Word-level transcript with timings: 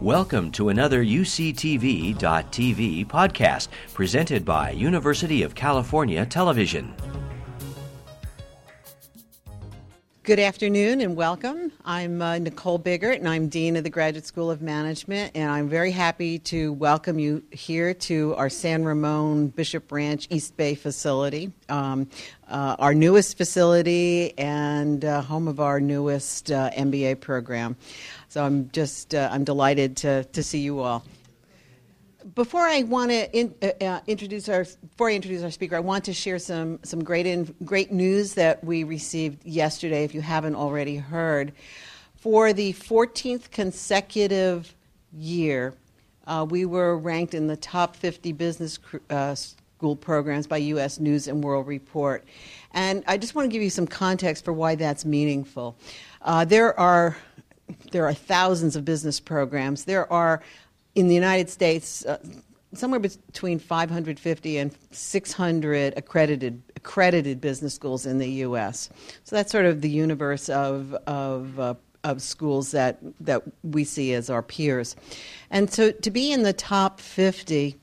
Welcome 0.00 0.50
to 0.52 0.70
another 0.70 1.04
UCTV.tv 1.04 2.16
podcast 3.06 3.68
presented 3.92 4.46
by 4.46 4.70
University 4.70 5.42
of 5.42 5.54
California 5.54 6.24
Television. 6.24 6.94
Good 10.22 10.38
afternoon 10.38 11.00
and 11.02 11.16
welcome. 11.16 11.72
I'm 11.84 12.22
uh, 12.22 12.38
Nicole 12.38 12.78
Biggart 12.78 13.16
and 13.16 13.28
I'm 13.28 13.48
Dean 13.48 13.76
of 13.76 13.84
the 13.84 13.90
Graduate 13.90 14.24
School 14.24 14.50
of 14.50 14.62
Management, 14.62 15.32
and 15.34 15.50
I'm 15.50 15.68
very 15.68 15.90
happy 15.90 16.38
to 16.38 16.72
welcome 16.74 17.18
you 17.18 17.42
here 17.50 17.92
to 17.92 18.34
our 18.36 18.48
San 18.48 18.84
Ramon 18.84 19.48
Bishop 19.48 19.90
Ranch 19.92 20.28
East 20.30 20.56
Bay 20.56 20.74
facility, 20.74 21.52
um, 21.68 22.08
uh, 22.48 22.76
our 22.78 22.94
newest 22.94 23.36
facility 23.36 24.38
and 24.38 25.04
uh, 25.04 25.20
home 25.20 25.48
of 25.48 25.58
our 25.58 25.80
newest 25.80 26.52
uh, 26.52 26.70
MBA 26.70 27.20
program. 27.20 27.76
So 28.30 28.44
I'm 28.44 28.70
just 28.70 29.12
uh, 29.12 29.28
I'm 29.32 29.42
delighted 29.42 29.96
to 29.98 30.22
to 30.22 30.42
see 30.44 30.60
you 30.60 30.78
all. 30.78 31.04
Before 32.36 32.60
I 32.60 32.84
want 32.84 33.10
to 33.10 33.36
in, 33.36 33.52
uh, 33.60 33.84
uh, 33.84 34.00
introduce 34.06 34.48
our 34.48 34.64
before 34.88 35.08
I 35.08 35.14
introduce 35.14 35.42
our 35.42 35.50
speaker, 35.50 35.74
I 35.74 35.80
want 35.80 36.04
to 36.04 36.12
share 36.12 36.38
some 36.38 36.78
some 36.84 37.02
great 37.02 37.26
in, 37.26 37.52
great 37.64 37.90
news 37.90 38.34
that 38.34 38.62
we 38.62 38.84
received 38.84 39.44
yesterday. 39.44 40.04
If 40.04 40.14
you 40.14 40.20
haven't 40.20 40.54
already 40.54 40.94
heard, 40.94 41.50
for 42.14 42.52
the 42.52 42.72
14th 42.74 43.50
consecutive 43.50 44.76
year, 45.12 45.74
uh, 46.28 46.46
we 46.48 46.64
were 46.66 46.96
ranked 46.96 47.34
in 47.34 47.48
the 47.48 47.56
top 47.56 47.96
50 47.96 48.30
business 48.30 48.78
uh, 49.10 49.34
school 49.34 49.96
programs 49.96 50.46
by 50.46 50.58
U.S. 50.58 51.00
News 51.00 51.26
and 51.26 51.42
World 51.42 51.66
Report. 51.66 52.24
And 52.74 53.02
I 53.08 53.18
just 53.18 53.34
want 53.34 53.50
to 53.50 53.52
give 53.52 53.62
you 53.62 53.70
some 53.70 53.88
context 53.88 54.44
for 54.44 54.52
why 54.52 54.76
that's 54.76 55.04
meaningful. 55.04 55.74
Uh, 56.22 56.44
there 56.44 56.78
are 56.78 57.16
there 57.92 58.06
are 58.06 58.14
thousands 58.14 58.76
of 58.76 58.84
business 58.84 59.20
programs. 59.20 59.84
There 59.84 60.10
are, 60.12 60.42
in 60.94 61.08
the 61.08 61.14
United 61.14 61.50
States, 61.50 62.04
uh, 62.04 62.18
somewhere 62.74 63.00
between 63.00 63.58
550 63.58 64.58
and 64.58 64.74
600 64.90 65.94
accredited 65.96 66.62
accredited 66.76 67.40
business 67.40 67.74
schools 67.74 68.06
in 68.06 68.18
the 68.18 68.30
U.S. 68.44 68.88
So 69.24 69.36
that's 69.36 69.52
sort 69.52 69.66
of 69.66 69.80
the 69.80 69.90
universe 69.90 70.48
of 70.48 70.94
of 71.06 71.58
uh, 71.58 71.74
of 72.04 72.22
schools 72.22 72.70
that 72.70 72.98
that 73.20 73.42
we 73.62 73.84
see 73.84 74.14
as 74.14 74.30
our 74.30 74.42
peers, 74.42 74.96
and 75.50 75.70
so 75.70 75.90
to 75.90 76.10
be 76.10 76.32
in 76.32 76.42
the 76.42 76.52
top 76.52 77.00
50. 77.00 77.76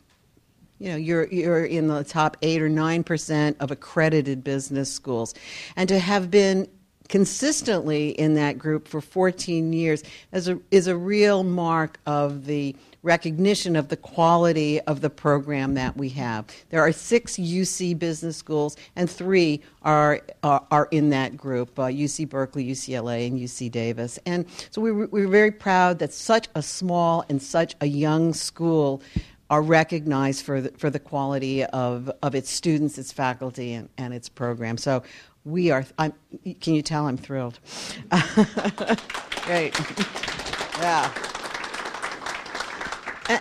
You 0.79 0.89
know, 0.89 0.95
you're 0.95 1.25
you're 1.29 1.66
in 1.66 1.88
the 1.88 2.03
top 2.03 2.38
eight 2.44 2.61
or 2.61 2.69
nine 2.69 3.03
percent 3.03 3.57
of 3.59 3.72
accredited 3.72 4.44
business 4.44 4.94
schools, 4.94 5.33
and 5.75 5.89
to 5.89 5.97
have 5.97 6.29
been 6.29 6.67
consistently 7.08 8.09
in 8.09 8.33
that 8.36 8.58
group 8.58 8.88
for 8.88 9.02
14 9.02 9.73
years 9.73 10.03
is 10.31 10.47
a, 10.47 10.59
is 10.72 10.88
a 10.88 10.97
real 10.97 11.44
mark 11.44 12.00
of 12.05 12.45
the 12.45 12.75
recognition 13.03 13.75
of 13.75 13.88
the 13.88 13.95
quality 13.95 14.81
of 14.81 15.02
the 15.02 15.09
program 15.09 15.73
that 15.75 15.95
we 15.95 16.09
have. 16.09 16.45
There 16.69 16.81
are 16.81 16.91
six 16.91 17.38
UC 17.38 17.97
business 17.97 18.35
schools, 18.35 18.75
and 18.95 19.09
three 19.09 19.61
are, 19.83 20.22
are, 20.44 20.66
are 20.69 20.88
in 20.91 21.09
that 21.11 21.38
group 21.38 21.80
uh, 21.80 21.83
UC 21.83 22.30
Berkeley, 22.30 22.66
UCLA, 22.66 23.28
and 23.28 23.39
UC 23.39 23.72
Davis. 23.72 24.19
And 24.25 24.45
so 24.72 24.81
we, 24.81 24.91
we're 24.91 25.28
very 25.28 25.52
proud 25.52 26.00
that 26.00 26.11
such 26.13 26.50
a 26.55 26.61
small 26.61 27.23
and 27.30 27.41
such 27.41 27.75
a 27.81 27.85
young 27.85 28.33
school 28.33 29.02
are 29.50 29.61
recognized 29.61 30.45
for 30.45 30.59
the, 30.59 30.72
for 30.78 30.89
the 30.89 31.00
quality 31.00 31.63
of, 31.63 32.11
of 32.22 32.35
its 32.35 32.50
students, 32.50 32.97
its 32.97 33.13
faculty, 33.13 33.73
and, 33.73 33.88
and 33.97 34.13
its 34.13 34.28
program. 34.28 34.78
So 34.78 35.03
we 35.48 35.72
are, 35.72 35.86
I'm, 35.98 36.14
can 36.59 36.76
you 36.76 36.81
tell 36.81 37.08
I'm 37.08 37.17
thrilled? 37.17 37.59
Great. 39.45 39.73
Yeah. 40.80 41.12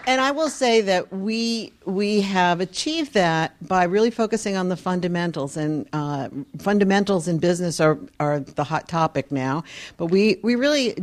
And 0.07 0.21
I 0.21 0.33
will 0.33 0.49
say 0.49 0.81
that 0.81 1.13
we 1.13 1.73
we 1.85 2.21
have 2.23 2.61
achieved 2.61 3.15
that 3.15 3.55
by 3.69 3.85
really 3.85 4.11
focusing 4.11 4.57
on 4.57 4.69
the 4.69 4.77
fundamentals, 4.77 5.57
and 5.57 5.89
uh, 5.93 6.29
fundamentals 6.59 7.29
in 7.29 7.39
business 7.39 7.79
are, 7.79 7.97
are 8.19 8.41
the 8.41 8.65
hot 8.65 8.89
topic 8.89 9.31
now. 9.31 9.63
But 9.97 10.07
we, 10.07 10.41
we 10.43 10.57
really 10.57 10.97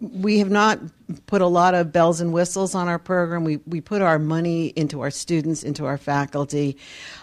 we 0.00 0.38
have 0.38 0.50
not 0.50 0.78
put 1.26 1.42
a 1.42 1.46
lot 1.46 1.74
of 1.74 1.92
bells 1.92 2.20
and 2.20 2.32
whistles 2.32 2.74
on 2.74 2.88
our 2.88 2.98
program. 2.98 3.44
We 3.44 3.58
we 3.66 3.80
put 3.80 4.02
our 4.02 4.18
money 4.18 4.66
into 4.68 5.00
our 5.00 5.10
students, 5.10 5.62
into 5.62 5.86
our 5.86 5.98
faculty, 5.98 6.76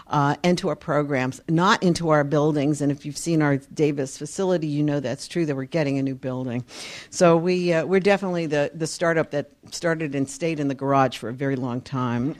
uh, 0.08 0.36
and 0.42 0.58
to 0.58 0.68
our 0.68 0.76
programs, 0.76 1.40
not 1.48 1.82
into 1.82 2.10
our 2.10 2.24
buildings. 2.24 2.80
And 2.80 2.90
if 2.90 3.06
you've 3.06 3.16
seen 3.16 3.42
our 3.42 3.56
Davis 3.56 4.18
facility, 4.18 4.66
you 4.66 4.82
know 4.82 5.00
that's 5.00 5.28
true. 5.28 5.46
That 5.46 5.56
we're 5.56 5.64
getting 5.64 5.98
a 5.98 6.02
new 6.02 6.14
building. 6.14 6.64
So 7.10 7.36
we 7.36 7.72
uh, 7.72 7.86
we're 7.86 8.00
definitely 8.00 8.46
the 8.46 8.70
the 8.74 8.86
startup 8.86 9.30
that 9.30 9.50
started 9.70 10.14
and 10.14 10.28
stayed 10.28 10.60
in 10.60 10.68
the 10.68 10.74
garage 10.74 11.16
for 11.16 11.28
a 11.28 11.34
very 11.34 11.56
long 11.56 11.80
time. 11.80 12.36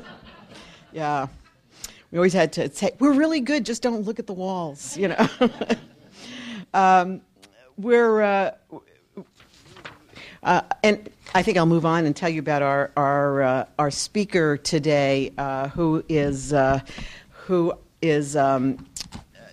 yeah. 0.92 1.28
We 2.10 2.18
always 2.18 2.32
had 2.32 2.54
to 2.54 2.72
say, 2.72 2.92
we're 2.98 3.12
really 3.12 3.40
good, 3.40 3.66
just 3.66 3.82
don't 3.82 4.02
look 4.02 4.18
at 4.18 4.26
the 4.26 4.32
walls, 4.32 4.96
you 4.96 5.08
know. 5.08 5.28
um, 6.74 7.20
we're, 7.76 8.22
uh, 8.22 8.50
uh, 10.42 10.62
and 10.82 11.08
I 11.34 11.42
think 11.42 11.58
I'll 11.58 11.66
move 11.66 11.86
on 11.86 12.06
and 12.06 12.14
tell 12.14 12.28
you 12.28 12.40
about 12.40 12.62
our, 12.62 12.90
our, 12.96 13.42
uh, 13.42 13.64
our 13.78 13.90
speaker 13.90 14.56
today, 14.56 15.32
uh, 15.38 15.68
who 15.68 16.04
is, 16.08 16.52
uh, 16.52 16.80
who 17.30 17.74
is 18.00 18.36
um, 18.36 18.86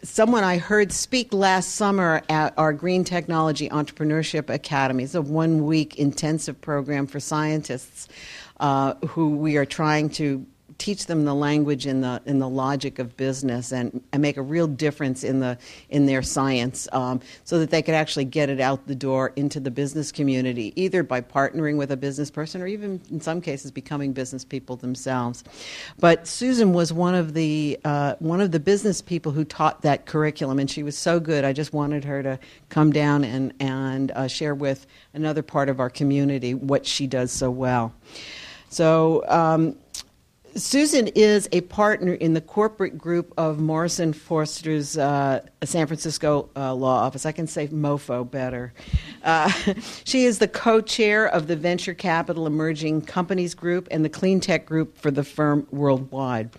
someone 0.03 0.43
I 0.43 0.57
heard 0.57 0.91
speak 0.91 1.33
last 1.33 1.75
summer 1.75 2.21
at 2.29 2.53
our 2.57 2.73
Green 2.73 3.03
Technology 3.03 3.69
Entrepreneurship 3.69 4.49
Academy. 4.53 5.03
It's 5.03 5.15
a 5.15 5.21
one 5.21 5.65
week 5.65 5.97
intensive 5.97 6.61
program 6.61 7.07
for 7.07 7.19
scientists 7.19 8.07
uh, 8.59 8.93
who 9.07 9.35
we 9.35 9.57
are 9.57 9.65
trying 9.65 10.09
to 10.11 10.45
teach 10.77 11.05
them 11.05 11.25
the 11.25 11.33
language 11.33 11.85
and 11.85 12.03
the 12.03 12.21
in 12.25 12.39
the 12.39 12.49
logic 12.49 12.99
of 12.99 13.15
business 13.15 13.71
and, 13.71 14.01
and 14.11 14.21
make 14.21 14.37
a 14.37 14.41
real 14.41 14.67
difference 14.67 15.23
in 15.23 15.39
the 15.39 15.57
in 15.89 16.05
their 16.05 16.21
science 16.21 16.87
um, 16.91 17.21
so 17.43 17.59
that 17.59 17.69
they 17.69 17.81
could 17.81 17.93
actually 17.93 18.25
get 18.25 18.49
it 18.49 18.59
out 18.59 18.85
the 18.87 18.95
door 18.95 19.31
into 19.35 19.59
the 19.59 19.71
business 19.71 20.11
community 20.11 20.73
either 20.75 21.03
by 21.03 21.21
partnering 21.21 21.77
with 21.77 21.91
a 21.91 21.97
business 21.97 22.29
person 22.29 22.61
or 22.61 22.67
even 22.67 23.01
in 23.09 23.21
some 23.21 23.39
cases 23.41 23.71
becoming 23.71 24.11
business 24.11 24.43
people 24.43 24.75
themselves. 24.75 25.43
But 25.99 26.27
Susan 26.27 26.73
was 26.73 26.91
one 26.91 27.15
of 27.15 27.33
the 27.33 27.79
uh, 27.85 28.15
one 28.19 28.41
of 28.41 28.51
the 28.51 28.59
business 28.59 29.01
people 29.01 29.31
who 29.31 29.45
taught 29.45 29.81
that 29.83 30.05
curriculum 30.05 30.59
and 30.59 30.69
she 30.69 30.83
was 30.83 30.97
so 30.97 31.19
good. 31.19 31.45
I 31.45 31.53
just 31.53 31.73
wanted 31.73 32.03
her 32.03 32.21
to 32.23 32.39
come 32.69 32.91
down 32.91 33.23
and 33.23 33.53
and 33.59 34.11
uh, 34.11 34.27
share 34.27 34.55
with 34.55 34.87
another 35.13 35.41
part 35.41 35.69
of 35.69 35.79
our 35.79 35.89
community 35.89 36.53
what 36.53 36.85
she 36.85 37.07
does 37.07 37.31
so 37.31 37.49
well. 37.49 37.93
So 38.69 39.23
um, 39.29 39.77
Susan 40.55 41.07
is 41.09 41.49
a 41.51 41.59
partner 41.61 42.13
in 42.13 42.33
the 42.33 42.39
corporate 42.39 42.97
group 42.97 43.33
of 43.37 43.59
Morrison 43.59 44.13
Foerster's 44.13 44.97
uh, 44.97 45.41
San 45.65 45.85
Francisco 45.85 46.49
uh, 46.55 46.73
law 46.73 47.03
office. 47.03 47.25
I 47.25 47.33
can 47.33 47.45
say 47.45 47.67
MOFO 47.67 48.29
better. 48.29 48.73
Uh, 49.21 49.49
she 50.05 50.23
is 50.23 50.39
the 50.39 50.47
co 50.47 50.79
chair 50.79 51.27
of 51.27 51.47
the 51.47 51.57
Venture 51.57 51.93
Capital 51.93 52.47
Emerging 52.47 53.01
Companies 53.01 53.53
Group 53.53 53.89
and 53.91 54.05
the 54.05 54.09
Clean 54.09 54.39
Tech 54.39 54.65
Group 54.65 54.97
for 54.97 55.11
the 55.11 55.25
firm 55.25 55.67
worldwide. 55.71 56.51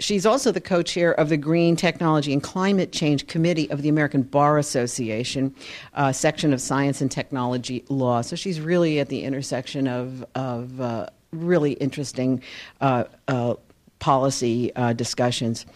She's 0.00 0.26
also 0.26 0.52
the 0.52 0.60
co 0.60 0.82
chair 0.82 1.12
of 1.14 1.30
the 1.30 1.38
Green 1.38 1.76
Technology 1.76 2.32
and 2.32 2.42
Climate 2.42 2.92
Change 2.92 3.26
Committee 3.26 3.70
of 3.70 3.80
the 3.80 3.88
American 3.88 4.22
Bar 4.22 4.58
Association, 4.58 5.54
uh, 5.94 6.12
section 6.12 6.52
of 6.52 6.60
Science 6.60 7.00
and 7.00 7.10
Technology 7.10 7.84
Law. 7.88 8.20
So 8.20 8.36
she's 8.36 8.60
really 8.60 8.98
at 8.98 9.08
the 9.08 9.22
intersection 9.22 9.86
of, 9.88 10.26
of 10.34 10.78
uh, 10.78 11.06
really 11.34 11.72
interesting 11.72 12.42
uh, 12.80 13.04
uh, 13.28 13.54
policy 13.98 14.74
uh, 14.76 14.92
discussions. 14.92 15.66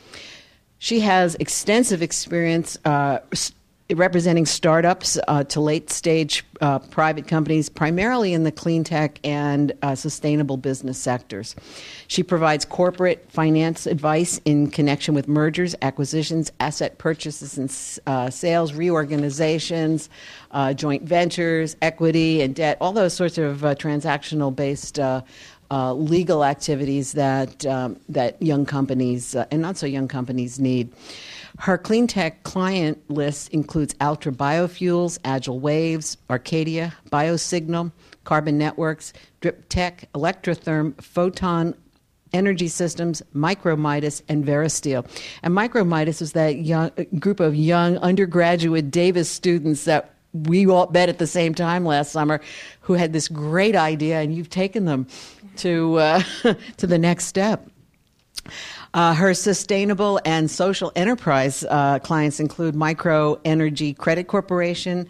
She 0.78 1.00
has 1.00 1.34
extensive 1.36 2.02
experience 2.02 2.78
uh, 2.84 3.18
representing 3.94 4.44
startups 4.44 5.18
uh, 5.28 5.44
to 5.44 5.60
late 5.60 5.88
stage 5.88 6.44
uh, 6.60 6.78
private 6.78 7.26
companies, 7.26 7.70
primarily 7.70 8.34
in 8.34 8.44
the 8.44 8.52
clean 8.52 8.84
tech 8.84 9.18
and 9.24 9.72
uh, 9.82 9.94
sustainable 9.94 10.58
business 10.58 10.98
sectors. 10.98 11.56
She 12.06 12.22
provides 12.22 12.64
corporate 12.66 13.30
finance 13.30 13.86
advice 13.86 14.40
in 14.44 14.70
connection 14.70 15.14
with 15.14 15.26
mergers, 15.26 15.74
acquisitions, 15.80 16.52
asset 16.60 16.98
purchases 16.98 17.56
and 17.56 18.04
uh, 18.06 18.28
sales, 18.28 18.74
reorganizations, 18.74 20.10
uh, 20.50 20.74
joint 20.74 21.04
ventures, 21.04 21.76
equity 21.80 22.42
and 22.42 22.54
debt, 22.54 22.76
all 22.80 22.92
those 22.92 23.14
sorts 23.14 23.38
of 23.38 23.64
uh, 23.64 23.74
transactional 23.74 24.54
based. 24.54 24.98
legal 25.70 26.44
activities 26.44 27.12
that 27.12 27.64
um, 27.66 27.98
that 28.08 28.40
young 28.40 28.66
companies 28.66 29.34
and 29.34 29.60
not 29.62 29.76
so 29.76 29.86
young 29.86 30.08
companies 30.08 30.58
need. 30.58 30.90
Her 31.58 31.76
clean 31.76 32.06
tech 32.06 32.44
client 32.44 33.10
list 33.10 33.48
includes 33.52 33.94
Altra 34.00 34.30
Biofuels, 34.32 35.18
Agile 35.24 35.58
Waves, 35.58 36.16
Arcadia, 36.30 36.94
BioSignal, 37.10 37.90
Carbon 38.22 38.56
Networks, 38.56 39.12
Drip 39.40 39.68
Tech, 39.68 40.08
Electrotherm, 40.14 41.00
Photon 41.02 41.74
Energy 42.32 42.68
Systems, 42.68 43.22
Micromidas, 43.34 44.22
and 44.28 44.44
Veristeel. 44.44 45.04
And 45.42 45.52
Micromidas 45.52 46.22
is 46.22 46.32
that 46.32 46.58
young, 46.58 46.92
group 47.18 47.40
of 47.40 47.56
young 47.56 47.96
undergraduate 47.98 48.90
Davis 48.90 49.28
students 49.28 49.84
that 49.84 50.14
we 50.32 50.66
all 50.66 50.88
met 50.90 51.08
at 51.08 51.18
the 51.18 51.26
same 51.26 51.54
time 51.54 51.84
last 51.84 52.12
summer 52.12 52.40
who 52.82 52.92
had 52.92 53.12
this 53.12 53.26
great 53.26 53.74
idea, 53.74 54.20
and 54.20 54.34
you've 54.34 54.50
taken 54.50 54.84
them 54.84 55.08
to, 55.56 55.96
uh, 55.96 56.22
to 56.76 56.86
the 56.86 56.98
next 56.98 57.24
step. 57.24 57.68
Uh, 58.94 59.14
her 59.14 59.34
sustainable 59.34 60.20
and 60.24 60.50
social 60.50 60.90
enterprise 60.96 61.64
uh, 61.68 61.98
clients 61.98 62.40
include 62.40 62.74
Micro 62.74 63.38
Energy 63.44 63.92
Credit 63.92 64.26
Corporation, 64.26 65.06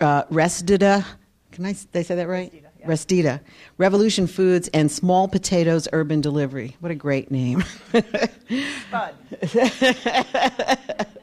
uh, 0.00 0.24
Restida. 0.24 1.04
Can 1.50 1.66
I 1.66 1.74
they 1.92 2.02
say 2.02 2.14
that 2.14 2.28
right? 2.28 2.52
Restida, 2.52 2.70
yeah. 2.80 2.86
Restida, 2.86 3.40
Revolution 3.78 4.26
Foods, 4.26 4.68
and 4.68 4.90
Small 4.90 5.28
Potatoes 5.28 5.86
Urban 5.92 6.20
Delivery. 6.20 6.76
What 6.80 6.90
a 6.90 6.94
great 6.94 7.30
name! 7.30 7.60
Fun. 8.90 9.14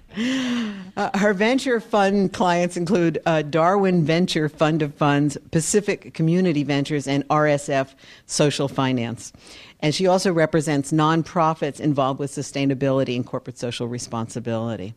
Uh, 0.97 1.17
her 1.17 1.33
venture 1.33 1.79
fund 1.79 2.33
clients 2.33 2.75
include 2.75 3.21
uh, 3.25 3.41
Darwin 3.41 4.03
Venture 4.03 4.49
Fund 4.49 4.81
of 4.81 4.93
Funds, 4.95 5.37
Pacific 5.51 6.13
Community 6.13 6.63
Ventures, 6.63 7.07
and 7.07 7.25
RSF 7.29 7.93
Social 8.25 8.67
Finance. 8.67 9.31
And 9.79 9.95
she 9.95 10.07
also 10.07 10.33
represents 10.33 10.91
nonprofits 10.91 11.79
involved 11.79 12.19
with 12.19 12.31
sustainability 12.31 13.15
and 13.15 13.25
corporate 13.25 13.57
social 13.57 13.87
responsibility. 13.87 14.93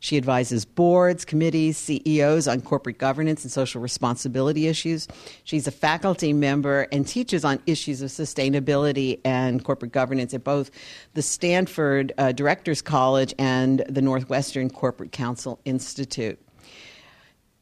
She 0.00 0.16
advises 0.16 0.64
boards, 0.64 1.24
committees, 1.24 1.76
CEOs 1.76 2.46
on 2.48 2.60
corporate 2.60 2.98
governance 2.98 3.42
and 3.44 3.52
social 3.52 3.80
responsibility 3.80 4.68
issues. 4.68 5.08
She's 5.44 5.66
a 5.66 5.72
faculty 5.72 6.32
member 6.32 6.86
and 6.92 7.06
teaches 7.06 7.44
on 7.44 7.60
issues 7.66 8.02
of 8.02 8.10
sustainability 8.10 9.20
and 9.24 9.64
corporate 9.64 9.92
governance 9.92 10.34
at 10.34 10.44
both 10.44 10.70
the 11.14 11.22
Stanford 11.22 12.12
uh, 12.18 12.32
Directors 12.32 12.82
College 12.82 13.34
and 13.38 13.84
the 13.88 14.02
Northwestern 14.02 14.70
Corporate 14.70 15.12
Counsel 15.12 15.58
Institute. 15.64 16.38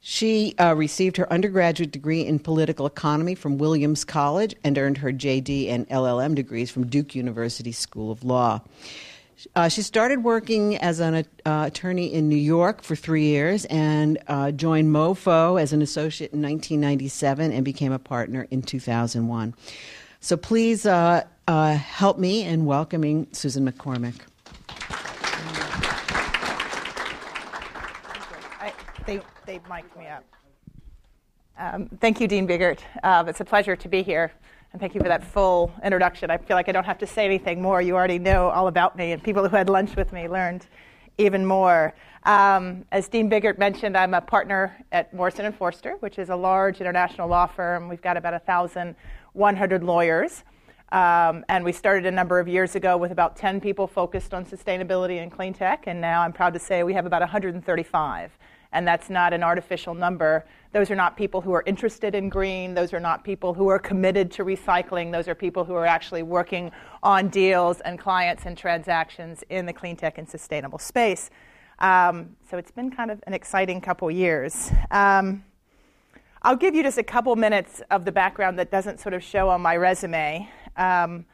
She 0.07 0.55
uh, 0.59 0.75
received 0.75 1.17
her 1.17 1.33
undergraduate 1.33 1.91
degree 1.91 2.27
in 2.27 2.39
political 2.39 2.85
economy 2.85 3.35
from 3.35 3.57
Williams 3.57 4.05
College 4.05 4.55
and 4.63 4.77
earned 4.77 4.99
her 4.99 5.11
JD 5.11 5.71
and 5.71 5.89
LLM 5.89 6.35
degrees 6.35 6.71
from 6.71 6.89
Duke 6.89 7.15
University 7.15 7.73
School 7.73 8.11
of 8.11 8.23
Law. 8.23 8.61
Uh, 9.55 9.69
she 9.69 9.83
started 9.83 10.23
working 10.23 10.77
as 10.77 11.01
an 11.01 11.25
uh, 11.45 11.65
attorney 11.67 12.13
in 12.13 12.29
New 12.29 12.37
York 12.37 12.83
for 12.83 12.95
three 12.97 13.25
years 13.25 13.65
and 13.67 14.19
uh, 14.29 14.51
joined 14.51 14.89
MoFo 14.89 15.61
as 15.61 15.73
an 15.73 15.83
associate 15.83 16.33
in 16.33 16.41
1997 16.41 17.53
and 17.53 17.65
became 17.65 17.93
a 17.93 17.99
partner 17.99 18.47
in 18.51 18.63
2001. 18.63 19.55
So 20.21 20.37
please 20.37 20.87
uh, 20.87 21.25
uh, 21.47 21.75
help 21.75 22.19
me 22.19 22.45
in 22.45 22.65
welcoming 22.65 23.27
Susan 23.33 23.71
McCormick. 23.71 24.15
I, 28.61 28.73
they, 29.07 29.21
they 29.47 29.61
mic'd 29.69 29.97
me 29.97 30.07
up. 30.07 30.25
Um, 31.59 31.89
thank 32.01 32.21
you, 32.21 32.29
Dean 32.29 32.49
Biggart. 32.49 32.81
Uh, 33.03 33.25
it's 33.27 33.41
a 33.41 33.45
pleasure 33.45 33.77
to 33.77 33.89
be 33.89 34.03
here. 34.03 34.33
And 34.75 34.81
thank 34.81 34.97
you 34.97 35.01
for 35.01 35.07
that 35.07 35.23
full 35.23 35.73
introduction. 35.85 36.33
I 36.33 36.37
feel 36.37 36.57
like 36.57 36.69
I 36.69 36.73
don't 36.73 36.85
have 36.85 36.99
to 36.99 37.07
say 37.07 37.25
anything 37.25 37.63
more. 37.63 37.81
You 37.81 37.95
already 37.95 38.19
know 38.19 38.49
all 38.49 38.67
about 38.67 38.97
me, 38.97 39.13
and 39.13 39.23
people 39.23 39.49
who 39.49 39.55
had 39.55 39.69
lunch 39.69 39.95
with 39.95 40.13
me 40.13 40.27
learned 40.29 40.67
even 41.17 41.47
more. 41.47 41.95
Um, 42.25 42.85
as 42.91 43.07
Dean 43.07 43.31
Biggart 43.31 43.57
mentioned, 43.57 43.97
I'm 43.97 44.15
a 44.15 44.21
partner 44.21 44.85
at 44.91 45.15
Morrison 45.15 45.45
and 45.45 45.55
Foerster, 45.55 45.93
which 46.01 46.19
is 46.19 46.29
a 46.29 46.35
large 46.35 46.81
international 46.81 47.29
law 47.29 47.47
firm. 47.47 47.89
We've 47.89 48.03
got 48.03 48.17
about 48.17 48.33
1,100 48.33 49.85
lawyers. 49.85 50.43
Um, 50.91 51.45
and 51.49 51.65
we 51.65 51.71
started 51.71 52.05
a 52.05 52.11
number 52.11 52.41
of 52.41 52.49
years 52.49 52.75
ago 52.75 52.97
with 52.97 53.13
about 53.13 53.37
10 53.37 53.61
people 53.61 53.87
focused 53.87 54.35
on 54.35 54.45
sustainability 54.45 55.23
and 55.23 55.31
clean 55.31 55.55
tech, 55.55 55.85
and 55.87 56.01
now 56.01 56.23
I'm 56.23 56.33
proud 56.33 56.53
to 56.53 56.59
say 56.59 56.83
we 56.83 56.95
have 56.95 57.07
about 57.07 57.21
135 57.21 58.37
and 58.75 58.87
that's 58.87 59.09
not 59.09 59.33
an 59.33 59.43
artificial 59.43 59.95
number. 59.95 60.45
Those 60.73 60.91
are 60.91 60.97
not 60.97 61.17
people 61.17 61.41
who 61.41 61.53
are 61.53 61.63
interested 61.65 62.15
in 62.15 62.29
green. 62.29 62.75
Those 62.75 62.93
are 62.93 63.01
not 63.01 63.25
people 63.25 63.55
who 63.55 63.69
are 63.69 63.79
committed 63.79 64.31
to 64.33 64.45
recycling. 64.45 65.13
Those 65.13 65.29
are 65.29 65.35
people 65.35 65.65
who 65.65 65.75
are 65.75 65.87
actually 65.87 66.25
working 66.25 66.73
on 67.03 67.29
deals 67.29 67.81
and 67.81 67.99
clients 67.99 68.45
and 68.45 68.59
transactions 68.59 69.45
in 69.49 69.65
the 69.65 69.73
clean 69.73 69.97
tech 69.97 70.19
and 70.19 70.29
sustainable 70.29 70.81
space. 70.81 71.31
Um, 71.79 72.37
so 72.51 72.59
it's 72.59 72.73
been 72.73 72.91
kind 72.91 73.11
of 73.11 73.23
an 73.27 73.33
exciting 73.33 73.81
couple 73.81 74.11
years. 74.11 74.73
Um, 74.91 75.45
I'll 76.43 76.57
give 76.57 76.75
you 76.75 76.83
just 76.83 76.99
a 76.99 77.03
couple 77.05 77.35
minutes 77.37 77.81
of 77.91 78.05
the 78.05 78.13
background 78.13 78.59
that 78.59 78.71
doesn't 78.71 79.01
sort 79.01 79.15
of 79.15 79.23
show 79.23 79.49
on 79.49 79.63
my 79.63 79.77
resume. 79.77 80.49
Um, 80.77 81.25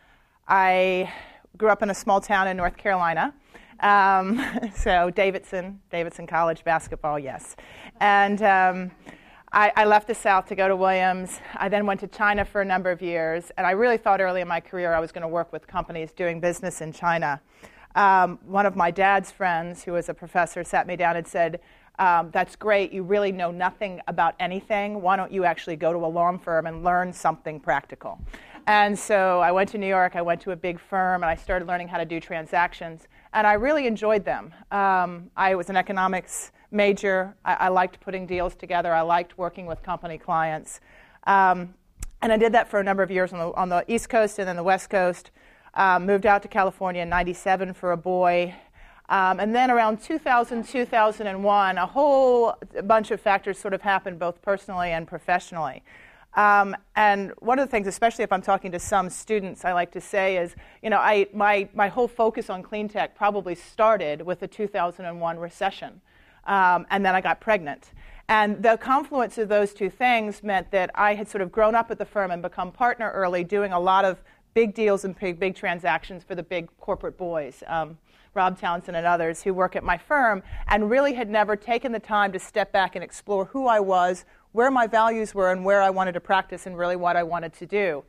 I 0.47 1.11
grew 1.57 1.71
up 1.71 1.83
in 1.83 1.91
a 1.91 1.95
small 1.95 2.21
town 2.21 2.47
in 2.49 2.57
North 2.57 2.77
Carolina. 2.77 3.35
Um, 3.81 4.45
so 4.75 5.11
Davidson, 5.11 5.81
Davidson 5.91 6.27
College 6.27 6.65
basketball, 6.65 7.19
yes. 7.19 7.57
And 8.01 8.43
um, 8.43 8.91
I, 9.53 9.73
I, 9.77 9.85
left 9.85 10.07
the 10.07 10.15
South 10.15 10.47
to 10.47 10.55
go 10.55 10.69
to 10.69 10.77
Williams. 10.77 11.41
I 11.55 11.69
then 11.69 11.87
went 11.87 12.01
to 12.01 12.07
China 12.07 12.45
for 12.45 12.61
a 12.61 12.65
number 12.65 12.91
of 12.91 13.03
years, 13.03 13.51
and 13.57 13.67
I 13.67 13.73
really 13.73 13.97
thought 13.97 14.21
early 14.21 14.41
in 14.41 14.49
my 14.49 14.61
career 14.61 14.95
I 14.95 15.01
was 15.01 15.13
going 15.13 15.23
to 15.23 15.29
work 15.29 15.53
with 15.53 15.67
companies 15.67 16.13
doing 16.13 16.41
business 16.41 16.81
in 16.81 16.93
China. 16.93 17.41
Um, 17.95 18.39
one 18.47 18.67
of 18.67 18.77
my 18.77 18.91
dad's 18.91 19.33
friends, 19.33 19.83
who 19.83 19.93
was 19.93 20.09
a 20.09 20.15
professor, 20.15 20.63
sat 20.63 20.87
me 20.87 20.97
down 20.97 21.17
and 21.17 21.27
said, 21.27 21.61
um, 21.99 22.31
that's 22.33 22.57
great. 22.57 22.93
You 22.93 23.03
really 23.03 23.33
know 23.33 23.51
nothing 23.51 24.01
about 24.09 24.35
anything. 24.41 25.03
Why 25.03 25.17
don't 25.17 25.33
you 25.33 25.45
actually 25.45 25.77
go 25.77 25.93
to 25.93 25.99
a 25.99 26.07
law 26.07 26.35
firm 26.39 26.67
and 26.67 26.83
learn 26.83 27.13
something 27.13 27.61
practical? 27.61 28.19
And 28.67 28.99
so 28.99 29.41
I 29.41 29.53
went 29.53 29.69
to 29.71 29.79
New 29.79 29.89
York, 29.89 30.17
I 30.17 30.23
went 30.23 30.41
to 30.43 30.53
a 30.53 30.57
big 30.57 30.79
firm, 30.79 31.23
and 31.23 31.31
I 31.31 31.35
started 31.35 31.67
learning 31.67 31.89
how 31.89 31.99
to 31.99 32.05
do 32.05 32.21
transactions 32.21 33.09
and 33.33 33.47
I 33.47 33.55
really 33.55 33.87
enjoyed 33.87 34.25
them. 34.25 34.53
Um, 34.71 35.31
I 35.37 35.55
was 35.55 35.71
an 35.71 35.77
economics 35.77 36.53
major. 36.71 37.35
I, 37.45 37.55
I, 37.55 37.69
liked 37.69 38.01
putting 38.01 38.27
deals 38.27 38.55
together. 38.55 38.93
I 38.93 39.03
liked 39.03 39.39
working 39.39 39.67
with 39.67 39.83
company 39.83 40.19
clients. 40.19 40.81
Um, 41.25 41.75
and 42.23 42.33
I 42.33 42.37
did 42.37 42.53
that 42.53 42.69
for 42.69 42.81
a 42.81 42.85
number 42.85 43.03
of 43.03 43.11
years 43.11 43.33
on 43.33 43.39
the, 43.39 43.55
on 43.55 43.69
the 43.69 43.85
East 43.89 44.09
Coast 44.09 44.39
and 44.39 44.49
then 44.49 44.57
the 44.57 44.63
West 44.63 44.91
Coast. 44.91 45.31
Um, 45.75 46.07
moved 46.07 46.27
out 46.27 46.43
to 46.43 46.49
California 46.49 47.03
in 47.03 47.09
97 47.09 47.75
for 47.75 47.93
a 47.93 47.97
boy. 47.97 48.55
Um, 49.09 49.41
and 49.41 49.55
then 49.55 49.71
around 49.71 50.03
2000, 50.03 50.65
2001, 50.65 51.79
a 51.79 51.87
whole 51.87 52.55
bunch 52.85 53.11
of 53.11 53.21
factors 53.21 53.59
sort 53.59 53.75
of 53.75 53.83
happened 53.83 54.19
both 54.19 54.41
personally 54.43 54.91
and 54.91 55.07
professionally. 55.07 55.83
Um, 56.35 56.77
and 56.95 57.33
one 57.39 57.59
of 57.59 57.67
the 57.67 57.71
things, 57.71 57.87
especially 57.87 58.23
if 58.25 58.33
I'm 58.33 58.43
talking 58.43 58.71
to 58.73 58.79
some 58.79 59.11
students, 59.11 59.65
I 59.65 59.73
like 59.73 59.91
to 59.93 60.01
say 60.01 60.37
is, 60.37 60.55
you 60.83 60.91
know, 60.91 60.99
I, 60.99 61.27
my, 61.35 61.69
my 61.75 61.89
whole 61.89 62.07
focus 62.09 62.49
on 62.51 62.63
clean 62.63 62.89
tech 62.89 63.17
probably 63.17 63.55
started 63.55 64.23
with 64.23 64.41
the 64.41 64.49
2001 64.49 65.39
recession. 65.39 66.01
Um, 66.47 66.87
and 66.91 67.05
then 67.05 67.15
I 67.15 67.21
got 67.21 67.41
pregnant. 67.41 67.91
And 68.29 68.63
the 68.63 68.77
confluence 68.77 69.39
of 69.39 69.49
those 69.49 69.75
two 69.75 69.91
things 69.91 70.45
meant 70.45 70.71
that 70.71 70.91
I 70.95 71.15
had 71.15 71.29
sort 71.29 71.43
of 71.43 71.51
grown 71.51 71.75
up 71.75 71.91
at 71.91 71.99
the 71.99 72.05
firm 72.05 72.31
and 72.31 72.41
become 72.41 72.71
partner 72.71 73.11
early, 73.11 73.43
doing 73.43 73.73
a 73.73 73.81
lot 73.81 74.05
of 74.05 74.23
big 74.55 74.73
deals 74.73 75.05
and 75.05 75.19
big, 75.19 75.41
big 75.41 75.57
transactions 75.57 76.23
for 76.23 76.37
the 76.37 76.43
big 76.43 76.69
corporate 76.79 77.19
boys. 77.19 77.65
Um, 77.67 77.99
Rob 78.35 78.61
Townsend 78.61 78.97
and 78.97 79.07
others 79.07 79.43
who 79.43 79.53
work 79.53 79.75
at 79.75 79.83
my 79.83 79.99
firm, 79.99 80.43
and 80.69 80.89
really 80.89 81.15
had 81.15 81.29
never 81.29 81.57
taken 81.57 81.91
the 81.91 81.99
time 81.99 82.33
to 82.33 82.39
step 82.39 82.71
back 82.73 82.95
and 82.95 83.03
explore 83.03 83.47
who 83.47 83.67
I 83.67 83.81
was, 83.81 84.25
where 84.53 84.71
my 84.71 84.87
values 84.87 85.35
were 85.35 85.53
and 85.53 85.65
where 85.65 85.83
I 85.83 85.91
wanted 85.91 86.13
to 86.13 86.21
practice 86.21 86.67
and 86.67 86.77
really 86.77 86.97
what 86.97 87.17
I 87.17 87.23
wanted 87.23 87.53
to 87.55 87.67
do. 87.67 88.05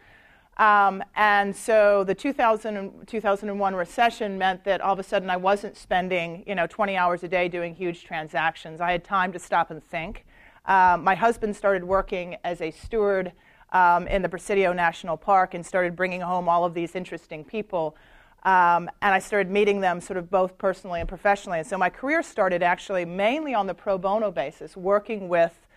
Um, 0.58 1.04
and 1.16 1.56
so 1.56 2.04
the 2.04 2.14
2000, 2.14 3.08
2001 3.08 3.76
recession 3.76 4.38
meant 4.38 4.64
that 4.66 4.82
all 4.82 4.94
of 4.94 5.00
a 5.00 5.04
sudden 5.04 5.30
I 5.30 5.38
wasn't 5.38 5.78
spending, 5.78 6.44
you 6.46 6.56
know, 6.56 6.68
20 6.68 6.98
hours 6.98 7.24
a 7.24 7.28
day 7.28 7.48
doing 7.48 7.74
huge 7.74 8.04
transactions. 8.04 8.82
I 8.82 8.92
had 8.92 9.04
time 9.04 9.32
to 9.34 9.40
stop 9.40 9.72
and 9.72 9.84
think. 9.84 10.26
Um, 10.66 11.04
my 11.04 11.16
husband 11.16 11.56
started 11.56 11.84
working 11.84 12.38
as 12.44 12.62
a 12.62 12.70
steward 12.72 13.32
um, 13.72 14.08
in 14.08 14.22
the 14.22 14.30
Presidio 14.30 14.74
National 14.74 15.18
Park 15.18 15.54
and 15.54 15.66
started 15.66 15.96
bringing 15.96 16.22
home 16.22 16.48
all 16.50 16.66
of 16.66 16.74
these 16.74 16.96
interesting 16.96 17.44
people. 17.44 17.96
Um, 18.44 18.90
and 19.02 19.14
I 19.14 19.20
started 19.20 19.52
meeting 19.52 19.82
them 19.82 20.02
sort 20.02 20.18
of 20.18 20.30
both 20.30 20.58
personally 20.58 21.00
and 21.00 21.08
professionally. 21.08 21.60
And 21.60 21.68
so 21.68 21.78
my 21.78 21.90
career 21.90 22.22
started 22.22 22.62
actually 22.62 23.06
mainly 23.06 23.54
on 23.54 23.68
the 23.68 23.74
pro 23.74 23.98
bono 23.98 24.32
basis, 24.32 24.76
working 24.76 25.30
with 25.30 25.68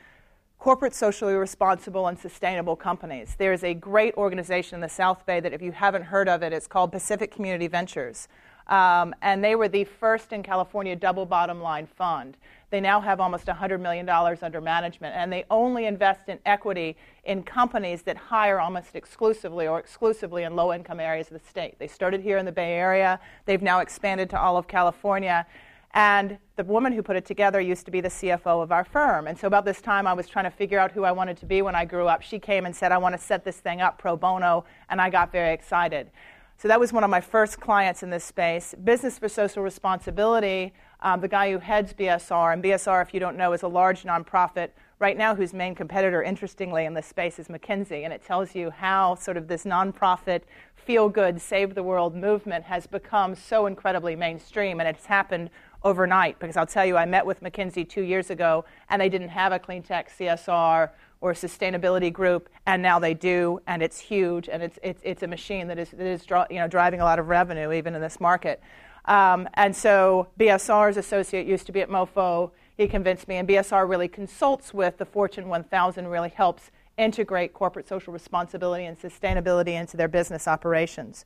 corporate 0.64 0.94
socially 0.94 1.35
responsible 1.35 2.06
and 2.06 2.18
sustainable 2.18 2.75
companies. 2.75 3.35
There's 3.37 3.62
a 3.62 3.75
great 3.75 4.14
organization 4.14 4.76
in 4.76 4.80
the 4.80 4.88
South 4.88 5.26
Bay 5.26 5.38
that, 5.38 5.52
if 5.52 5.61
you 5.61 5.73
haven't 5.73 6.04
heard 6.04 6.26
of 6.26 6.42
it, 6.42 6.54
it's 6.54 6.66
called 6.66 6.90
Pacific 6.90 7.30
Community 7.30 7.66
Ventures. 7.66 8.28
Um, 8.68 9.14
and 9.21 9.44
they 9.44 9.56
were 9.56 9.68
the 9.68 9.85
first 9.85 10.33
in 10.33 10.42
California 10.42 10.97
double 10.97 11.26
bottom 11.26 11.61
line 11.61 11.87
fund. 11.87 12.38
They 12.71 12.80
now 12.80 12.99
have 13.02 13.21
almost 13.21 13.44
$100 13.44 13.78
million 13.78 14.09
under 14.09 14.62
management, 14.62 15.14
and 15.14 15.30
they 15.30 15.44
only 15.50 15.85
invest 15.85 16.30
in 16.30 16.38
equity 16.47 16.97
in 17.25 17.42
companies 17.42 18.00
that 18.04 18.16
hire 18.16 18.59
almost 18.59 18.97
exclusively 18.97 19.66
or 19.66 19.78
exclusively 19.78 20.44
in 20.44 20.56
low 20.56 20.73
income 20.73 20.99
areas 20.99 21.26
of 21.26 21.35
the 21.35 21.47
state. 21.47 21.78
They 21.78 21.88
started 21.88 22.23
here 22.23 22.38
in 22.38 22.47
the 22.47 22.52
Bay 22.52 22.73
Area, 22.73 23.21
they've 23.44 23.61
now 23.61 23.80
expanded 23.80 24.30
to 24.30 24.40
all 24.40 24.56
of 24.56 24.66
California, 24.66 25.47
and 25.95 26.39
the 26.57 26.65
woman 26.65 26.93
who 26.93 27.03
put 27.03 27.15
it 27.15 27.25
together 27.25 27.61
used 27.61 27.85
to 27.87 27.93
be 27.93 28.01
the 28.01 28.09
CFO 28.09 28.63
of 28.63 28.73
our 28.73 28.85
firm. 28.85 29.29
And 29.29 29.39
so, 29.39 29.47
about 29.47 29.65
this 29.65 29.81
time, 29.81 30.07
I 30.09 30.13
was 30.13 30.29
trying 30.29 30.45
to 30.45 30.51
figure 30.51 30.79
out 30.79 30.91
who 30.91 31.05
I 31.05 31.13
wanted 31.13 31.37
to 31.39 31.47
be 31.47 31.63
when 31.63 31.77
I 31.77 31.85
grew 31.85 32.09
up. 32.09 32.21
She 32.21 32.39
came 32.41 32.67
and 32.67 32.75
said, 32.75 32.91
I 32.91 32.99
want 32.99 33.15
to 33.15 33.21
set 33.21 33.45
this 33.45 33.59
thing 33.59 33.81
up 33.81 33.97
pro 33.97 34.17
bono, 34.17 34.65
and 34.91 35.01
I 35.01 35.09
got 35.09 35.31
very 35.31 35.55
excited. 35.55 36.11
So, 36.59 36.67
that 36.67 36.81
was 36.81 36.93
one 36.93 37.05
of 37.05 37.11
my 37.11 37.21
first 37.21 37.61
clients 37.61 38.03
in 38.03 38.11
this 38.11 38.25
space. 38.25 38.75
Business 38.83 39.21
for 39.21 39.29
Social 39.29 39.63
Responsibility, 39.63 40.75
um, 41.01 41.21
the 41.21 41.29
guy 41.29 41.53
who 41.53 41.59
heads 41.59 41.93
BSR, 41.95 42.53
and 42.53 42.63
BSR, 42.63 43.01
if 43.01 43.15
you 43.15 43.21
don't 43.21 43.37
know, 43.37 43.53
is 43.53 43.63
a 43.63 43.69
large 43.69 44.03
nonprofit 44.03 44.71
right 44.99 45.17
now 45.17 45.35
whose 45.35 45.53
main 45.53 45.77
competitor, 45.77 46.23
interestingly, 46.23 46.87
in 46.87 46.95
this 46.95 47.07
space 47.07 47.39
is 47.39 47.49
McKinsey. 47.49 48.05
And 48.05 48.13
it 48.13 48.25
tells 48.25 48.55
you 48.55 48.71
how 48.71 49.15
sort 49.15 49.37
of 49.37 49.47
this 49.47 49.65
nonprofit, 49.65 50.43
feel 50.85 51.09
good, 51.09 51.41
save 51.41 51.75
the 51.75 51.83
world 51.83 52.15
movement 52.15 52.65
has 52.65 52.87
become 52.87 53.35
so 53.35 53.67
incredibly 53.67 54.15
mainstream. 54.15 54.81
And 54.81 54.89
it's 54.89 55.07
happened 55.07 55.51
overnight 55.85 56.38
because 56.38 56.57
I'll 56.57 56.67
tell 56.67 56.85
you, 56.85 56.97
I 56.97 57.05
met 57.05 57.25
with 57.25 57.43
McKinsey 57.43 57.88
two 57.88 58.03
years 58.03 58.31
ago 58.31 58.64
and 58.88 59.00
they 59.00 59.09
didn't 59.09 59.29
have 59.29 59.53
a 59.53 59.59
clean 59.59 59.83
tech 59.83 60.11
CSR 60.11 60.91
or 61.21 61.33
sustainability 61.33 62.12
group, 62.12 62.50
and 62.67 62.83
now 62.83 62.99
they 62.99 63.14
do, 63.14 63.59
and 63.67 63.83
it's 63.83 63.99
huge, 63.99 64.47
and 64.47 64.62
it's, 64.62 64.79
it's, 64.83 65.00
it's 65.03 65.23
a 65.23 65.26
machine 65.26 65.69
that 65.69 65.79
is, 65.79 65.88
that 65.91 66.07
is 66.07 66.26
you 66.50 66.59
know, 66.59 66.69
driving 66.69 67.00
a 67.00 67.05
lot 67.05 67.19
of 67.19 67.29
revenue 67.29 67.73
even 67.73 67.95
in 67.95 68.03
this 68.03 68.21
market. 68.21 68.61
Um, 69.07 69.49
and 69.55 69.75
so 69.75 70.29
BSR's 70.38 70.99
associate 70.99 71.47
used 71.47 71.64
to 71.64 71.73
be 71.73 71.81
at 71.81 71.88
MoFo. 71.88 72.50
He 72.76 72.87
convinced 72.87 73.26
me, 73.26 73.37
and 73.37 73.49
BSR 73.49 73.88
really 73.88 74.07
consults 74.07 74.75
with 74.75 74.99
the 74.99 75.07
Fortune 75.07 75.49
1000, 75.49 76.09
really 76.09 76.29
helps 76.29 76.71
integrate 76.99 77.55
corporate 77.55 77.88
social 77.88 78.12
responsibility 78.12 78.85
and 78.85 79.00
sustainability 79.00 79.81
into 79.81 79.97
their 79.97 80.09
business 80.09 80.47
operations. 80.47 81.25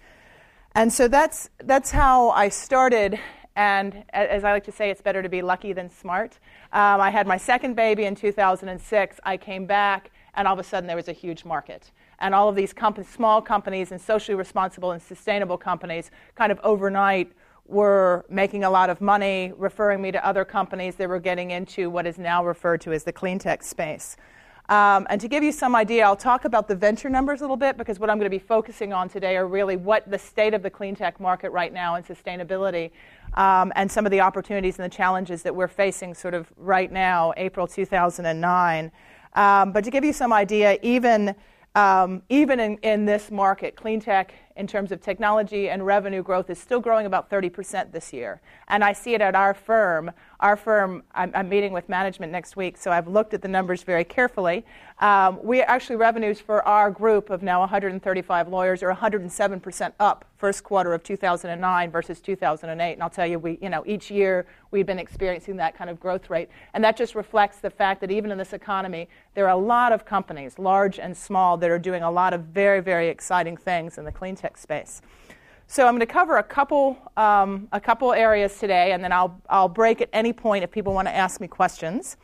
And 0.76 0.92
so 0.92 1.08
that's, 1.08 1.50
that's 1.64 1.90
how 1.90 2.30
I 2.30 2.50
started 2.50 3.18
and 3.58 4.04
as 4.10 4.44
I 4.44 4.52
like 4.52 4.62
to 4.66 4.72
say, 4.72 4.88
it's 4.88 5.02
better 5.02 5.20
to 5.20 5.28
be 5.28 5.42
lucky 5.42 5.72
than 5.72 5.90
smart. 5.90 6.38
Um, 6.72 7.00
I 7.00 7.10
had 7.10 7.26
my 7.26 7.36
second 7.36 7.74
baby 7.74 8.04
in 8.04 8.14
2006. 8.14 9.20
I 9.24 9.36
came 9.36 9.66
back, 9.66 10.12
and 10.34 10.46
all 10.46 10.54
of 10.54 10.60
a 10.60 10.62
sudden 10.62 10.86
there 10.86 10.94
was 10.94 11.08
a 11.08 11.12
huge 11.12 11.44
market. 11.44 11.90
And 12.20 12.36
all 12.36 12.48
of 12.48 12.54
these 12.54 12.72
comp- 12.72 13.04
small 13.04 13.42
companies 13.42 13.90
and 13.90 14.00
socially 14.00 14.36
responsible 14.36 14.92
and 14.92 15.02
sustainable 15.02 15.58
companies 15.58 16.12
kind 16.36 16.52
of 16.52 16.60
overnight 16.62 17.32
were 17.66 18.24
making 18.30 18.62
a 18.62 18.70
lot 18.70 18.90
of 18.90 19.00
money, 19.00 19.52
referring 19.56 20.00
me 20.00 20.12
to 20.12 20.24
other 20.24 20.44
companies 20.44 20.94
that 20.94 21.08
were 21.08 21.18
getting 21.18 21.50
into 21.50 21.90
what 21.90 22.06
is 22.06 22.16
now 22.16 22.44
referred 22.44 22.80
to 22.82 22.92
as 22.92 23.02
the 23.02 23.12
clean 23.12 23.40
tech 23.40 23.64
space. 23.64 24.16
Um, 24.68 25.06
and 25.08 25.18
to 25.22 25.28
give 25.28 25.42
you 25.42 25.50
some 25.50 25.74
idea, 25.74 26.04
I'll 26.04 26.14
talk 26.14 26.44
about 26.44 26.68
the 26.68 26.74
venture 26.74 27.08
numbers 27.08 27.40
a 27.40 27.44
little 27.44 27.56
bit 27.56 27.78
because 27.78 27.98
what 27.98 28.10
I'm 28.10 28.18
going 28.18 28.30
to 28.30 28.36
be 28.36 28.38
focusing 28.38 28.92
on 28.92 29.08
today 29.08 29.36
are 29.36 29.46
really 29.46 29.76
what 29.76 30.10
the 30.10 30.18
state 30.18 30.52
of 30.52 30.62
the 30.62 30.68
clean 30.68 30.94
tech 30.94 31.18
market 31.20 31.50
right 31.50 31.72
now 31.72 31.94
and 31.94 32.06
sustainability 32.06 32.90
um, 33.34 33.72
and 33.76 33.90
some 33.90 34.04
of 34.04 34.12
the 34.12 34.20
opportunities 34.20 34.78
and 34.78 34.84
the 34.84 34.94
challenges 34.94 35.42
that 35.42 35.54
we're 35.54 35.68
facing 35.68 36.12
sort 36.12 36.34
of 36.34 36.52
right 36.58 36.92
now, 36.92 37.32
April 37.38 37.66
2009. 37.66 38.92
Um, 39.34 39.72
but 39.72 39.84
to 39.84 39.90
give 39.90 40.04
you 40.04 40.12
some 40.12 40.34
idea, 40.34 40.78
even, 40.82 41.34
um, 41.74 42.22
even 42.28 42.60
in, 42.60 42.76
in 42.78 43.06
this 43.06 43.30
market, 43.30 43.74
clean 43.74 44.00
tech 44.00 44.34
in 44.58 44.66
terms 44.66 44.90
of 44.92 45.00
technology 45.00 45.70
and 45.70 45.86
revenue 45.86 46.22
growth 46.22 46.50
is 46.50 46.58
still 46.58 46.80
growing 46.80 47.06
about 47.06 47.30
30% 47.30 47.92
this 47.92 48.12
year. 48.12 48.40
And 48.66 48.82
I 48.82 48.92
see 48.92 49.14
it 49.14 49.20
at 49.20 49.34
our 49.34 49.54
firm. 49.54 50.10
Our 50.40 50.56
firm, 50.56 51.04
I'm, 51.14 51.30
I'm 51.34 51.48
meeting 51.48 51.72
with 51.72 51.88
management 51.88 52.32
next 52.32 52.56
week, 52.56 52.76
so 52.76 52.90
I've 52.90 53.08
looked 53.08 53.34
at 53.34 53.40
the 53.40 53.48
numbers 53.48 53.84
very 53.84 54.04
carefully. 54.04 54.64
Um, 54.98 55.38
we 55.42 55.62
actually, 55.62 55.96
revenues 55.96 56.40
for 56.40 56.66
our 56.66 56.90
group 56.90 57.30
of 57.30 57.42
now 57.42 57.60
135 57.60 58.48
lawyers 58.48 58.82
are 58.82 58.92
107% 58.92 59.92
up 60.00 60.24
first 60.38 60.62
quarter 60.62 60.94
of 60.94 61.02
2009 61.02 61.90
versus 61.90 62.20
2008. 62.20 62.92
And 62.92 63.02
I'll 63.02 63.10
tell 63.10 63.26
you, 63.26 63.38
we, 63.38 63.58
you 63.60 63.68
know, 63.68 63.82
each 63.86 64.10
year 64.10 64.46
we've 64.70 64.86
been 64.86 64.98
experiencing 64.98 65.56
that 65.56 65.76
kind 65.76 65.90
of 65.90 65.98
growth 65.98 66.30
rate. 66.30 66.48
And 66.74 66.82
that 66.84 66.96
just 66.96 67.14
reflects 67.14 67.58
the 67.58 67.70
fact 67.70 68.00
that 68.00 68.10
even 68.10 68.30
in 68.30 68.38
this 68.38 68.52
economy, 68.52 69.08
there 69.34 69.46
are 69.46 69.56
a 69.56 69.56
lot 69.56 69.92
of 69.92 70.04
companies, 70.04 70.58
large 70.58 70.98
and 70.98 71.16
small, 71.16 71.56
that 71.58 71.70
are 71.70 71.78
doing 71.78 72.02
a 72.02 72.10
lot 72.10 72.32
of 72.32 72.42
very, 72.44 72.80
very 72.80 73.08
exciting 73.08 73.56
things 73.56 73.98
in 73.98 74.04
the 74.04 74.12
clean 74.12 74.36
tech 74.36 74.47
space. 74.56 75.02
So 75.66 75.86
I'm 75.86 75.92
going 75.92 76.00
to 76.00 76.06
cover 76.06 76.38
a 76.38 76.42
couple, 76.42 76.96
um, 77.18 77.68
a 77.72 77.80
couple 77.80 78.12
areas 78.14 78.58
today, 78.58 78.92
and 78.92 79.04
then 79.04 79.12
I'll, 79.12 79.38
I'll 79.50 79.68
break 79.68 80.00
at 80.00 80.08
any 80.14 80.32
point 80.32 80.64
if 80.64 80.70
people 80.70 80.94
want 80.94 81.08
to 81.08 81.14
ask 81.14 81.42
me 81.42 81.46
questions. 81.46 82.16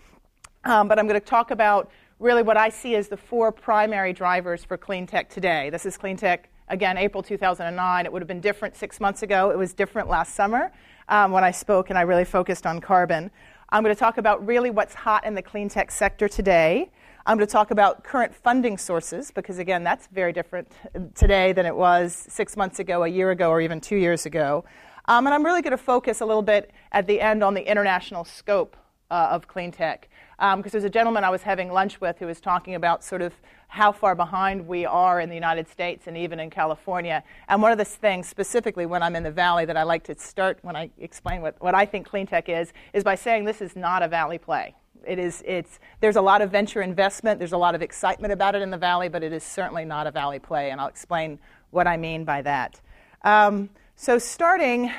Um, 0.64 0.88
but 0.88 0.98
I'm 0.98 1.06
going 1.06 1.20
to 1.20 1.26
talk 1.26 1.50
about 1.50 1.90
really 2.18 2.42
what 2.42 2.56
I 2.56 2.70
see 2.70 2.96
as 2.96 3.08
the 3.08 3.18
four 3.18 3.52
primary 3.52 4.14
drivers 4.14 4.64
for 4.64 4.78
clean 4.78 5.06
tech 5.06 5.28
today. 5.28 5.68
This 5.68 5.84
is 5.84 5.98
clean 5.98 6.16
tech, 6.16 6.48
again, 6.68 6.96
April 6.96 7.22
2009. 7.22 8.06
It 8.06 8.12
would 8.12 8.22
have 8.22 8.28
been 8.28 8.40
different 8.40 8.76
six 8.76 8.98
months 8.98 9.22
ago. 9.22 9.50
It 9.50 9.58
was 9.58 9.74
different 9.74 10.08
last 10.08 10.34
summer 10.34 10.72
um, 11.10 11.30
when 11.30 11.44
I 11.44 11.50
spoke 11.50 11.90
and 11.90 11.98
I 11.98 12.02
really 12.02 12.24
focused 12.24 12.66
on 12.66 12.80
carbon. 12.80 13.30
I'm 13.68 13.82
going 13.82 13.94
to 13.94 13.98
talk 13.98 14.18
about 14.18 14.46
really 14.46 14.70
what's 14.70 14.94
hot 14.94 15.26
in 15.26 15.34
the 15.34 15.42
clean 15.42 15.68
tech 15.68 15.90
sector 15.90 16.28
today. 16.28 16.90
I'm 17.26 17.38
going 17.38 17.46
to 17.46 17.52
talk 17.52 17.70
about 17.70 18.04
current 18.04 18.34
funding 18.34 18.76
sources 18.76 19.30
because, 19.30 19.58
again, 19.58 19.82
that's 19.82 20.08
very 20.08 20.30
different 20.30 20.70
today 21.14 21.54
than 21.54 21.64
it 21.64 21.74
was 21.74 22.26
six 22.28 22.54
months 22.54 22.80
ago, 22.80 23.02
a 23.02 23.08
year 23.08 23.30
ago, 23.30 23.48
or 23.48 23.62
even 23.62 23.80
two 23.80 23.96
years 23.96 24.26
ago. 24.26 24.62
Um, 25.06 25.26
and 25.26 25.32
I'm 25.32 25.42
really 25.42 25.62
going 25.62 25.70
to 25.70 25.78
focus 25.78 26.20
a 26.20 26.26
little 26.26 26.42
bit 26.42 26.70
at 26.92 27.06
the 27.06 27.22
end 27.22 27.42
on 27.42 27.54
the 27.54 27.66
international 27.66 28.26
scope 28.26 28.76
uh, 29.10 29.28
of 29.30 29.48
clean 29.48 29.72
tech. 29.72 30.10
Because 30.36 30.54
um, 30.54 30.62
there's 30.70 30.84
a 30.84 30.90
gentleman 30.90 31.24
I 31.24 31.30
was 31.30 31.40
having 31.40 31.72
lunch 31.72 31.98
with 31.98 32.18
who 32.18 32.26
was 32.26 32.42
talking 32.42 32.74
about 32.74 33.02
sort 33.02 33.22
of 33.22 33.32
how 33.68 33.90
far 33.90 34.14
behind 34.14 34.66
we 34.68 34.84
are 34.84 35.18
in 35.18 35.30
the 35.30 35.34
United 35.34 35.66
States 35.66 36.06
and 36.06 36.18
even 36.18 36.38
in 36.38 36.50
California. 36.50 37.24
And 37.48 37.62
one 37.62 37.72
of 37.72 37.78
the 37.78 37.86
things, 37.86 38.28
specifically 38.28 38.84
when 38.84 39.02
I'm 39.02 39.16
in 39.16 39.22
the 39.22 39.30
Valley, 39.30 39.64
that 39.64 39.78
I 39.78 39.84
like 39.84 40.04
to 40.04 40.18
start 40.18 40.58
when 40.60 40.76
I 40.76 40.90
explain 40.98 41.40
what, 41.40 41.56
what 41.62 41.74
I 41.74 41.86
think 41.86 42.06
clean 42.06 42.26
tech 42.26 42.50
is, 42.50 42.74
is 42.92 43.02
by 43.02 43.14
saying 43.14 43.46
this 43.46 43.62
is 43.62 43.76
not 43.76 44.02
a 44.02 44.08
Valley 44.08 44.36
play. 44.36 44.74
It 45.06 45.18
is, 45.18 45.42
it's, 45.46 45.78
there's 46.00 46.16
a 46.16 46.22
lot 46.22 46.42
of 46.42 46.50
venture 46.50 46.82
investment, 46.82 47.38
there's 47.38 47.52
a 47.52 47.58
lot 47.58 47.74
of 47.74 47.82
excitement 47.82 48.32
about 48.32 48.54
it 48.54 48.62
in 48.62 48.70
the 48.70 48.78
Valley, 48.78 49.08
but 49.08 49.22
it 49.22 49.32
is 49.32 49.42
certainly 49.42 49.84
not 49.84 50.06
a 50.06 50.10
Valley 50.10 50.38
play, 50.38 50.70
and 50.70 50.80
I'll 50.80 50.88
explain 50.88 51.38
what 51.70 51.86
I 51.86 51.96
mean 51.96 52.24
by 52.24 52.42
that. 52.42 52.80
Um, 53.22 53.70
so, 53.96 54.18
starting, 54.18 54.90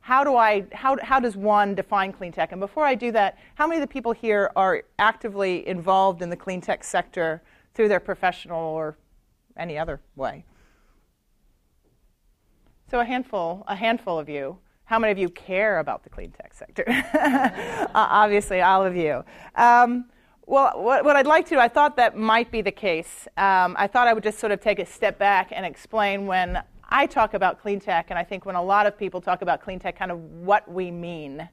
how, 0.00 0.24
do 0.24 0.36
I, 0.36 0.64
how, 0.72 0.96
how 1.02 1.20
does 1.20 1.36
one 1.36 1.74
define 1.74 2.12
clean 2.12 2.32
tech? 2.32 2.52
And 2.52 2.60
before 2.60 2.84
I 2.84 2.94
do 2.94 3.12
that, 3.12 3.38
how 3.56 3.66
many 3.66 3.80
of 3.80 3.88
the 3.88 3.92
people 3.92 4.12
here 4.12 4.50
are 4.56 4.84
actively 4.98 5.66
involved 5.66 6.22
in 6.22 6.30
the 6.30 6.36
clean 6.36 6.60
tech 6.60 6.84
sector 6.84 7.42
through 7.74 7.88
their 7.88 8.00
professional 8.00 8.58
or 8.58 8.96
any 9.56 9.78
other 9.78 10.00
way? 10.14 10.44
So, 12.90 13.00
a 13.00 13.04
handful, 13.04 13.64
a 13.66 13.74
handful 13.74 14.18
of 14.18 14.28
you. 14.28 14.58
How 14.86 15.00
many 15.00 15.10
of 15.10 15.18
you 15.18 15.28
care 15.28 15.80
about 15.80 16.04
the 16.04 16.10
clean 16.10 16.30
tech 16.30 16.54
sector? 16.54 16.84
uh, 16.88 17.88
obviously, 17.92 18.60
all 18.60 18.86
of 18.86 18.94
you. 18.94 19.24
Um, 19.56 20.04
well, 20.46 20.80
what, 20.80 21.04
what, 21.04 21.16
I'd 21.16 21.26
like 21.26 21.44
to, 21.46 21.56
do, 21.56 21.58
I 21.58 21.66
thought 21.66 21.96
that 21.96 22.16
might 22.16 22.52
be 22.52 22.62
the 22.62 22.70
case. 22.70 23.26
Um, 23.36 23.74
I 23.76 23.88
thought 23.88 24.06
I 24.06 24.12
would 24.12 24.22
just 24.22 24.38
sort 24.38 24.52
of 24.52 24.60
take 24.60 24.78
a 24.78 24.86
step 24.86 25.18
back 25.18 25.48
and 25.50 25.66
explain 25.66 26.26
when 26.26 26.62
I 26.88 27.06
talk 27.06 27.34
about 27.34 27.60
clean 27.60 27.80
tech, 27.80 28.10
and 28.10 28.18
I 28.18 28.22
think 28.22 28.46
when 28.46 28.54
a 28.54 28.62
lot 28.62 28.86
of 28.86 28.96
people 28.96 29.20
talk 29.20 29.42
about 29.42 29.60
clean 29.60 29.80
tech, 29.80 29.98
kind 29.98 30.12
of 30.12 30.20
what 30.20 30.70
we 30.70 30.92
mean. 30.92 31.48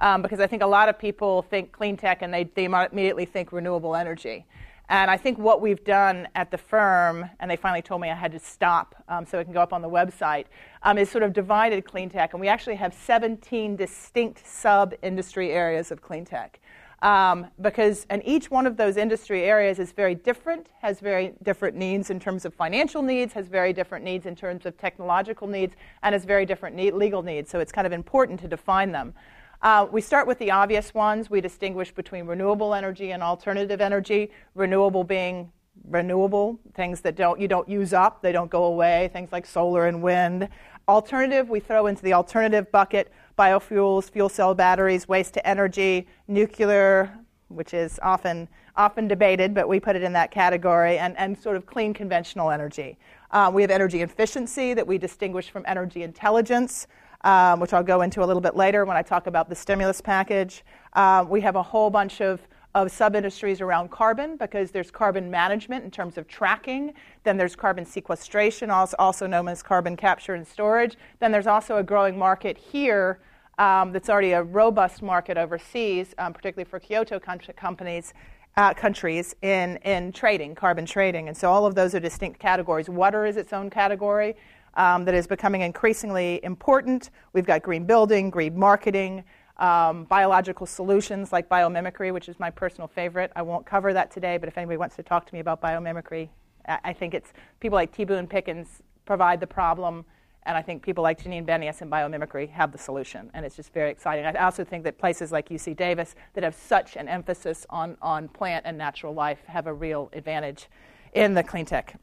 Um, 0.00 0.22
because 0.22 0.40
I 0.40 0.46
think 0.46 0.62
a 0.62 0.66
lot 0.66 0.88
of 0.88 0.98
people 0.98 1.42
think 1.42 1.72
clean 1.72 1.98
tech 1.98 2.22
and 2.22 2.32
they, 2.32 2.44
they 2.44 2.64
immediately 2.64 3.26
think 3.26 3.52
renewable 3.52 3.96
energy. 3.96 4.46
And 4.90 5.10
I 5.10 5.18
think 5.18 5.38
what 5.38 5.60
we've 5.60 5.84
done 5.84 6.28
at 6.34 6.50
the 6.50 6.56
firm, 6.56 7.28
and 7.40 7.50
they 7.50 7.56
finally 7.56 7.82
told 7.82 8.00
me 8.00 8.10
I 8.10 8.14
had 8.14 8.32
to 8.32 8.38
stop 8.38 8.94
um, 9.08 9.26
so 9.26 9.38
it 9.38 9.44
can 9.44 9.52
go 9.52 9.60
up 9.60 9.74
on 9.74 9.82
the 9.82 9.88
website, 9.88 10.46
um, 10.82 10.96
is 10.96 11.10
sort 11.10 11.24
of 11.24 11.34
divided 11.34 11.84
clean 11.84 12.08
tech. 12.08 12.32
And 12.32 12.40
we 12.40 12.48
actually 12.48 12.76
have 12.76 12.94
17 12.94 13.76
distinct 13.76 14.46
sub 14.46 14.94
industry 15.02 15.50
areas 15.50 15.90
of 15.90 16.00
clean 16.00 16.24
tech. 16.24 16.58
Um, 17.00 17.46
because 17.60 18.06
and 18.10 18.22
each 18.24 18.50
one 18.50 18.66
of 18.66 18.76
those 18.76 18.96
industry 18.96 19.44
areas 19.44 19.78
is 19.78 19.92
very 19.92 20.16
different, 20.16 20.70
has 20.80 20.98
very 20.98 21.32
different 21.44 21.76
needs 21.76 22.10
in 22.10 22.18
terms 22.18 22.44
of 22.44 22.54
financial 22.54 23.02
needs, 23.02 23.32
has 23.34 23.46
very 23.46 23.72
different 23.72 24.04
needs 24.04 24.26
in 24.26 24.34
terms 24.34 24.66
of 24.66 24.76
technological 24.76 25.46
needs, 25.46 25.76
and 26.02 26.12
has 26.12 26.24
very 26.24 26.44
different 26.44 26.74
need, 26.74 26.94
legal 26.94 27.22
needs. 27.22 27.50
So 27.50 27.60
it's 27.60 27.70
kind 27.70 27.86
of 27.86 27.92
important 27.92 28.40
to 28.40 28.48
define 28.48 28.90
them. 28.90 29.14
Uh, 29.60 29.86
we 29.90 30.00
start 30.00 30.26
with 30.26 30.38
the 30.38 30.50
obvious 30.50 30.94
ones. 30.94 31.30
We 31.30 31.40
distinguish 31.40 31.92
between 31.92 32.26
renewable 32.26 32.74
energy 32.74 33.10
and 33.10 33.22
alternative 33.22 33.80
energy. 33.80 34.30
Renewable 34.54 35.04
being 35.04 35.50
renewable, 35.88 36.58
things 36.74 37.00
that 37.02 37.16
don't, 37.16 37.40
you 37.40 37.48
don't 37.48 37.68
use 37.68 37.92
up, 37.92 38.20
they 38.22 38.32
don't 38.32 38.50
go 38.50 38.64
away, 38.64 39.10
things 39.12 39.32
like 39.32 39.46
solar 39.46 39.86
and 39.86 40.02
wind. 40.02 40.48
Alternative, 40.88 41.48
we 41.48 41.60
throw 41.60 41.86
into 41.86 42.02
the 42.02 42.12
alternative 42.12 42.70
bucket 42.72 43.12
biofuels, 43.38 44.10
fuel 44.10 44.28
cell 44.28 44.54
batteries, 44.54 45.08
waste 45.08 45.34
to 45.34 45.46
energy, 45.46 46.06
nuclear, 46.26 47.16
which 47.48 47.74
is 47.74 47.98
often, 48.02 48.48
often 48.76 49.06
debated, 49.08 49.54
but 49.54 49.68
we 49.68 49.78
put 49.78 49.96
it 49.96 50.02
in 50.02 50.12
that 50.12 50.30
category, 50.30 50.98
and, 50.98 51.16
and 51.16 51.38
sort 51.38 51.56
of 51.56 51.66
clean 51.66 51.94
conventional 51.94 52.50
energy. 52.50 52.98
Uh, 53.30 53.50
we 53.52 53.62
have 53.62 53.70
energy 53.70 54.02
efficiency 54.02 54.74
that 54.74 54.86
we 54.86 54.98
distinguish 54.98 55.50
from 55.50 55.62
energy 55.66 56.02
intelligence 56.02 56.86
um, 57.22 57.60
which 57.60 57.72
I'll 57.72 57.82
go 57.82 58.02
into 58.02 58.22
a 58.22 58.26
little 58.26 58.40
bit 58.40 58.56
later 58.56 58.84
when 58.84 58.96
I 58.96 59.02
talk 59.02 59.26
about 59.26 59.48
the 59.48 59.54
stimulus 59.54 60.00
package. 60.00 60.64
Uh, 60.92 61.24
we 61.28 61.40
have 61.40 61.56
a 61.56 61.62
whole 61.62 61.90
bunch 61.90 62.20
of, 62.20 62.40
of 62.74 62.90
sub 62.90 63.16
industries 63.16 63.60
around 63.60 63.90
carbon 63.90 64.36
because 64.36 64.70
there's 64.70 64.90
carbon 64.90 65.30
management 65.30 65.84
in 65.84 65.90
terms 65.90 66.16
of 66.16 66.28
tracking. 66.28 66.94
Then 67.24 67.36
there's 67.36 67.56
carbon 67.56 67.84
sequestration, 67.84 68.70
also 68.70 69.26
known 69.26 69.48
as 69.48 69.62
carbon 69.62 69.96
capture 69.96 70.34
and 70.34 70.46
storage. 70.46 70.96
Then 71.18 71.32
there's 71.32 71.46
also 71.46 71.76
a 71.78 71.82
growing 71.82 72.16
market 72.16 72.56
here 72.56 73.20
um, 73.58 73.92
that's 73.92 74.08
already 74.08 74.32
a 74.32 74.42
robust 74.42 75.02
market 75.02 75.36
overseas, 75.36 76.14
um, 76.18 76.32
particularly 76.32 76.68
for 76.68 76.78
Kyoto 76.78 77.18
companies. 77.18 78.14
Uh, 78.56 78.74
countries 78.74 79.36
in, 79.42 79.76
in 79.84 80.10
trading, 80.10 80.52
carbon 80.52 80.84
trading. 80.84 81.28
And 81.28 81.36
so 81.36 81.48
all 81.48 81.64
of 81.64 81.76
those 81.76 81.94
are 81.94 82.00
distinct 82.00 82.40
categories. 82.40 82.88
Water 82.88 83.24
is 83.24 83.36
its 83.36 83.52
own 83.52 83.70
category 83.70 84.34
um, 84.74 85.04
that 85.04 85.14
is 85.14 85.26
becoming 85.26 85.62
increasingly 85.62 86.40
important. 86.44 87.10
We've 87.32 87.46
got 87.46 87.62
green 87.62 87.84
building, 87.84 88.30
green 88.30 88.58
marketing, 88.58 89.24
um, 89.58 90.04
biological 90.04 90.66
solutions 90.66 91.32
like 91.32 91.48
biomimicry, 91.48 92.12
which 92.12 92.28
is 92.28 92.38
my 92.38 92.50
personal 92.50 92.86
favorite. 92.86 93.32
I 93.34 93.42
won't 93.42 93.66
cover 93.66 93.92
that 93.92 94.10
today, 94.10 94.38
but 94.38 94.48
if 94.48 94.56
anybody 94.56 94.76
wants 94.76 94.96
to 94.96 95.02
talk 95.02 95.26
to 95.26 95.34
me 95.34 95.40
about 95.40 95.60
biomimicry, 95.60 96.28
I, 96.66 96.78
I 96.84 96.92
think 96.92 97.14
it's 97.14 97.32
people 97.60 97.76
like 97.76 97.92
T. 97.92 98.04
Boone 98.04 98.26
Pickens 98.26 98.82
provide 99.04 99.40
the 99.40 99.46
problem, 99.46 100.04
and 100.44 100.56
I 100.56 100.62
think 100.62 100.82
people 100.82 101.02
like 101.02 101.20
Janine 101.22 101.44
Benyus 101.44 101.80
and 101.80 101.90
biomimicry 101.90 102.48
have 102.50 102.70
the 102.70 102.78
solution, 102.78 103.30
and 103.34 103.44
it's 103.44 103.56
just 103.56 103.72
very 103.72 103.90
exciting. 103.90 104.24
I 104.24 104.32
also 104.34 104.64
think 104.64 104.84
that 104.84 104.96
places 104.96 105.32
like 105.32 105.48
UC 105.48 105.76
Davis 105.76 106.14
that 106.34 106.44
have 106.44 106.54
such 106.54 106.96
an 106.96 107.08
emphasis 107.08 107.66
on, 107.70 107.96
on 108.00 108.28
plant 108.28 108.64
and 108.64 108.78
natural 108.78 109.12
life 109.12 109.42
have 109.46 109.66
a 109.66 109.74
real 109.74 110.08
advantage 110.12 110.68
in 111.14 111.34
the 111.34 111.42
clean 111.42 111.64
tech 111.64 111.98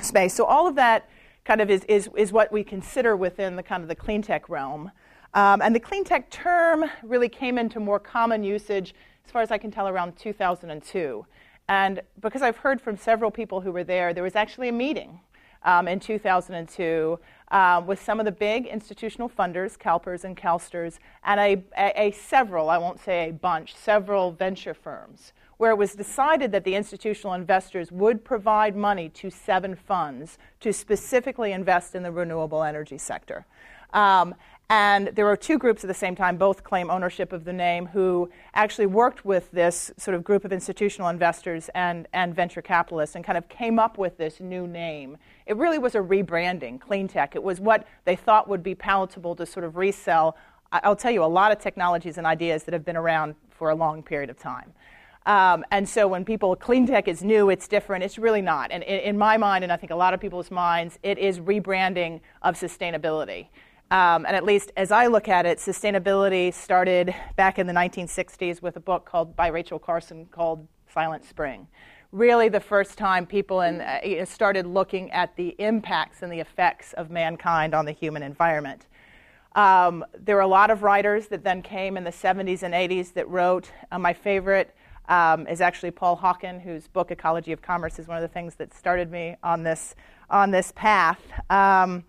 space. 0.00 0.34
So 0.34 0.44
all 0.44 0.66
of 0.66 0.76
that 0.76 1.08
kind 1.44 1.60
of 1.60 1.70
is, 1.70 1.84
is, 1.84 2.08
is 2.16 2.32
what 2.32 2.50
we 2.50 2.64
consider 2.64 3.16
within 3.16 3.56
the 3.56 3.62
kind 3.62 3.82
of 3.82 3.88
the 3.88 3.94
clean 3.94 4.22
tech 4.22 4.48
realm. 4.48 4.90
Um, 5.34 5.60
and 5.62 5.74
the 5.74 5.80
clean 5.80 6.04
tech 6.04 6.30
term 6.30 6.84
really 7.02 7.28
came 7.28 7.58
into 7.58 7.80
more 7.80 7.98
common 7.98 8.44
usage, 8.44 8.94
as 9.24 9.30
far 9.30 9.42
as 9.42 9.50
I 9.50 9.58
can 9.58 9.70
tell, 9.70 9.88
around 9.88 10.16
2002. 10.16 11.26
And 11.68 12.00
because 12.20 12.42
I've 12.42 12.58
heard 12.58 12.80
from 12.80 12.96
several 12.96 13.30
people 13.30 13.60
who 13.60 13.72
were 13.72 13.84
there, 13.84 14.14
there 14.14 14.22
was 14.22 14.36
actually 14.36 14.68
a 14.68 14.72
meeting 14.72 15.20
um, 15.64 15.88
in 15.88 15.98
2002 15.98 17.18
uh, 17.50 17.82
with 17.86 18.02
some 18.02 18.20
of 18.20 18.26
the 18.26 18.32
big 18.32 18.66
institutional 18.66 19.28
funders, 19.28 19.78
CalPERS 19.78 20.24
and 20.24 20.36
CalSTRS, 20.36 20.98
and 21.24 21.40
a, 21.40 21.62
a, 21.76 22.08
a 22.08 22.10
several, 22.12 22.70
I 22.70 22.78
won't 22.78 23.00
say 23.00 23.30
a 23.30 23.32
bunch, 23.32 23.74
several 23.74 24.32
venture 24.32 24.74
firms 24.74 25.32
where 25.64 25.72
it 25.72 25.78
was 25.78 25.94
decided 25.94 26.52
that 26.52 26.62
the 26.64 26.74
institutional 26.74 27.32
investors 27.32 27.90
would 27.90 28.22
provide 28.22 28.76
money 28.76 29.08
to 29.08 29.30
seven 29.30 29.74
funds 29.74 30.36
to 30.60 30.74
specifically 30.74 31.52
invest 31.52 31.94
in 31.94 32.02
the 32.02 32.12
renewable 32.12 32.62
energy 32.62 32.98
sector. 32.98 33.46
Um, 33.94 34.34
and 34.68 35.08
there 35.14 35.24
were 35.24 35.38
two 35.38 35.56
groups 35.56 35.82
at 35.82 35.88
the 35.88 35.94
same 35.94 36.14
time, 36.14 36.36
both 36.36 36.64
claim 36.64 36.90
ownership 36.90 37.32
of 37.32 37.46
the 37.46 37.52
name, 37.54 37.86
who 37.86 38.28
actually 38.52 38.84
worked 38.84 39.24
with 39.24 39.50
this 39.52 39.90
sort 39.96 40.14
of 40.14 40.22
group 40.22 40.44
of 40.44 40.52
institutional 40.52 41.08
investors 41.08 41.70
and, 41.74 42.08
and 42.12 42.34
venture 42.34 42.60
capitalists 42.60 43.16
and 43.16 43.24
kind 43.24 43.38
of 43.38 43.48
came 43.48 43.78
up 43.78 43.96
with 43.96 44.18
this 44.18 44.40
new 44.40 44.66
name. 44.66 45.16
It 45.46 45.56
really 45.56 45.78
was 45.78 45.94
a 45.94 46.00
rebranding, 46.00 46.78
clean 46.78 47.08
tech. 47.08 47.34
It 47.34 47.42
was 47.42 47.58
what 47.58 47.88
they 48.04 48.16
thought 48.16 48.48
would 48.48 48.62
be 48.62 48.74
palatable 48.74 49.34
to 49.36 49.46
sort 49.46 49.64
of 49.64 49.78
resell. 49.78 50.36
I'll 50.70 50.94
tell 50.94 51.10
you, 51.10 51.24
a 51.24 51.34
lot 51.40 51.52
of 51.52 51.58
technologies 51.58 52.18
and 52.18 52.26
ideas 52.26 52.64
that 52.64 52.74
have 52.74 52.84
been 52.84 52.98
around 52.98 53.34
for 53.48 53.70
a 53.70 53.74
long 53.74 54.02
period 54.02 54.28
of 54.28 54.38
time. 54.38 54.74
Um, 55.26 55.64
and 55.70 55.88
so 55.88 56.06
when 56.06 56.24
people, 56.24 56.54
clean 56.54 56.86
tech 56.86 57.08
is 57.08 57.22
new, 57.22 57.48
it's 57.48 57.66
different, 57.66 58.04
it's 58.04 58.18
really 58.18 58.42
not. 58.42 58.70
And 58.70 58.82
in, 58.82 59.00
in 59.00 59.18
my 59.18 59.36
mind, 59.36 59.64
and 59.64 59.72
I 59.72 59.76
think 59.76 59.90
a 59.90 59.96
lot 59.96 60.12
of 60.12 60.20
people's 60.20 60.50
minds, 60.50 60.98
it 61.02 61.18
is 61.18 61.40
rebranding 61.40 62.20
of 62.42 62.56
sustainability. 62.56 63.48
Um, 63.90 64.26
and 64.26 64.36
at 64.36 64.44
least 64.44 64.72
as 64.76 64.90
I 64.90 65.06
look 65.06 65.28
at 65.28 65.46
it, 65.46 65.58
sustainability 65.58 66.52
started 66.52 67.14
back 67.36 67.58
in 67.58 67.66
the 67.66 67.72
1960s 67.72 68.60
with 68.60 68.76
a 68.76 68.80
book 68.80 69.06
called 69.06 69.36
by 69.36 69.48
Rachel 69.48 69.78
Carson 69.78 70.26
called 70.26 70.66
Silent 70.92 71.24
Spring. 71.24 71.68
Really, 72.12 72.48
the 72.48 72.60
first 72.60 72.96
time 72.96 73.26
people 73.26 73.62
in, 73.62 73.80
uh, 73.80 74.24
started 74.24 74.66
looking 74.66 75.10
at 75.10 75.34
the 75.36 75.48
impacts 75.58 76.22
and 76.22 76.32
the 76.32 76.38
effects 76.38 76.92
of 76.92 77.10
mankind 77.10 77.74
on 77.74 77.86
the 77.86 77.92
human 77.92 78.22
environment. 78.22 78.86
Um, 79.54 80.04
there 80.18 80.36
were 80.36 80.42
a 80.42 80.46
lot 80.46 80.70
of 80.70 80.82
writers 80.82 81.28
that 81.28 81.44
then 81.44 81.62
came 81.62 81.96
in 81.96 82.04
the 82.04 82.10
70s 82.10 82.62
and 82.62 82.74
80s 82.74 83.12
that 83.14 83.28
wrote. 83.28 83.70
Uh, 83.90 83.98
my 83.98 84.12
favorite 84.12 84.74
um, 85.08 85.46
is 85.46 85.60
actually 85.60 85.90
Paul 85.90 86.16
Hawken, 86.16 86.60
whose 86.60 86.88
book 86.88 87.10
Ecology 87.10 87.52
of 87.52 87.62
Commerce 87.62 87.98
is 87.98 88.08
one 88.08 88.16
of 88.16 88.22
the 88.22 88.28
things 88.28 88.54
that 88.56 88.74
started 88.74 89.10
me 89.10 89.36
on 89.42 89.62
this 89.62 89.94
on 90.30 90.50
this 90.50 90.72
path. 90.74 91.20
Um, 91.50 92.04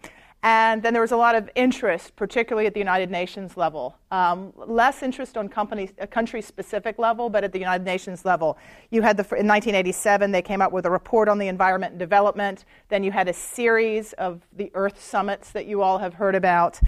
and 0.45 0.83
then 0.83 0.93
there 0.93 1.01
was 1.01 1.11
a 1.11 1.17
lot 1.17 1.33
of 1.33 1.49
interest, 1.55 2.15
particularly 2.15 2.67
at 2.67 2.75
the 2.75 2.79
United 2.79 3.09
Nations 3.09 3.57
level. 3.57 3.97
Um, 4.11 4.53
less 4.55 5.01
interest 5.01 5.37
on 5.37 5.49
company, 5.49 5.89
a 5.97 6.05
country-specific 6.05 6.99
level, 6.99 7.31
but 7.31 7.43
at 7.43 7.51
the 7.51 7.57
United 7.57 7.83
Nations 7.83 8.25
level. 8.25 8.59
You 8.91 9.01
had 9.01 9.17
the, 9.17 9.23
in 9.23 9.47
1987, 9.47 10.31
they 10.31 10.43
came 10.43 10.61
out 10.61 10.71
with 10.71 10.85
a 10.85 10.91
report 10.91 11.29
on 11.29 11.39
the 11.39 11.47
environment 11.47 11.93
and 11.93 11.99
development. 11.99 12.65
Then 12.89 13.03
you 13.03 13.11
had 13.11 13.27
a 13.27 13.33
series 13.33 14.13
of 14.13 14.43
the 14.55 14.69
Earth 14.75 15.03
summits 15.03 15.49
that 15.49 15.65
you 15.65 15.81
all 15.81 15.97
have 15.97 16.13
heard 16.13 16.35
about. 16.35 16.79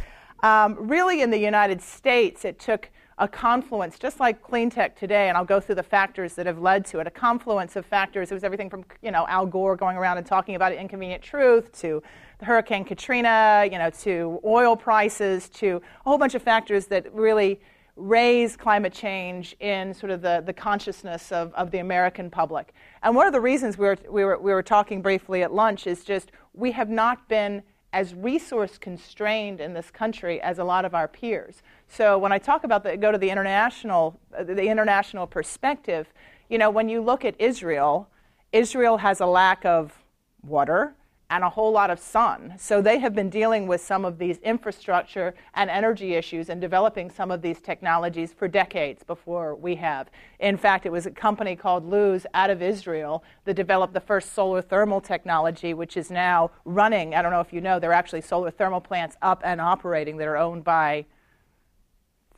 Um, 0.44 0.76
really, 0.78 1.24
in 1.24 1.32
the 1.32 1.40
United 1.40 1.82
States, 1.82 2.46
it 2.46 2.60
took 2.60 2.92
a 3.20 3.28
confluence, 3.28 3.98
just 3.98 4.20
like 4.20 4.44
cleantech 4.44 4.96
today, 4.96 5.28
and 5.28 5.38
I'll 5.38 5.46
go 5.46 5.60
through 5.60 5.76
the 5.76 5.84
factors 5.84 6.36
that 6.36 6.46
have 6.46 6.60
led 6.60 6.86
to 6.88 7.00
it. 7.00 7.08
A 7.08 7.12
confluence 7.12 7.76
of 7.76 7.86
factors. 7.86 8.30
It 8.32 8.34
was 8.36 8.44
everything 8.44 8.70
from 8.70 8.86
you 9.02 9.12
know 9.12 9.26
Al 9.28 9.46
Gore 9.46 9.76
going 9.76 9.98
around 9.98 10.18
and 10.18 10.26
talking 10.26 10.56
about 10.56 10.72
an 10.72 10.78
inconvenient 10.78 11.24
truth 11.24 11.72
to 11.82 12.04
Hurricane 12.42 12.86
Katrina, 12.86 13.68
you 13.72 13.80
know, 13.80 13.90
to 13.90 14.40
oil 14.46 14.76
prices, 14.76 15.50
to 15.50 15.82
a 16.06 16.10
whole 16.10 16.20
bunch 16.20 16.36
of 16.36 16.44
factors 16.44 16.86
that 16.88 17.12
really 17.14 17.60
raise 17.96 18.56
climate 18.56 18.94
change 18.94 19.56
in 19.60 19.92
sort 19.94 20.12
of 20.12 20.22
the, 20.22 20.44
the 20.46 20.54
consciousness 20.54 21.32
of, 21.32 21.52
of 21.56 21.72
the 21.72 21.80
American 21.80 22.30
public. 22.30 22.74
And 23.02 23.16
one 23.16 23.26
of 23.26 23.34
the 23.34 23.42
reasons 23.42 23.76
we 23.76 23.88
were, 23.88 23.98
we, 24.08 24.24
were, 24.24 24.38
we 24.38 24.54
were 24.54 24.62
talking 24.62 25.02
briefly 25.02 25.42
at 25.42 25.52
lunch 25.52 25.88
is 25.88 26.04
just 26.04 26.32
we 26.54 26.72
have 26.74 26.90
not 26.90 27.28
been 27.28 27.64
as 27.98 28.14
resource 28.14 28.78
constrained 28.78 29.60
in 29.60 29.74
this 29.74 29.90
country 29.90 30.40
as 30.44 30.60
a 30.60 30.64
lot 30.64 30.86
of 30.86 30.94
our 30.94 31.08
peers. 31.08 31.64
So 31.88 32.16
when 32.20 32.32
I 32.32 32.38
talk 32.38 32.64
about 32.64 32.84
the 32.84 32.96
go 32.96 33.12
to 33.12 33.18
the 33.18 33.32
international 33.32 34.20
uh, 34.38 34.44
the 34.44 34.68
international 34.68 35.26
perspective, 35.26 36.06
you 36.48 36.60
know, 36.60 36.70
when 36.70 36.90
you 36.90 37.02
look 37.02 37.26
at 37.26 37.34
Israel, 37.40 38.08
Israel 38.52 38.98
has 38.98 39.20
a 39.20 39.26
lack 39.26 39.66
of 39.66 40.04
water, 40.44 40.94
and 41.30 41.44
a 41.44 41.50
whole 41.50 41.72
lot 41.72 41.90
of 41.90 42.00
sun. 42.00 42.54
So 42.58 42.82
they 42.82 43.00
have 43.00 43.14
been 43.14 43.30
dealing 43.30 43.68
with 43.68 43.82
some 43.82 44.06
of 44.06 44.18
these 44.18 44.38
infrastructure 44.40 45.34
and 45.54 45.70
energy 45.70 46.14
issues 46.14 46.50
and 46.50 46.62
developing 46.62 47.10
some 47.10 47.32
of 47.32 47.42
these 47.42 47.60
technologies 47.60 48.32
for 48.32 48.48
decades 48.48 49.04
before 49.04 49.56
we 49.56 49.76
have. 49.76 50.10
In 50.40 50.56
fact, 50.56 50.86
it 50.86 50.92
was 50.92 51.06
a 51.06 51.12
company 51.12 51.56
called 51.56 51.86
Luz 51.86 52.26
out 52.34 52.50
of 52.50 52.62
Israel 52.62 53.24
that 53.44 53.56
developed 53.56 53.94
the 53.94 54.00
first 54.00 54.34
solar 54.34 54.62
thermal 54.62 55.02
technology, 55.02 55.74
which 55.74 55.98
is 55.98 56.10
now 56.10 56.52
running. 56.64 57.14
I 57.14 57.22
don't 57.22 57.32
know 57.32 57.42
if 57.42 57.52
you 57.52 57.60
know, 57.60 57.78
there 57.80 57.90
are 57.90 57.94
actually 57.94 58.22
solar 58.22 58.52
thermal 58.52 58.82
plants 58.82 59.18
up 59.22 59.42
and 59.44 59.60
operating 59.60 60.18
that 60.18 60.28
are 60.28 60.38
owned 60.38 60.64
by 60.64 61.06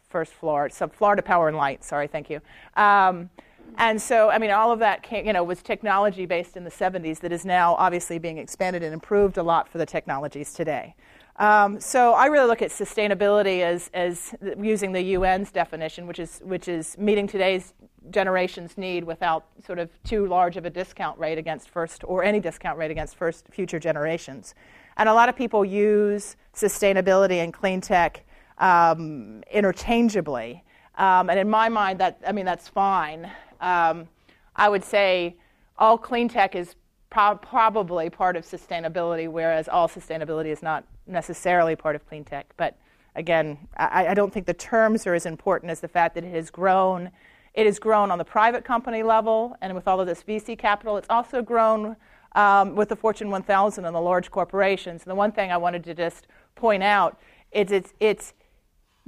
First 0.10 0.34
Florida, 0.34 0.74
so 0.74 0.88
Florida 0.88 1.22
Power 1.22 1.48
and 1.48 1.58
Light. 1.58 1.84
Sorry, 1.84 2.08
thank 2.08 2.32
you. 2.32 2.42
Um, 2.76 3.30
and 3.78 4.02
so, 4.02 4.30
I 4.30 4.38
mean, 4.38 4.52
all 4.52 4.72
of 4.72 4.80
that 4.80 5.04
came, 5.04 5.26
you 5.26 5.34
know, 5.34 5.44
was 5.44 5.62
technology 5.62 6.26
based 6.26 6.58
in 6.58 6.64
the 6.64 6.72
70s 6.72 7.20
that 7.20 7.32
is 7.32 7.46
now 7.46 7.76
obviously 7.76 8.20
being 8.20 8.38
expanded 8.38 8.84
and 8.84 8.94
improved 8.94 9.38
a 9.38 9.44
lot 9.44 9.70
for 9.70 9.78
the 9.78 9.86
technologies 9.86 10.54
today. 10.54 10.96
Um, 11.38 11.80
so 11.80 12.14
I 12.14 12.26
really 12.26 12.48
look 12.48 12.62
at 12.62 12.70
sustainability 12.70 13.62
as, 13.62 13.90
as 13.94 14.36
using 14.58 14.92
the 14.92 15.16
UN's 15.16 15.52
definition, 15.52 16.06
which 16.06 16.20
is, 16.20 16.42
which 16.44 16.68
is 16.68 16.98
meeting 16.98 17.28
today's 17.28 17.74
generation's 18.12 18.78
need 18.78 19.06
without 19.06 19.46
sort 19.66 19.80
of 19.80 19.90
too 20.04 20.28
large 20.28 20.58
of 20.58 20.66
a 20.66 20.70
discount 20.70 21.18
rate 21.18 21.38
against 21.38 21.70
first, 21.70 22.04
or 22.04 22.24
any 22.24 22.42
discount 22.42 22.78
rate 22.78 22.92
against 22.92 23.16
first 23.16 23.48
future 23.50 23.80
generations. 23.80 24.54
And 24.98 25.08
a 25.08 25.14
lot 25.14 25.30
of 25.30 25.36
people 25.36 25.64
use 25.64 26.36
sustainability 26.54 27.42
and 27.42 27.54
clean 27.54 27.80
tech 27.80 28.26
um, 28.58 29.42
interchangeably. 29.52 30.64
Um, 30.96 31.30
and 31.30 31.40
in 31.40 31.50
my 31.50 31.70
mind, 31.70 32.00
that 32.00 32.20
I 32.28 32.34
mean 32.34 32.46
that's 32.46 32.68
fine. 32.68 33.32
Um, 33.62 34.08
I 34.56 34.70
would 34.70 34.84
say 34.84 35.36
all 35.78 35.98
clean 35.98 36.30
tech 36.30 36.56
is 36.56 36.76
pro- 37.10 37.36
probably 37.36 38.10
part 38.10 38.36
of 38.36 38.46
sustainability, 38.46 39.28
whereas 39.28 39.68
all 39.68 39.88
sustainability 39.88 40.48
is 40.48 40.62
not 40.62 40.84
necessarily 41.08 41.76
part 41.76 41.96
of 41.96 42.08
clean 42.08 42.24
tech. 42.24 42.54
But 42.58 42.78
again, 43.16 43.58
I, 43.78 44.08
I 44.08 44.14
don't 44.14 44.34
think 44.34 44.46
the 44.46 44.54
terms 44.54 45.08
are 45.08 45.14
as 45.14 45.26
important 45.26 45.72
as 45.72 45.80
the 45.80 45.88
fact 45.88 46.16
that 46.16 46.24
it 46.24 46.34
has 46.34 46.50
grown. 46.50 47.12
It 47.54 47.66
has 47.66 47.80
grown 47.80 48.12
on 48.12 48.18
the 48.18 48.26
private 48.26 48.64
company 48.64 49.04
level, 49.04 49.56
and 49.62 49.74
with 49.74 49.88
all 49.88 50.00
of 50.00 50.08
this 50.08 50.24
VC 50.24 50.58
capital, 50.58 50.98
it's 50.98 51.10
also 51.10 51.42
grown 51.42 51.96
um, 52.34 52.76
with 52.76 52.90
the 52.90 52.96
Fortune 52.96 53.30
1000 53.30 53.86
and 53.86 53.96
the 53.96 54.00
large 54.00 54.30
corporations. 54.30 55.04
And 55.04 55.12
the 55.12 55.16
one 55.16 55.32
thing 55.32 55.52
I 55.52 55.58
wanted 55.58 55.84
to 55.86 55.94
just 55.94 56.28
point 56.56 56.84
out 56.84 57.20
is 57.52 57.72
it's, 57.72 57.94
it's 58.00 58.34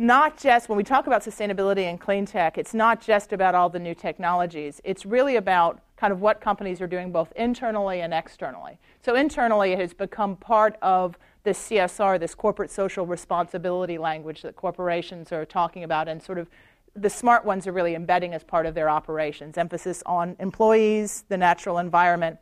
not 0.02 0.36
just 0.36 0.68
when 0.68 0.78
we 0.78 0.84
talk 0.84 1.06
about 1.06 1.22
sustainability 1.22 1.84
and 1.84 2.00
clean 2.00 2.26
tech, 2.26 2.58
it's 2.58 2.74
not 2.74 3.00
just 3.00 3.34
about 3.34 3.54
all 3.54 3.70
the 3.70 3.78
new 3.78 3.94
technologies. 3.94 4.82
It's 4.84 5.06
really 5.06 5.36
about 5.36 5.80
kind 5.96 6.12
of 6.12 6.22
what 6.22 6.42
companies 6.42 6.82
are 6.82 6.88
doing 6.88 7.12
both 7.12 7.32
internally 7.36 8.02
and 8.02 8.12
externally. 8.12 8.80
So, 9.06 9.14
internally, 9.14 9.74
it 9.74 9.80
has 9.80 9.94
become 9.94 10.38
part 10.38 10.76
of 10.82 11.20
the 11.44 11.52
CSR, 11.52 12.20
this 12.20 12.34
corporate 12.34 12.72
social 12.72 13.06
responsibility 13.06 14.00
language 14.00 14.42
that 14.42 14.56
corporations 14.56 15.32
are 15.32 15.46
talking 15.46 15.84
about, 15.84 16.08
and 16.08 16.22
sort 16.22 16.40
of 16.40 16.50
the 16.96 17.10
smart 17.10 17.46
ones 17.46 17.68
are 17.68 17.72
really 17.72 17.94
embedding 17.94 18.34
as 18.34 18.44
part 18.44 18.66
of 18.66 18.74
their 18.74 18.90
operations. 18.90 19.56
Emphasis 19.56 20.02
on 20.08 20.36
employees, 20.40 21.26
the 21.30 21.38
natural 21.38 21.78
environment, 21.78 22.40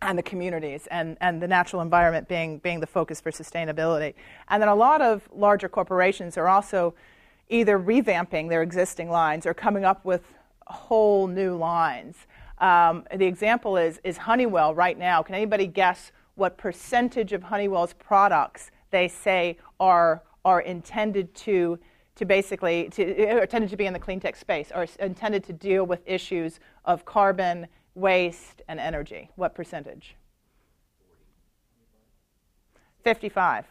and 0.00 0.18
the 0.18 0.22
communities 0.22 0.86
and, 0.90 1.16
and 1.20 1.42
the 1.42 1.48
natural 1.48 1.82
environment 1.82 2.28
being, 2.28 2.58
being 2.58 2.80
the 2.80 2.86
focus 2.86 3.20
for 3.20 3.30
sustainability. 3.30 4.14
And 4.48 4.62
then 4.62 4.68
a 4.68 4.74
lot 4.74 5.02
of 5.02 5.28
larger 5.34 5.68
corporations 5.68 6.36
are 6.36 6.48
also 6.48 6.94
either 7.48 7.78
revamping 7.78 8.48
their 8.48 8.62
existing 8.62 9.10
lines 9.10 9.46
or 9.46 9.54
coming 9.54 9.84
up 9.84 10.04
with 10.04 10.34
whole 10.66 11.26
new 11.26 11.56
lines. 11.56 12.16
Um, 12.58 13.04
the 13.14 13.26
example 13.26 13.76
is, 13.76 14.00
is 14.04 14.18
Honeywell 14.18 14.74
right 14.74 14.98
now. 14.98 15.22
Can 15.22 15.34
anybody 15.34 15.66
guess 15.66 16.12
what 16.34 16.56
percentage 16.56 17.32
of 17.32 17.42
Honeywell's 17.42 17.94
products 17.94 18.70
they 18.90 19.08
say 19.08 19.58
are, 19.80 20.22
are 20.44 20.60
intended 20.60 21.34
to 21.34 21.78
to 22.18 22.24
basically 22.24 22.88
to, 22.90 23.46
tended 23.46 23.70
to 23.70 23.76
be 23.76 23.86
in 23.86 23.92
the 23.92 23.98
clean 23.98 24.18
tech 24.18 24.34
space 24.34 24.72
or 24.74 24.86
intended 24.98 25.44
to 25.44 25.52
deal 25.52 25.86
with 25.86 26.00
issues 26.04 26.58
of 26.84 27.04
carbon, 27.04 27.68
waste, 27.98 28.62
and 28.68 28.78
energy? 28.78 29.30
What 29.36 29.54
percentage? 29.54 30.16
55. 33.04 33.66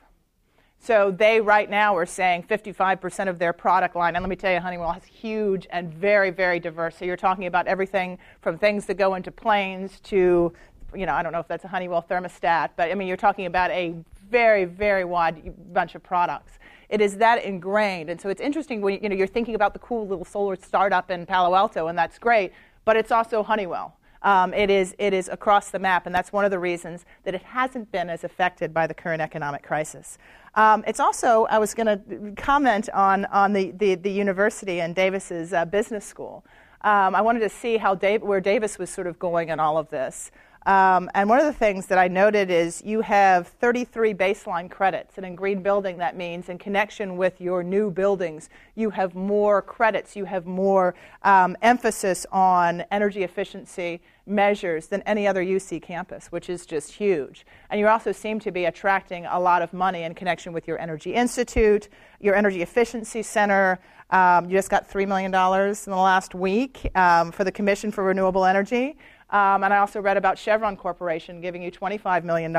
So 0.79 1.11
they 1.11 1.41
right 1.41 1.69
now 1.69 1.95
are 1.95 2.05
saying 2.05 2.43
55% 2.43 3.27
of 3.27 3.39
their 3.39 3.53
product 3.53 3.95
line, 3.95 4.15
and 4.15 4.23
let 4.23 4.29
me 4.29 4.35
tell 4.35 4.53
you, 4.53 4.59
Honeywell 4.59 4.93
is 4.93 5.03
huge 5.03 5.67
and 5.71 5.93
very, 5.93 6.29
very 6.29 6.59
diverse. 6.59 6.95
So 6.97 7.05
you're 7.05 7.17
talking 7.17 7.45
about 7.45 7.67
everything 7.67 8.19
from 8.41 8.57
things 8.57 8.85
that 8.85 8.95
go 8.95 9.15
into 9.15 9.31
planes 9.31 9.99
to, 10.01 10.53
you 10.95 11.05
know, 11.05 11.13
I 11.13 11.23
don't 11.23 11.31
know 11.31 11.39
if 11.39 11.47
that's 11.47 11.65
a 11.65 11.67
Honeywell 11.67 12.05
thermostat, 12.09 12.69
but 12.75 12.91
I 12.91 12.95
mean, 12.95 13.07
you're 13.07 13.17
talking 13.17 13.47
about 13.47 13.71
a 13.71 13.95
very, 14.29 14.65
very 14.65 15.03
wide 15.03 15.53
bunch 15.73 15.95
of 15.95 16.03
products. 16.03 16.53
It 16.89 17.01
is 17.01 17.17
that 17.17 17.43
ingrained, 17.43 18.09
and 18.09 18.21
so 18.21 18.29
it's 18.29 18.39
interesting 18.39 18.79
when 18.81 19.01
you 19.03 19.09
know 19.09 19.15
you're 19.15 19.27
thinking 19.27 19.55
about 19.55 19.73
the 19.73 19.79
cool 19.79 20.07
little 20.07 20.23
solar 20.23 20.55
startup 20.55 21.11
in 21.11 21.25
Palo 21.25 21.53
Alto, 21.53 21.87
and 21.87 21.97
that's 21.97 22.17
great, 22.17 22.53
but 22.85 22.95
it's 22.95 23.11
also 23.11 23.43
Honeywell. 23.43 23.97
Um, 24.21 24.53
it, 24.53 24.69
is, 24.69 24.95
it 24.97 25.13
is 25.13 25.29
across 25.29 25.69
the 25.69 25.79
map, 25.79 26.05
and 26.05 26.13
that's 26.13 26.33
one 26.33 26.45
of 26.45 26.51
the 26.51 26.59
reasons 26.59 27.05
that 27.23 27.35
it 27.35 27.43
hasn't 27.43 27.91
been 27.91 28.09
as 28.09 28.23
affected 28.23 28.73
by 28.73 28.87
the 28.87 28.93
current 28.93 29.21
economic 29.21 29.63
crisis. 29.63 30.17
Um, 30.55 30.83
it's 30.87 30.99
also, 30.99 31.45
I 31.45 31.59
was 31.59 31.73
going 31.73 31.85
to 31.87 32.33
comment 32.41 32.89
on, 32.93 33.25
on 33.25 33.53
the, 33.53 33.71
the, 33.71 33.95
the, 33.95 34.11
university 34.11 34.81
and 34.81 34.95
Davis's 34.95 35.53
uh, 35.53 35.65
business 35.65 36.03
school. 36.03 36.43
Um, 36.81 37.13
I 37.13 37.21
wanted 37.21 37.41
to 37.41 37.49
see 37.49 37.77
how 37.77 37.93
Dave, 37.93 38.23
where 38.23 38.41
Davis 38.41 38.79
was 38.79 38.89
sort 38.89 39.05
of 39.05 39.19
going 39.19 39.49
in 39.49 39.59
all 39.59 39.77
of 39.77 39.89
this. 39.89 40.31
Um, 40.67 41.09
and 41.15 41.29
one 41.29 41.39
of 41.39 41.45
the 41.45 41.53
things 41.53 41.85
that 41.85 41.97
I 41.97 42.09
noted 42.09 42.51
is 42.51 42.83
you 42.83 42.99
have 42.99 43.47
33 43.47 44.13
baseline 44.13 44.69
credits. 44.69 45.15
And 45.15 45.25
in 45.25 45.33
green 45.33 45.63
building, 45.63 45.97
that 45.99 46.17
means 46.17 46.49
in 46.49 46.57
connection 46.57 47.15
with 47.15 47.39
your 47.39 47.63
new 47.63 47.89
buildings, 47.89 48.49
you 48.75 48.89
have 48.89 49.15
more 49.15 49.61
credits, 49.61 50.17
you 50.17 50.25
have 50.25 50.45
more 50.45 50.93
um, 51.23 51.55
emphasis 51.61 52.25
on 52.33 52.81
energy 52.91 53.23
efficiency 53.23 54.01
measures 54.25 54.87
than 54.87 55.01
any 55.03 55.25
other 55.25 55.41
UC 55.41 55.81
campus, 55.81 56.33
which 56.33 56.49
is 56.49 56.65
just 56.65 56.91
huge. 56.91 57.45
And 57.69 57.79
you 57.79 57.87
also 57.87 58.11
seem 58.11 58.41
to 58.41 58.51
be 58.51 58.65
attracting 58.65 59.25
a 59.25 59.39
lot 59.39 59.61
of 59.61 59.71
money 59.71 60.03
in 60.03 60.13
connection 60.15 60.51
with 60.51 60.67
your 60.67 60.77
Energy 60.79 61.13
Institute, 61.13 61.87
your 62.19 62.35
Energy 62.35 62.61
Efficiency 62.61 63.23
Center. 63.23 63.79
Um, 64.09 64.49
you 64.49 64.57
just 64.57 64.69
got 64.69 64.89
$3 64.89 65.07
million 65.07 65.33
in 65.33 65.91
the 65.91 65.97
last 65.97 66.35
week 66.35 66.89
um, 66.95 67.31
for 67.31 67.45
the 67.45 67.51
Commission 67.53 67.89
for 67.89 68.03
Renewable 68.03 68.43
Energy. 68.43 68.97
Um, 69.29 69.63
and 69.63 69.73
I 69.73 69.77
also 69.77 69.99
read 70.01 70.15
about 70.15 70.37
Chevron 70.37 70.77
Corporation 70.77 71.41
giving 71.41 71.61
you 71.61 71.71
$25 71.71 72.23
million 72.23 72.55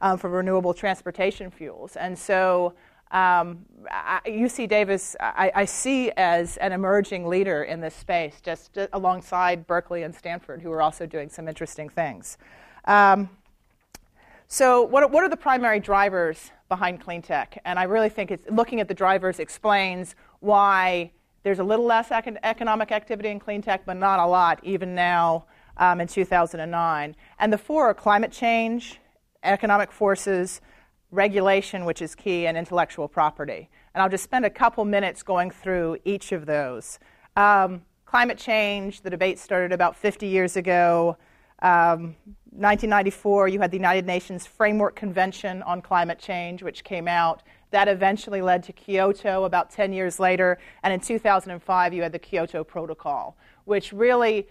um, 0.00 0.18
for 0.18 0.30
renewable 0.30 0.72
transportation 0.72 1.50
fuels. 1.50 1.96
And 1.96 2.16
so 2.16 2.74
um, 3.10 3.64
I, 3.90 4.20
UC 4.26 4.68
Davis, 4.68 5.16
I, 5.18 5.50
I, 5.54 5.64
see 5.64 6.10
as 6.16 6.58
an 6.58 6.72
emerging 6.72 7.26
leader 7.26 7.62
in 7.62 7.80
this 7.80 7.94
space, 7.94 8.40
just, 8.42 8.74
just, 8.74 8.90
alongside 8.92 9.66
Berkeley 9.66 10.02
and 10.02 10.14
Stanford, 10.14 10.60
who 10.60 10.70
are 10.72 10.82
also 10.82 11.06
doing 11.06 11.30
some 11.30 11.48
interesting 11.48 11.88
things. 11.88 12.36
Um, 12.84 13.30
so, 14.46 14.82
what, 14.82 15.10
what 15.10 15.24
are 15.24 15.28
the 15.30 15.38
primary 15.38 15.80
drivers 15.80 16.52
behind 16.68 17.00
clean 17.00 17.22
tech? 17.22 17.58
And 17.64 17.78
I 17.78 17.84
really 17.84 18.10
think 18.10 18.30
it's, 18.30 18.44
looking 18.50 18.78
at 18.80 18.88
the 18.88 18.94
drivers 18.94 19.38
explains 19.38 20.14
why 20.40 21.10
there's 21.44 21.60
a 21.60 21.64
little 21.64 21.86
less 21.86 22.10
economic 22.10 22.92
activity 22.92 23.30
in 23.30 23.40
clean 23.40 23.62
tech, 23.62 23.86
but 23.86 23.96
not 23.96 24.20
a 24.20 24.26
lot, 24.26 24.60
even 24.62 24.94
now 24.94 25.46
um, 25.78 26.00
in 26.00 26.08
2009. 26.08 27.16
And 27.38 27.52
the 27.52 27.58
four 27.58 27.86
are 27.86 27.94
climate 27.94 28.32
change, 28.32 29.00
economic 29.42 29.92
forces, 29.92 30.60
regulation, 31.10 31.84
which 31.84 32.02
is 32.02 32.14
key, 32.14 32.46
and 32.46 32.56
intellectual 32.56 33.08
property. 33.08 33.70
And 33.94 34.02
I'll 34.02 34.10
just 34.10 34.24
spend 34.24 34.44
a 34.44 34.50
couple 34.50 34.84
minutes 34.84 35.22
going 35.22 35.50
through 35.50 35.98
each 36.04 36.32
of 36.32 36.46
those. 36.46 36.98
Um, 37.36 37.82
climate 38.04 38.38
change, 38.38 39.00
the 39.00 39.10
debate 39.10 39.38
started 39.38 39.72
about 39.72 39.96
50 39.96 40.26
years 40.26 40.56
ago. 40.56 41.16
Um, 41.60 42.16
1994, 42.50 43.48
you 43.48 43.60
had 43.60 43.70
the 43.70 43.76
United 43.76 44.06
Nations 44.06 44.46
Framework 44.46 44.96
Convention 44.96 45.62
on 45.62 45.80
Climate 45.80 46.18
Change, 46.18 46.62
which 46.62 46.84
came 46.84 47.06
out. 47.06 47.42
That 47.70 47.88
eventually 47.88 48.40
led 48.40 48.62
to 48.64 48.72
Kyoto 48.72 49.44
about 49.44 49.70
10 49.70 49.92
years 49.92 50.18
later. 50.18 50.58
And 50.82 50.92
in 50.92 51.00
2005, 51.00 51.94
you 51.94 52.02
had 52.02 52.12
the 52.12 52.18
Kyoto 52.18 52.64
Protocol, 52.64 53.36
which 53.64 53.92
really 53.92 54.48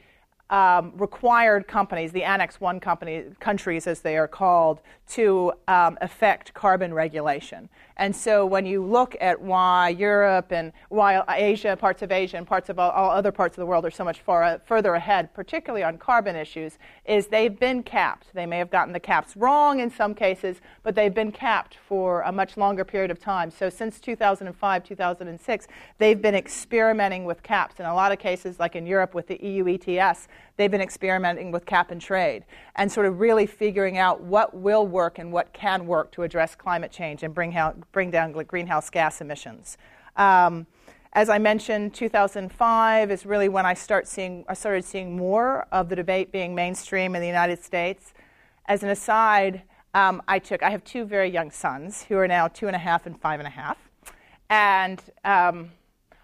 um, 0.49 0.93
required 0.95 1.67
companies, 1.67 2.12
the 2.12 2.23
Annex 2.23 2.62
1 2.62 2.79
company, 2.79 3.25
countries 3.39 3.88
as 3.88 4.01
they 4.01 4.17
are 4.17 4.27
called, 4.27 4.79
to 5.10 5.53
um, 5.67 5.97
affect 6.01 6.53
carbon 6.53 6.93
regulation. 6.93 7.69
And 7.97 8.15
so 8.15 8.45
when 8.45 8.65
you 8.65 8.83
look 8.83 9.15
at 9.19 9.41
why 9.41 9.89
Europe 9.89 10.51
and 10.51 10.71
why 10.89 11.23
Asia, 11.29 11.75
parts 11.75 12.01
of 12.03 12.12
Asia, 12.12 12.38
and 12.38 12.45
parts 12.45 12.69
of 12.69 12.77
all, 12.77 12.91
all 12.91 13.10
other 13.10 13.31
parts 13.31 13.57
of 13.57 13.62
the 13.62 13.65
world 13.65 13.86
are 13.86 13.91
so 13.91 14.03
much 14.03 14.21
far, 14.21 14.62
further 14.65 14.93
ahead, 14.93 15.33
particularly 15.33 15.83
on 15.83 15.97
carbon 15.97 16.36
issues, 16.36 16.77
is 17.05 17.27
they've 17.27 17.60
been 17.60 17.81
capped. 17.81 18.27
They 18.33 18.45
may 18.45 18.60
have 18.60 18.69
gotten 18.69 18.93
the 18.93 18.99
caps 18.99 19.36
wrong 19.36 19.79
in 19.79 19.89
some 19.89 20.13
cases, 20.13 20.57
but 20.83 20.93
they've 20.93 21.13
been 21.13 21.31
capped 21.31 21.77
for 21.88 22.21
a 22.21 22.31
much 22.31 22.55
longer 22.55 22.86
period 22.86 23.10
of 23.10 23.19
time. 23.19 23.49
So 23.49 23.69
since 23.69 23.99
2005, 23.99 24.83
2006, 24.83 25.67
they've 25.97 26.21
been 26.21 26.36
experimenting 26.36 27.25
with 27.25 27.41
caps. 27.41 27.79
In 27.79 27.86
a 27.86 27.95
lot 27.95 28.12
of 28.12 28.19
cases, 28.19 28.60
like 28.60 28.75
in 28.75 28.86
Europe 28.86 29.15
with 29.15 29.27
the 29.27 29.43
EU 29.43 29.67
ETS, 29.67 30.27
they've 30.56 30.71
been 30.71 30.82
experimenting 30.82 31.52
with 31.52 31.65
cap 31.65 31.91
and 31.91 32.02
trade 32.02 32.45
and 32.76 32.91
sort 32.91 33.06
of 33.06 33.19
really 33.19 33.45
figuring 33.45 33.97
out 33.97 34.21
what 34.21 34.54
will 34.56 34.86
work 34.86 35.19
and 35.19 35.32
what 35.32 35.54
can 35.54 35.86
work 35.86 36.12
to 36.12 36.23
address 36.23 36.56
climate 36.56 36.91
change 36.91 37.23
and 37.23 37.34
bring, 37.34 37.56
bring 37.91 38.12
down 38.12 38.32
greenhouse 38.32 38.89
gas 38.89 39.21
emissions. 39.21 39.78
Um, 40.15 40.67
as 41.13 41.30
I 41.30 41.39
mentioned, 41.39 41.93
2005 41.93 43.12
is 43.12 43.26
really 43.26 43.50
when 43.50 43.65
I 43.65 43.73
start 43.73 44.08
seeing 44.08 44.45
I 44.47 44.54
started 44.54 44.86
seeing 44.86 45.15
more 45.15 45.65
of 45.71 45.89
the 45.89 45.95
debate 45.95 46.32
being 46.32 46.54
mainstream 46.54 47.15
in 47.15 47.21
the 47.21 47.28
United 47.28 47.63
States. 47.63 48.13
As 48.67 48.84
an 48.84 48.89
aside, 48.89 49.63
um, 49.93 50.21
I 50.28 50.38
took 50.39 50.62
I 50.62 50.69
have 50.69 50.84
two 50.84 51.06
very 51.06 51.30
young 51.30 51.50
sons 51.50 52.04
who 52.04 52.17
are 52.17 52.28
now 52.28 52.47
two 52.47 52.67
and 52.67 52.76
a 52.76 52.80
half 52.80 53.06
and 53.06 53.19
five 53.19 53.39
and 53.39 53.47
a 53.47 53.52
half, 53.52 53.78
and 54.50 55.02
um, 55.23 55.71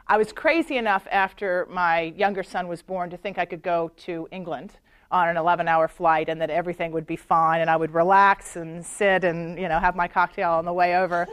I 0.08 0.18
was 0.18 0.34
crazy 0.34 0.78
enough 0.78 1.08
after 1.10 1.66
my 1.70 2.14
younger 2.18 2.44
son 2.44 2.68
was 2.68 2.82
born 2.82 3.10
to 3.12 3.18
think 3.18 3.38
I 3.38 3.46
could 3.46 3.62
go 3.62 3.90
to 3.98 4.28
England 4.32 4.74
on 5.10 5.30
an 5.30 5.38
11 5.38 5.68
hour 5.68 5.88
flight 5.88 6.28
and 6.28 6.42
that 6.42 6.50
everything 6.50 6.92
would 6.92 7.08
be 7.08 7.16
fine 7.16 7.62
and 7.62 7.70
I 7.70 7.78
would 7.78 7.94
relax 7.94 8.58
and 8.58 8.86
sit 8.86 9.24
and 9.24 9.58
you 9.58 9.70
know 9.70 9.80
have 9.80 9.96
my 9.96 10.08
cocktail 10.08 10.52
on 10.52 10.66
the 10.66 10.74
way 10.74 10.98
over. 10.98 11.28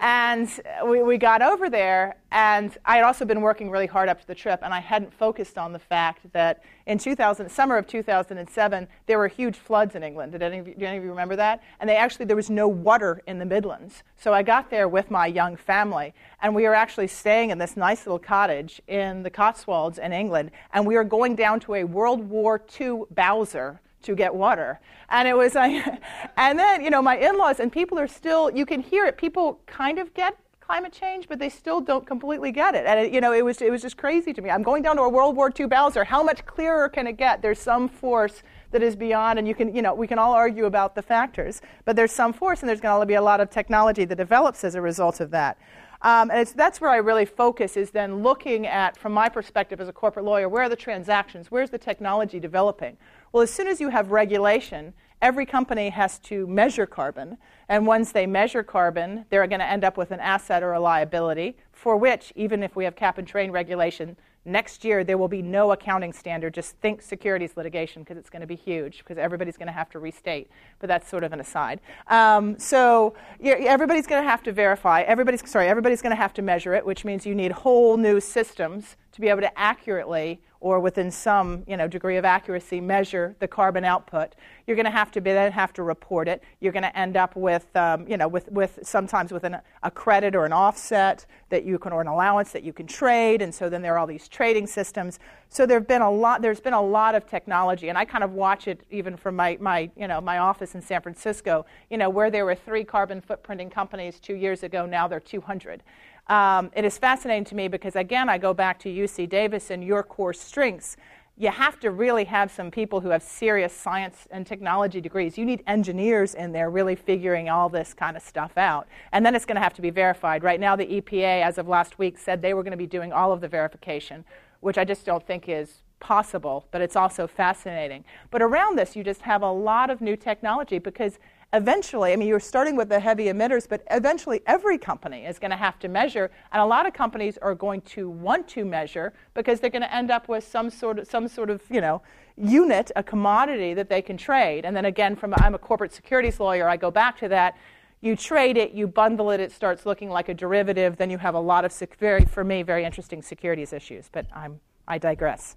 And 0.00 0.48
we, 0.86 1.02
we 1.02 1.18
got 1.18 1.40
over 1.40 1.70
there, 1.70 2.16
and 2.32 2.76
I 2.84 2.96
had 2.96 3.04
also 3.04 3.24
been 3.24 3.40
working 3.40 3.70
really 3.70 3.86
hard 3.86 4.08
up 4.08 4.20
to 4.20 4.26
the 4.26 4.34
trip, 4.34 4.60
and 4.62 4.74
I 4.74 4.80
hadn't 4.80 5.14
focused 5.14 5.56
on 5.56 5.72
the 5.72 5.78
fact 5.78 6.32
that 6.32 6.62
in 6.86 6.98
2000, 6.98 7.48
summer 7.50 7.76
of 7.76 7.86
2007, 7.86 8.88
there 9.06 9.18
were 9.18 9.28
huge 9.28 9.56
floods 9.56 9.94
in 9.94 10.02
England. 10.02 10.32
Did 10.32 10.42
any, 10.42 10.58
of 10.58 10.68
you, 10.68 10.74
any 10.80 10.98
of 10.98 11.04
you 11.04 11.10
remember 11.10 11.36
that? 11.36 11.62
And 11.80 11.88
they 11.88 11.96
actually, 11.96 12.26
there 12.26 12.36
was 12.36 12.50
no 12.50 12.66
water 12.66 13.22
in 13.26 13.38
the 13.38 13.44
Midlands. 13.44 14.02
So 14.16 14.32
I 14.32 14.42
got 14.42 14.68
there 14.68 14.88
with 14.88 15.10
my 15.10 15.26
young 15.26 15.56
family, 15.56 16.12
and 16.42 16.54
we 16.54 16.64
were 16.64 16.74
actually 16.74 17.08
staying 17.08 17.50
in 17.50 17.58
this 17.58 17.76
nice 17.76 18.04
little 18.04 18.18
cottage 18.18 18.82
in 18.88 19.22
the 19.22 19.30
Cotswolds 19.30 19.98
in 19.98 20.12
England, 20.12 20.50
and 20.72 20.86
we 20.86 20.96
were 20.96 21.04
going 21.04 21.36
down 21.36 21.60
to 21.60 21.74
a 21.76 21.84
World 21.84 22.28
War 22.28 22.60
II 22.80 23.02
Bowser 23.10 23.80
to 24.04 24.14
get 24.14 24.34
water. 24.34 24.80
And 25.08 25.28
it 25.28 25.36
was 25.36 25.54
like, 25.54 25.84
and 26.36 26.58
then, 26.58 26.82
you 26.82 26.90
know, 26.90 27.02
my 27.02 27.16
in 27.16 27.36
laws, 27.36 27.60
and 27.60 27.72
people 27.72 27.98
are 27.98 28.08
still, 28.08 28.50
you 28.50 28.66
can 28.66 28.80
hear 28.80 29.06
it, 29.06 29.16
people 29.16 29.60
kind 29.66 29.98
of 29.98 30.14
get 30.14 30.36
climate 30.60 30.92
change, 30.92 31.28
but 31.28 31.38
they 31.38 31.48
still 31.48 31.80
don't 31.80 32.06
completely 32.06 32.50
get 32.50 32.74
it. 32.74 32.86
And, 32.86 32.98
it, 32.98 33.12
you 33.12 33.20
know, 33.20 33.32
it 33.32 33.44
was, 33.44 33.60
it 33.60 33.70
was 33.70 33.82
just 33.82 33.96
crazy 33.96 34.32
to 34.32 34.40
me. 34.40 34.50
I'm 34.50 34.62
going 34.62 34.82
down 34.82 34.96
to 34.96 35.02
a 35.02 35.08
World 35.08 35.36
War 35.36 35.52
II 35.58 35.66
Bowser. 35.66 36.04
How 36.04 36.22
much 36.22 36.46
clearer 36.46 36.88
can 36.88 37.06
it 37.06 37.18
get? 37.18 37.42
There's 37.42 37.58
some 37.58 37.88
force 37.88 38.42
that 38.70 38.82
is 38.82 38.96
beyond, 38.96 39.38
and 39.38 39.46
you 39.46 39.54
can, 39.54 39.74
you 39.74 39.82
know, 39.82 39.94
we 39.94 40.06
can 40.06 40.18
all 40.18 40.32
argue 40.32 40.64
about 40.64 40.94
the 40.94 41.02
factors, 41.02 41.60
but 41.84 41.96
there's 41.96 42.12
some 42.12 42.32
force, 42.32 42.60
and 42.60 42.68
there's 42.68 42.80
going 42.80 43.00
to 43.00 43.06
be 43.06 43.14
a 43.14 43.22
lot 43.22 43.40
of 43.40 43.50
technology 43.50 44.04
that 44.06 44.16
develops 44.16 44.64
as 44.64 44.74
a 44.74 44.80
result 44.80 45.20
of 45.20 45.30
that. 45.30 45.58
Um, 46.02 46.30
and 46.30 46.46
that's 46.48 46.80
where 46.82 46.90
I 46.90 46.96
really 46.96 47.24
focus 47.24 47.76
is 47.78 47.90
then 47.90 48.22
looking 48.22 48.66
at, 48.66 48.96
from 48.96 49.12
my 49.12 49.28
perspective 49.28 49.80
as 49.80 49.88
a 49.88 49.92
corporate 49.92 50.26
lawyer, 50.26 50.48
where 50.48 50.64
are 50.64 50.68
the 50.68 50.76
transactions? 50.76 51.50
Where's 51.50 51.70
the 51.70 51.78
technology 51.78 52.38
developing? 52.38 52.98
Well, 53.34 53.42
as 53.42 53.50
soon 53.50 53.66
as 53.66 53.80
you 53.80 53.88
have 53.88 54.12
regulation, 54.12 54.94
every 55.20 55.44
company 55.44 55.88
has 55.88 56.20
to 56.20 56.46
measure 56.46 56.86
carbon. 56.86 57.36
And 57.68 57.84
once 57.84 58.12
they 58.12 58.28
measure 58.28 58.62
carbon, 58.62 59.24
they're 59.28 59.44
going 59.48 59.58
to 59.58 59.68
end 59.68 59.82
up 59.82 59.96
with 59.96 60.12
an 60.12 60.20
asset 60.20 60.62
or 60.62 60.72
a 60.72 60.78
liability 60.78 61.56
for 61.72 61.96
which, 61.96 62.32
even 62.36 62.62
if 62.62 62.76
we 62.76 62.84
have 62.84 62.94
cap 62.94 63.18
and 63.18 63.26
trade 63.26 63.50
regulation, 63.50 64.16
next 64.44 64.84
year 64.84 65.02
there 65.02 65.18
will 65.18 65.26
be 65.26 65.42
no 65.42 65.72
accounting 65.72 66.12
standard. 66.12 66.54
Just 66.54 66.76
think 66.76 67.02
securities 67.02 67.56
litigation 67.56 68.04
because 68.04 68.16
it's 68.16 68.30
going 68.30 68.42
to 68.42 68.46
be 68.46 68.54
huge 68.54 68.98
because 68.98 69.18
everybody's 69.18 69.56
going 69.56 69.66
to 69.66 69.72
have 69.72 69.90
to 69.90 69.98
restate. 69.98 70.48
But 70.78 70.86
that's 70.86 71.08
sort 71.08 71.24
of 71.24 71.32
an 71.32 71.40
aside. 71.40 71.80
Um, 72.06 72.56
so 72.60 73.14
everybody's 73.42 74.06
going 74.06 74.22
to 74.22 74.30
have 74.30 74.44
to 74.44 74.52
verify. 74.52 75.02
Everybody's 75.02 75.50
sorry. 75.50 75.66
Everybody's 75.66 76.02
going 76.02 76.14
to 76.14 76.22
have 76.22 76.34
to 76.34 76.42
measure 76.42 76.72
it, 76.72 76.86
which 76.86 77.04
means 77.04 77.26
you 77.26 77.34
need 77.34 77.50
whole 77.50 77.96
new 77.96 78.20
systems 78.20 78.96
to 79.10 79.20
be 79.20 79.26
able 79.26 79.40
to 79.40 79.58
accurately 79.58 80.40
or 80.64 80.80
within 80.80 81.10
some 81.10 81.62
you 81.66 81.76
know, 81.76 81.86
degree 81.86 82.16
of 82.16 82.24
accuracy 82.24 82.80
measure 82.80 83.36
the 83.38 83.46
carbon 83.46 83.84
output. 83.84 84.34
You're 84.66 84.76
going 84.76 84.86
to 84.86 84.90
have 84.90 85.10
to 85.10 85.20
be, 85.20 85.30
then 85.30 85.52
have 85.52 85.74
to 85.74 85.82
report 85.82 86.26
it. 86.26 86.42
You're 86.58 86.72
going 86.72 86.84
to 86.84 86.98
end 86.98 87.18
up 87.18 87.36
with, 87.36 87.66
um, 87.76 88.08
you 88.08 88.16
know, 88.16 88.28
with, 88.28 88.50
with 88.50 88.78
sometimes 88.82 89.30
with 89.30 89.44
an, 89.44 89.58
a 89.82 89.90
credit 89.90 90.34
or 90.34 90.46
an 90.46 90.54
offset 90.54 91.26
that 91.50 91.66
you 91.66 91.78
can, 91.78 91.92
or 91.92 92.00
an 92.00 92.06
allowance 92.06 92.52
that 92.52 92.64
you 92.64 92.72
can 92.72 92.86
trade. 92.86 93.42
And 93.42 93.54
so 93.54 93.68
then 93.68 93.82
there 93.82 93.92
are 93.92 93.98
all 93.98 94.06
these 94.06 94.26
trading 94.26 94.66
systems. 94.66 95.18
So 95.50 95.66
there've 95.66 95.86
been 95.86 96.00
a 96.00 96.10
lot, 96.10 96.40
there's 96.40 96.60
been 96.60 96.72
a 96.72 96.80
lot 96.80 97.14
of 97.14 97.26
technology. 97.26 97.90
And 97.90 97.98
I 97.98 98.06
kind 98.06 98.24
of 98.24 98.32
watch 98.32 98.66
it 98.66 98.86
even 98.90 99.18
from 99.18 99.36
my, 99.36 99.58
my, 99.60 99.90
you 99.98 100.08
know, 100.08 100.22
my 100.22 100.38
office 100.38 100.74
in 100.74 100.80
San 100.80 101.02
Francisco, 101.02 101.66
you 101.90 101.98
know, 101.98 102.08
where 102.08 102.30
there 102.30 102.46
were 102.46 102.54
three 102.54 102.84
carbon 102.84 103.20
footprinting 103.20 103.70
companies 103.70 104.18
two 104.18 104.34
years 104.34 104.62
ago, 104.62 104.86
now 104.86 105.08
there 105.08 105.18
are 105.18 105.20
200. 105.20 105.82
Um, 106.28 106.70
it 106.74 106.84
is 106.84 106.96
fascinating 106.96 107.44
to 107.44 107.54
me 107.54 107.68
because, 107.68 107.96
again, 107.96 108.28
I 108.28 108.38
go 108.38 108.54
back 108.54 108.78
to 108.80 108.88
UC 108.88 109.28
Davis 109.28 109.70
and 109.70 109.84
your 109.84 110.02
core 110.02 110.32
strengths. 110.32 110.96
You 111.36 111.50
have 111.50 111.80
to 111.80 111.90
really 111.90 112.24
have 112.24 112.50
some 112.50 112.70
people 112.70 113.00
who 113.00 113.08
have 113.08 113.22
serious 113.22 113.72
science 113.72 114.28
and 114.30 114.46
technology 114.46 115.00
degrees. 115.00 115.36
You 115.36 115.44
need 115.44 115.62
engineers 115.66 116.34
in 116.34 116.52
there 116.52 116.70
really 116.70 116.94
figuring 116.94 117.50
all 117.50 117.68
this 117.68 117.92
kind 117.92 118.16
of 118.16 118.22
stuff 118.22 118.56
out. 118.56 118.86
And 119.12 119.26
then 119.26 119.34
it's 119.34 119.44
going 119.44 119.56
to 119.56 119.62
have 119.62 119.74
to 119.74 119.82
be 119.82 119.90
verified. 119.90 120.44
Right 120.44 120.60
now, 120.60 120.76
the 120.76 120.86
EPA, 120.86 121.42
as 121.42 121.58
of 121.58 121.66
last 121.66 121.98
week, 121.98 122.18
said 122.18 122.40
they 122.40 122.54
were 122.54 122.62
going 122.62 122.70
to 122.70 122.76
be 122.76 122.86
doing 122.86 123.12
all 123.12 123.32
of 123.32 123.40
the 123.40 123.48
verification, 123.48 124.24
which 124.60 124.78
I 124.78 124.84
just 124.84 125.04
don't 125.04 125.26
think 125.26 125.48
is 125.48 125.82
possible, 126.04 126.66
but 126.70 126.80
it's 126.80 126.96
also 126.96 127.26
fascinating. 127.26 128.04
But 128.30 128.40
around 128.40 128.78
this, 128.78 128.94
you 128.94 129.02
just 129.02 129.22
have 129.22 129.42
a 129.42 129.50
lot 129.50 129.90
of 129.90 130.00
new 130.00 130.16
technology 130.16 130.78
because 130.78 131.18
eventually, 131.54 132.12
I 132.12 132.16
mean, 132.16 132.28
you're 132.28 132.40
starting 132.40 132.76
with 132.76 132.88
the 132.88 133.00
heavy 133.00 133.26
emitters, 133.26 133.68
but 133.68 133.82
eventually 133.90 134.42
every 134.46 134.76
company 134.76 135.24
is 135.24 135.38
going 135.38 135.52
to 135.52 135.56
have 135.56 135.78
to 135.78 135.88
measure, 135.88 136.30
and 136.52 136.60
a 136.60 136.66
lot 136.66 136.86
of 136.86 136.92
companies 136.92 137.38
are 137.38 137.54
going 137.54 137.80
to 137.82 138.10
want 138.10 138.48
to 138.48 138.64
measure 138.64 139.12
because 139.34 139.60
they're 139.60 139.70
going 139.70 139.82
to 139.82 139.94
end 139.94 140.10
up 140.10 140.28
with 140.28 140.46
some 140.46 140.68
sort 140.68 140.98
of, 140.98 141.06
some 141.06 141.28
sort 141.28 141.50
of, 141.50 141.62
you 141.70 141.80
know, 141.80 142.02
unit, 142.36 142.90
a 142.96 143.02
commodity 143.02 143.74
that 143.74 143.88
they 143.88 144.02
can 144.02 144.16
trade. 144.16 144.64
And 144.64 144.76
then 144.76 144.84
again, 144.84 145.14
from 145.16 145.32
I'm 145.38 145.54
a 145.54 145.58
corporate 145.58 145.92
securities 145.92 146.40
lawyer, 146.40 146.68
I 146.68 146.76
go 146.76 146.90
back 146.90 147.18
to 147.20 147.28
that. 147.28 147.56
You 148.00 148.16
trade 148.16 148.58
it, 148.58 148.72
you 148.72 148.86
bundle 148.86 149.30
it, 149.30 149.40
it 149.40 149.50
starts 149.50 149.86
looking 149.86 150.10
like 150.10 150.28
a 150.28 150.34
derivative. 150.34 150.96
Then 150.96 151.08
you 151.08 151.18
have 151.18 151.34
a 151.34 151.40
lot 151.40 151.64
of 151.64 151.72
very, 151.98 152.24
for 152.24 152.44
me, 152.44 152.62
very 152.62 152.84
interesting 152.84 153.22
securities 153.22 153.72
issues. 153.72 154.10
But 154.12 154.26
I'm, 154.34 154.60
I 154.86 154.98
digress. 154.98 155.56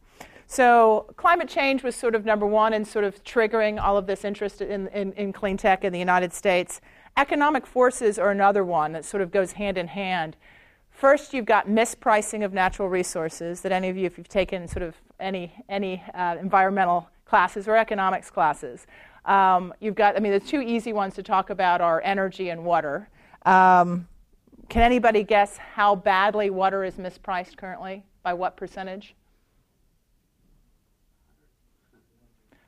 So 0.49 1.07
climate 1.17 1.49
change 1.49 1.83
was 1.83 1.93
sort 1.93 2.15
of 2.15 2.23
number 2.23 2.45
one 2.45 2.73
in 2.73 2.86
sort 2.86 3.03
of 3.03 3.21
triggering 3.25 3.81
all 3.81 3.97
of 3.97 4.07
this 4.07 4.23
interest 4.23 4.62
in, 4.62 4.88
in, 4.88 5.12
in, 5.13 5.33
clean 5.33 5.57
tech 5.57 5.83
in 5.83 5.91
the 5.91 5.99
United 5.99 6.31
States. 6.31 6.79
Economic 7.17 7.67
forces 7.67 8.17
are 8.17 8.31
another 8.31 8.63
one 8.63 8.93
that 8.93 9.03
sort 9.03 9.21
of 9.21 9.29
goes 9.29 9.51
hand 9.53 9.77
in 9.77 9.88
hand. 9.88 10.38
First, 10.89 11.33
you've 11.33 11.45
got 11.45 11.67
mispricing 11.67 12.45
of 12.45 12.53
natural 12.53 12.88
resources 12.88 13.60
that 13.62 13.73
any 13.73 13.89
of 13.89 13.97
you, 13.97 14.05
if 14.05 14.17
you've 14.17 14.29
taken 14.29 14.69
sort 14.69 14.83
of 14.83 14.95
any, 15.19 15.53
any 15.67 16.01
uh, 16.13 16.38
environmental 16.39 17.10
classes 17.25 17.67
or 17.67 17.75
economics 17.75 18.31
classes, 18.31 18.88
um, 19.25 19.73
you've 19.81 19.95
got, 19.95 20.15
I 20.15 20.19
mean, 20.21 20.31
the 20.31 20.39
two 20.39 20.62
easy 20.62 20.93
ones 20.93 21.13
to 21.15 21.23
talk 21.23 21.49
about 21.49 21.81
are 21.81 22.01
energy 22.05 22.49
and 22.49 22.63
water. 22.63 23.10
Um, 23.45 24.07
can 24.69 24.81
anybody 24.81 25.23
guess 25.23 25.57
how 25.57 25.95
badly 25.95 26.49
water 26.49 26.86
is 26.86 26.95
mispriced 26.95 27.57
currently? 27.57 28.05
By 28.23 28.33
what 28.33 28.55
percentage? 28.55 29.13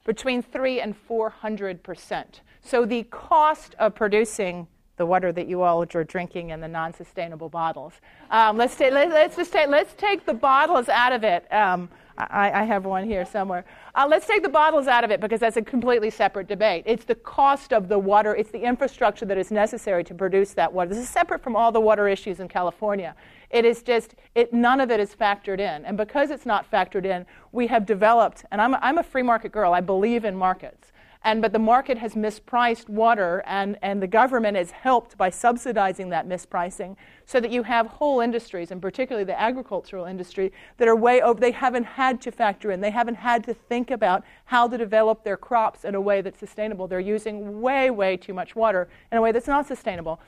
Between 0.06 0.42
3 0.42 0.82
and 0.82 0.96
400 0.96 1.84
percent. 1.84 2.42
So 2.62 2.86
the 2.86 3.04
cost 3.04 3.76
of 3.80 3.96
producing 3.96 4.68
the 5.00 5.06
water 5.06 5.32
that 5.32 5.48
you 5.48 5.62
all 5.62 5.82
are 5.82 6.04
drinking 6.04 6.50
in 6.50 6.60
the 6.60 6.68
non-sustainable 6.68 7.50
bottles. 7.50 7.94
Um, 8.30 8.58
let's, 8.58 8.76
ta- 8.76 8.90
let, 8.90 9.12
us 9.12 9.36
just 9.38 9.54
take, 9.54 9.70
let's 9.70 9.94
take 9.94 10.26
the 10.26 10.34
bottles 10.34 10.90
out 10.90 11.14
of 11.14 11.24
it. 11.24 11.52
Um, 11.54 11.90
I, 12.18 12.52
I, 12.52 12.64
have 12.66 12.84
one 12.84 13.06
here 13.06 13.26
somewhere. 13.26 13.64
Uh, 13.96 14.06
let's 14.10 14.28
take 14.28 14.44
the 14.44 14.50
bottles 14.50 14.88
out 14.88 15.06
of 15.06 15.10
it 15.10 15.22
because 15.22 15.40
that's 15.40 15.56
a 15.56 15.62
completely 15.62 16.10
separate 16.10 16.50
debate. 16.50 16.84
It's 16.86 17.06
the 17.06 17.16
cost 17.16 17.72
of 17.72 17.88
the 17.88 17.98
water, 17.98 18.36
it's 18.36 18.52
the 18.52 18.60
infrastructure 18.60 19.26
that 19.26 19.38
is 19.38 19.52
necessary 19.52 20.04
to 20.04 20.14
produce 20.14 20.54
that 20.56 20.72
water. 20.72 20.90
This 20.90 20.98
is 20.98 21.08
separate 21.08 21.42
from 21.42 21.56
all 21.56 21.72
the 21.72 21.80
water 21.80 22.10
issues 22.10 22.42
in 22.42 22.50
California. 22.50 23.16
It 23.50 23.66
is 23.66 23.82
just, 23.82 24.16
it, 24.36 24.54
none 24.54 24.80
of 24.80 24.92
it 24.92 25.00
is 25.00 25.16
factored 25.16 25.60
in. 25.60 25.86
And 25.86 25.98
because 25.98 26.30
it's 26.30 26.46
not 26.46 26.70
factored 26.70 27.06
in, 27.06 27.26
we 27.52 27.68
have 27.68 27.86
developed, 27.86 28.46
and 28.52 28.62
I'm 28.62 28.74
a, 28.74 28.80
I'm 28.82 28.98
a 28.98 29.04
free 29.04 29.24
market 29.24 29.52
girl, 29.52 29.74
I 29.74 29.82
believe 29.82 30.24
in 30.24 30.36
markets. 30.36 30.92
And, 31.22 31.42
but 31.42 31.52
the 31.52 31.60
market 31.60 31.98
has 31.98 32.14
mispriced 32.14 32.88
water, 32.88 33.44
and, 33.46 33.78
and 33.82 34.02
the 34.02 34.08
government 34.08 34.56
is 34.56 34.72
helped 34.72 35.18
by 35.18 35.30
subsidizing 35.30 36.10
that 36.10 36.30
mispricing 36.30 36.96
so 37.26 37.42
that 37.42 37.52
you 37.52 37.64
have 37.64 37.88
whole 37.88 38.22
industries, 38.22 38.72
and 38.72 38.82
particularly 38.82 39.26
the 39.26 39.38
agricultural 39.38 40.06
industry, 40.06 40.54
that 40.78 40.88
are 40.88 40.96
way 40.96 41.22
over. 41.22 41.38
They 41.38 41.52
haven't 41.52 41.84
had 41.84 42.22
to 42.22 42.32
factor 42.32 42.72
in, 42.72 42.80
they 42.80 42.92
haven't 42.92 43.16
had 43.16 43.44
to 43.46 43.54
think 43.54 43.92
about 43.92 44.24
how 44.46 44.70
to 44.70 44.78
develop 44.78 45.26
their 45.26 45.36
crops 45.36 45.84
in 45.84 45.94
a 45.94 46.00
way 46.00 46.22
that's 46.22 46.40
sustainable. 46.40 46.88
They're 46.88 47.02
using 47.02 47.60
way, 47.60 47.90
way 47.90 48.16
too 48.16 48.34
much 48.34 48.56
water 48.56 48.88
in 49.12 49.18
a 49.18 49.22
way 49.22 49.34
that's 49.34 49.48
not 49.48 49.68
sustainable. 49.68 50.22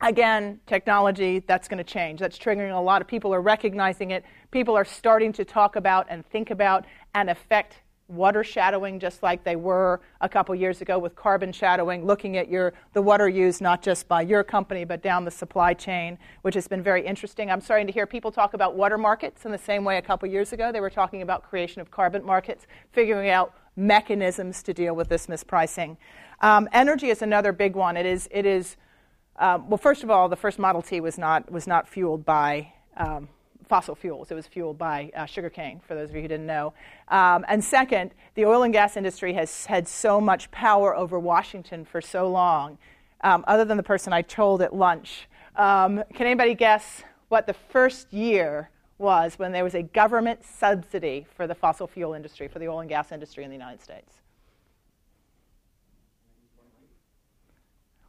Again, 0.00 0.60
technology, 0.66 1.38
that's 1.46 1.68
going 1.68 1.78
to 1.78 1.84
change. 1.84 2.20
That's 2.20 2.38
triggering 2.38 2.76
a 2.76 2.80
lot 2.80 3.00
of 3.00 3.08
people 3.08 3.32
are 3.32 3.40
recognizing 3.40 4.10
it. 4.10 4.24
People 4.50 4.76
are 4.76 4.84
starting 4.84 5.32
to 5.32 5.44
talk 5.44 5.76
about 5.76 6.06
and 6.10 6.24
think 6.26 6.50
about 6.50 6.84
and 7.14 7.30
affect 7.30 7.76
water 8.08 8.44
shadowing 8.44 9.00
just 9.00 9.22
like 9.22 9.42
they 9.42 9.56
were 9.56 10.00
a 10.20 10.28
couple 10.28 10.54
years 10.54 10.80
ago 10.80 10.98
with 10.98 11.16
carbon 11.16 11.50
shadowing, 11.50 12.04
looking 12.04 12.36
at 12.36 12.48
your, 12.48 12.72
the 12.92 13.02
water 13.02 13.28
used 13.28 13.60
not 13.60 13.82
just 13.82 14.06
by 14.06 14.22
your 14.22 14.44
company 14.44 14.84
but 14.84 15.02
down 15.02 15.24
the 15.24 15.30
supply 15.30 15.74
chain, 15.74 16.16
which 16.42 16.54
has 16.54 16.68
been 16.68 16.82
very 16.82 17.04
interesting. 17.04 17.50
I'm 17.50 17.60
starting 17.60 17.86
to 17.86 17.92
hear 17.92 18.06
people 18.06 18.30
talk 18.30 18.54
about 18.54 18.76
water 18.76 18.98
markets 18.98 19.44
in 19.44 19.50
the 19.50 19.58
same 19.58 19.82
way 19.82 19.98
a 19.98 20.02
couple 20.02 20.28
years 20.28 20.52
ago 20.52 20.70
they 20.70 20.80
were 20.80 20.90
talking 20.90 21.22
about 21.22 21.42
creation 21.42 21.80
of 21.80 21.90
carbon 21.90 22.24
markets, 22.24 22.66
figuring 22.92 23.30
out 23.30 23.54
mechanisms 23.74 24.62
to 24.62 24.72
deal 24.72 24.94
with 24.94 25.08
this 25.08 25.26
mispricing. 25.26 25.96
Um, 26.42 26.68
energy 26.72 27.08
is 27.08 27.22
another 27.22 27.52
big 27.52 27.74
one. 27.74 27.96
It 27.96 28.06
is, 28.06 28.28
it 28.30 28.46
is 28.46 28.76
um, 29.38 29.68
well, 29.68 29.78
first 29.78 30.02
of 30.02 30.10
all, 30.10 30.28
the 30.28 30.36
first 30.36 30.58
Model 30.58 30.82
T 30.82 31.00
was 31.00 31.18
not, 31.18 31.50
was 31.50 31.66
not 31.66 31.88
fueled 31.88 32.24
by 32.24 32.72
um, 32.96 33.28
fossil 33.66 33.94
fuels. 33.94 34.30
It 34.30 34.34
was 34.34 34.46
fueled 34.46 34.78
by 34.78 35.10
uh, 35.14 35.26
sugarcane, 35.26 35.80
for 35.86 35.94
those 35.94 36.10
of 36.10 36.16
you 36.16 36.22
who 36.22 36.28
didn't 36.28 36.46
know. 36.46 36.72
Um, 37.08 37.44
and 37.48 37.62
second, 37.62 38.12
the 38.34 38.46
oil 38.46 38.62
and 38.62 38.72
gas 38.72 38.96
industry 38.96 39.34
has 39.34 39.66
had 39.66 39.86
so 39.88 40.20
much 40.20 40.50
power 40.50 40.96
over 40.96 41.18
Washington 41.18 41.84
for 41.84 42.00
so 42.00 42.28
long, 42.28 42.78
um, 43.22 43.44
other 43.46 43.64
than 43.64 43.76
the 43.76 43.82
person 43.82 44.12
I 44.12 44.22
told 44.22 44.62
at 44.62 44.74
lunch. 44.74 45.28
Um, 45.56 46.02
can 46.14 46.26
anybody 46.26 46.54
guess 46.54 47.02
what 47.28 47.46
the 47.46 47.54
first 47.54 48.12
year 48.12 48.70
was 48.98 49.38
when 49.38 49.52
there 49.52 49.64
was 49.64 49.74
a 49.74 49.82
government 49.82 50.44
subsidy 50.44 51.26
for 51.36 51.46
the 51.46 51.54
fossil 51.54 51.86
fuel 51.86 52.14
industry, 52.14 52.48
for 52.48 52.58
the 52.58 52.68
oil 52.68 52.80
and 52.80 52.88
gas 52.88 53.12
industry 53.12 53.44
in 53.44 53.50
the 53.50 53.56
United 53.56 53.82
States? 53.82 54.12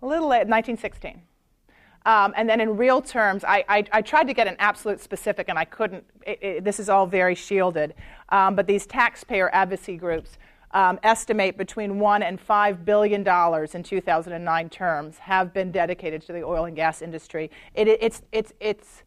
A 0.02 0.06
little 0.06 0.28
late, 0.28 0.48
1916. 0.48 1.22
Um, 2.06 2.34
and 2.38 2.48
then 2.48 2.62
in 2.62 2.78
real 2.78 3.02
terms, 3.02 3.44
I, 3.44 3.66
I, 3.68 3.84
I, 3.92 4.02
tried 4.02 4.28
to 4.28 4.34
get 4.34 4.48
an 4.48 4.56
absolute 4.60 5.02
specific, 5.02 5.50
and 5.50 5.60
I 5.60 5.66
couldn't. 5.66 6.06
It, 6.26 6.40
it, 6.42 6.64
this 6.64 6.80
is 6.80 6.88
all 6.88 7.06
very 7.06 7.36
shielded. 7.36 7.96
Um, 8.30 8.56
but 8.56 8.66
these 8.66 8.86
taxpayer 8.86 9.54
advocacy 9.54 9.98
groups 9.98 10.38
um, 10.72 11.00
estimate 11.04 11.58
between 11.58 12.00
one 12.00 12.24
and 12.24 12.40
five 12.40 12.86
billion 12.86 13.24
dollars 13.24 13.76
in 13.76 13.84
2009 13.84 14.70
terms 14.70 15.18
have 15.18 15.54
been 15.54 15.72
dedicated 15.72 16.22
to 16.24 16.34
the 16.34 16.44
oil 16.44 16.66
and 16.66 16.76
gas 16.76 17.02
industry. 17.02 17.52
It, 17.74 17.88
it's, 17.88 18.22
it's, 18.32 18.54
it's 18.62 19.04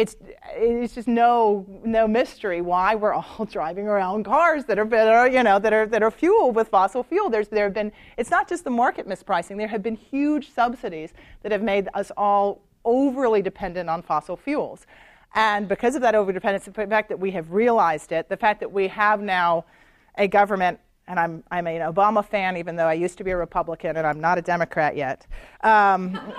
it's 0.00 0.16
it's 0.54 0.94
just 0.94 1.06
no 1.06 1.66
no 1.84 2.08
mystery 2.08 2.62
why 2.62 2.94
we're 2.94 3.12
all 3.12 3.44
driving 3.50 3.86
around 3.86 4.24
cars 4.24 4.64
that 4.64 4.78
are, 4.78 4.94
are 4.94 5.28
you 5.28 5.42
know 5.42 5.58
that 5.58 5.72
are 5.72 5.86
that 5.86 6.02
are 6.02 6.10
fueled 6.10 6.54
with 6.56 6.68
fossil 6.68 7.02
fuel. 7.02 7.28
There's 7.28 7.48
there 7.48 7.64
have 7.64 7.74
been 7.74 7.92
it's 8.16 8.30
not 8.30 8.48
just 8.48 8.64
the 8.64 8.70
market 8.70 9.06
mispricing. 9.06 9.58
There 9.58 9.68
have 9.68 9.82
been 9.82 9.96
huge 9.96 10.50
subsidies 10.50 11.12
that 11.42 11.52
have 11.52 11.62
made 11.62 11.88
us 11.92 12.10
all 12.16 12.62
overly 12.84 13.42
dependent 13.42 13.90
on 13.90 14.02
fossil 14.02 14.36
fuels. 14.36 14.86
And 15.34 15.68
because 15.68 15.94
of 15.94 16.02
that 16.02 16.14
overdependence, 16.14 16.64
the 16.64 16.72
fact 16.72 17.08
that 17.10 17.20
we 17.20 17.30
have 17.32 17.52
realized 17.52 18.10
it, 18.10 18.28
the 18.28 18.36
fact 18.36 18.60
that 18.60 18.72
we 18.72 18.88
have 18.88 19.20
now 19.20 19.64
a 20.16 20.26
government, 20.26 20.80
and 21.06 21.20
I'm, 21.20 21.44
I'm 21.50 21.66
an 21.66 21.82
Obama 21.82 22.24
fan, 22.24 22.56
even 22.56 22.74
though 22.74 22.86
I 22.86 22.94
used 22.94 23.16
to 23.18 23.24
be 23.24 23.30
a 23.30 23.36
Republican 23.36 23.96
and 23.96 24.06
I'm 24.06 24.20
not 24.20 24.38
a 24.38 24.42
Democrat 24.42 24.96
yet. 24.96 25.26
Um, 25.60 26.18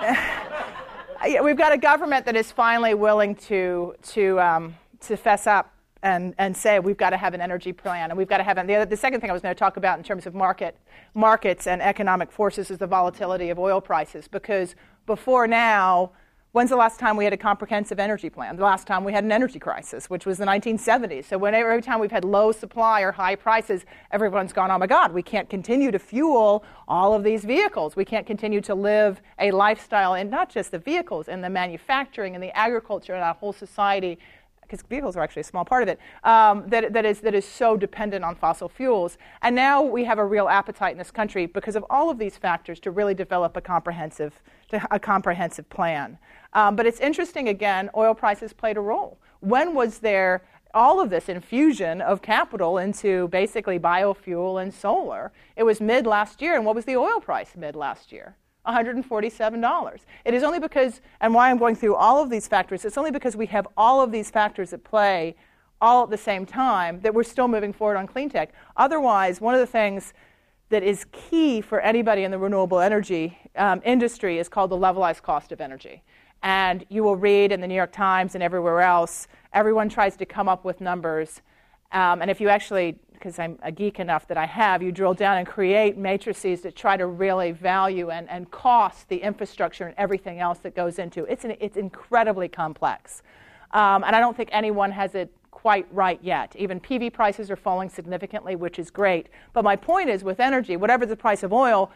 we've 1.42 1.56
got 1.56 1.72
a 1.72 1.78
government 1.78 2.26
that 2.26 2.36
is 2.36 2.50
finally 2.50 2.94
willing 2.94 3.34
to, 3.34 3.94
to, 4.02 4.40
um, 4.40 4.74
to 5.00 5.16
fess 5.16 5.46
up 5.46 5.72
and, 6.02 6.34
and 6.38 6.56
say 6.56 6.80
we've 6.80 6.96
got 6.96 7.10
to 7.10 7.16
have 7.16 7.32
an 7.34 7.40
energy 7.40 7.72
plan 7.72 8.10
and 8.10 8.18
we've 8.18 8.28
got 8.28 8.38
to 8.38 8.42
have 8.42 8.56
the, 8.66 8.74
other, 8.74 8.84
the 8.84 8.96
second 8.96 9.20
thing 9.20 9.30
I 9.30 9.32
was 9.32 9.42
going 9.42 9.54
to 9.54 9.58
talk 9.58 9.76
about 9.76 9.98
in 9.98 10.04
terms 10.04 10.26
of 10.26 10.34
market 10.34 10.76
markets 11.14 11.66
and 11.66 11.80
economic 11.80 12.32
forces 12.32 12.70
is 12.70 12.78
the 12.78 12.86
volatility 12.86 13.50
of 13.50 13.58
oil 13.58 13.80
prices 13.80 14.26
because 14.26 14.74
before 15.06 15.46
now 15.46 16.12
When's 16.52 16.68
the 16.68 16.76
last 16.76 17.00
time 17.00 17.16
we 17.16 17.24
had 17.24 17.32
a 17.32 17.38
comprehensive 17.38 17.98
energy 17.98 18.28
plan? 18.28 18.56
The 18.56 18.62
last 18.62 18.86
time 18.86 19.04
we 19.04 19.12
had 19.14 19.24
an 19.24 19.32
energy 19.32 19.58
crisis, 19.58 20.10
which 20.10 20.26
was 20.26 20.36
the 20.36 20.44
1970s. 20.44 21.24
So 21.24 21.38
whenever, 21.38 21.70
every 21.70 21.80
time 21.80 21.98
we've 21.98 22.10
had 22.10 22.26
low 22.26 22.52
supply 22.52 23.00
or 23.00 23.10
high 23.10 23.36
prices, 23.36 23.86
everyone's 24.10 24.52
gone, 24.52 24.70
oh 24.70 24.76
my 24.76 24.86
God, 24.86 25.14
we 25.14 25.22
can't 25.22 25.48
continue 25.48 25.90
to 25.90 25.98
fuel 25.98 26.62
all 26.86 27.14
of 27.14 27.24
these 27.24 27.46
vehicles. 27.46 27.96
We 27.96 28.04
can't 28.04 28.26
continue 28.26 28.60
to 28.60 28.74
live 28.74 29.22
a 29.38 29.50
lifestyle 29.50 30.12
and 30.12 30.30
not 30.30 30.50
just 30.50 30.72
the 30.72 30.78
vehicles, 30.78 31.26
and 31.26 31.42
the 31.42 31.48
manufacturing 31.48 32.34
and 32.34 32.44
the 32.44 32.54
agriculture 32.54 33.14
and 33.14 33.24
our 33.24 33.32
whole 33.32 33.54
society 33.54 34.18
because 34.72 34.86
vehicles 34.88 35.16
are 35.16 35.22
actually 35.22 35.40
a 35.40 35.44
small 35.44 35.66
part 35.66 35.82
of 35.82 35.88
it, 35.90 35.98
um, 36.24 36.64
that, 36.68 36.94
that, 36.94 37.04
is, 37.04 37.20
that 37.20 37.34
is 37.34 37.44
so 37.44 37.76
dependent 37.76 38.24
on 38.24 38.34
fossil 38.34 38.70
fuels. 38.70 39.18
And 39.42 39.54
now 39.54 39.82
we 39.82 40.04
have 40.04 40.18
a 40.18 40.24
real 40.24 40.48
appetite 40.48 40.92
in 40.92 40.98
this 40.98 41.10
country 41.10 41.44
because 41.44 41.76
of 41.76 41.84
all 41.90 42.08
of 42.08 42.18
these 42.18 42.38
factors 42.38 42.80
to 42.80 42.90
really 42.90 43.12
develop 43.12 43.54
a 43.54 43.60
comprehensive, 43.60 44.40
a 44.90 44.98
comprehensive 44.98 45.68
plan. 45.68 46.18
Um, 46.52 46.76
but 46.76 46.86
it's 46.86 47.00
interesting, 47.00 47.48
again, 47.48 47.90
oil 47.96 48.14
prices 48.14 48.52
played 48.52 48.76
a 48.76 48.80
role. 48.80 49.18
When 49.40 49.74
was 49.74 49.98
there 49.98 50.42
all 50.74 51.00
of 51.00 51.10
this 51.10 51.28
infusion 51.28 52.00
of 52.00 52.22
capital 52.22 52.78
into 52.78 53.28
basically 53.28 53.78
biofuel 53.78 54.62
and 54.62 54.72
solar? 54.72 55.32
It 55.56 55.64
was 55.64 55.80
mid 55.80 56.06
last 56.06 56.40
year, 56.40 56.54
and 56.54 56.64
what 56.64 56.74
was 56.74 56.84
the 56.84 56.96
oil 56.96 57.20
price 57.20 57.52
mid 57.56 57.76
last 57.76 58.12
year? 58.12 58.36
$147. 58.66 59.98
It 60.24 60.34
is 60.34 60.42
only 60.42 60.60
because, 60.60 61.00
and 61.20 61.34
why 61.34 61.50
I'm 61.50 61.58
going 61.58 61.74
through 61.74 61.96
all 61.96 62.22
of 62.22 62.30
these 62.30 62.46
factors, 62.46 62.84
it's 62.84 62.96
only 62.96 63.10
because 63.10 63.34
we 63.36 63.46
have 63.46 63.66
all 63.76 64.00
of 64.00 64.12
these 64.12 64.30
factors 64.30 64.72
at 64.72 64.84
play 64.84 65.34
all 65.80 66.04
at 66.04 66.10
the 66.10 66.16
same 66.16 66.46
time 66.46 67.00
that 67.00 67.12
we're 67.12 67.24
still 67.24 67.48
moving 67.48 67.72
forward 67.72 67.96
on 67.96 68.06
clean 68.06 68.30
tech. 68.30 68.54
Otherwise, 68.76 69.40
one 69.40 69.52
of 69.52 69.60
the 69.60 69.66
things 69.66 70.14
that 70.72 70.82
is 70.82 71.04
key 71.12 71.60
for 71.60 71.80
anybody 71.82 72.24
in 72.24 72.30
the 72.30 72.38
renewable 72.38 72.80
energy 72.80 73.38
um, 73.56 73.82
industry 73.84 74.38
is 74.38 74.48
called 74.48 74.70
the 74.70 74.76
levelized 74.76 75.20
cost 75.20 75.52
of 75.52 75.60
energy. 75.60 76.02
And 76.42 76.86
you 76.88 77.04
will 77.04 77.16
read 77.16 77.52
in 77.52 77.60
the 77.60 77.68
New 77.68 77.74
York 77.74 77.92
Times 77.92 78.34
and 78.34 78.42
everywhere 78.42 78.80
else, 78.80 79.28
everyone 79.52 79.90
tries 79.90 80.16
to 80.16 80.24
come 80.24 80.48
up 80.48 80.64
with 80.64 80.80
numbers. 80.80 81.42
Um, 81.92 82.22
and 82.22 82.30
if 82.30 82.40
you 82.40 82.48
actually 82.48 82.98
because 83.12 83.38
I'm 83.38 83.56
a 83.62 83.70
geek 83.70 84.00
enough 84.00 84.26
that 84.26 84.36
I 84.36 84.46
have, 84.46 84.82
you 84.82 84.90
drill 84.90 85.14
down 85.14 85.36
and 85.36 85.46
create 85.46 85.96
matrices 85.96 86.62
that 86.62 86.74
try 86.74 86.96
to 86.96 87.06
really 87.06 87.52
value 87.52 88.10
and, 88.10 88.28
and 88.28 88.50
cost 88.50 89.08
the 89.08 89.18
infrastructure 89.18 89.86
and 89.86 89.94
everything 89.96 90.40
else 90.40 90.58
that 90.60 90.74
goes 90.74 90.98
into 90.98 91.24
it. 91.24 91.44
It's, 91.44 91.44
it's 91.60 91.76
incredibly 91.76 92.48
complex. 92.48 93.22
Um, 93.70 94.02
and 94.02 94.16
I 94.16 94.18
don't 94.18 94.36
think 94.36 94.48
anyone 94.50 94.90
has 94.90 95.14
it 95.14 95.30
quite 95.62 95.86
right 95.92 96.18
yet. 96.22 96.56
Even 96.58 96.80
PV 96.80 97.12
prices 97.12 97.48
are 97.48 97.56
falling 97.56 97.88
significantly, 97.88 98.56
which 98.56 98.80
is 98.80 98.90
great. 98.90 99.28
But 99.52 99.62
my 99.62 99.76
point 99.76 100.10
is 100.10 100.24
with 100.24 100.40
energy, 100.40 100.76
whatever 100.76 101.06
the 101.06 101.14
price 101.14 101.44
of 101.44 101.52
oil, 101.52 101.92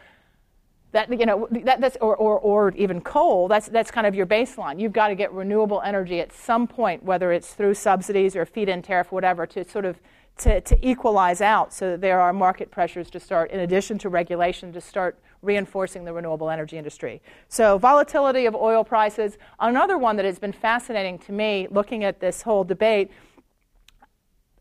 that 0.93 1.11
you 1.11 1.25
know 1.25 1.49
that, 1.51 1.81
that's 1.81 1.97
or, 1.99 2.15
or, 2.15 2.39
or 2.39 2.73
even 2.77 3.01
coal 3.01 3.49
that's 3.49 3.67
that's 3.67 3.91
kind 3.91 4.07
of 4.07 4.15
your 4.15 4.25
baseline 4.25 4.79
you've 4.79 4.93
got 4.93 5.09
to 5.09 5.15
get 5.15 5.29
renewable 5.33 5.81
energy 5.81 6.21
at 6.21 6.31
some 6.31 6.65
point 6.65 7.03
whether 7.03 7.33
it's 7.33 7.53
through 7.53 7.73
subsidies 7.73 8.37
or 8.37 8.45
feed-in 8.45 8.81
tariff 8.81 9.11
whatever 9.11 9.45
to 9.45 9.67
sort 9.69 9.83
of 9.83 9.99
to, 10.37 10.61
to 10.61 10.87
equalize 10.87 11.41
out 11.41 11.73
so 11.73 11.91
that 11.91 12.01
there 12.01 12.19
are 12.19 12.31
market 12.31 12.71
pressures 12.71 13.09
to 13.11 13.19
start, 13.19 13.51
in 13.51 13.61
addition 13.61 13.97
to 13.99 14.09
regulation, 14.09 14.71
to 14.73 14.81
start 14.81 15.17
reinforcing 15.41 16.03
the 16.03 16.13
renewable 16.13 16.49
energy 16.49 16.77
industry. 16.77 17.21
So, 17.47 17.77
volatility 17.77 18.45
of 18.45 18.55
oil 18.55 18.83
prices. 18.83 19.37
Another 19.59 19.97
one 19.97 20.15
that 20.17 20.25
has 20.25 20.39
been 20.39 20.51
fascinating 20.51 21.19
to 21.19 21.31
me 21.31 21.67
looking 21.69 22.03
at 22.03 22.19
this 22.19 22.41
whole 22.41 22.63
debate. 22.63 23.11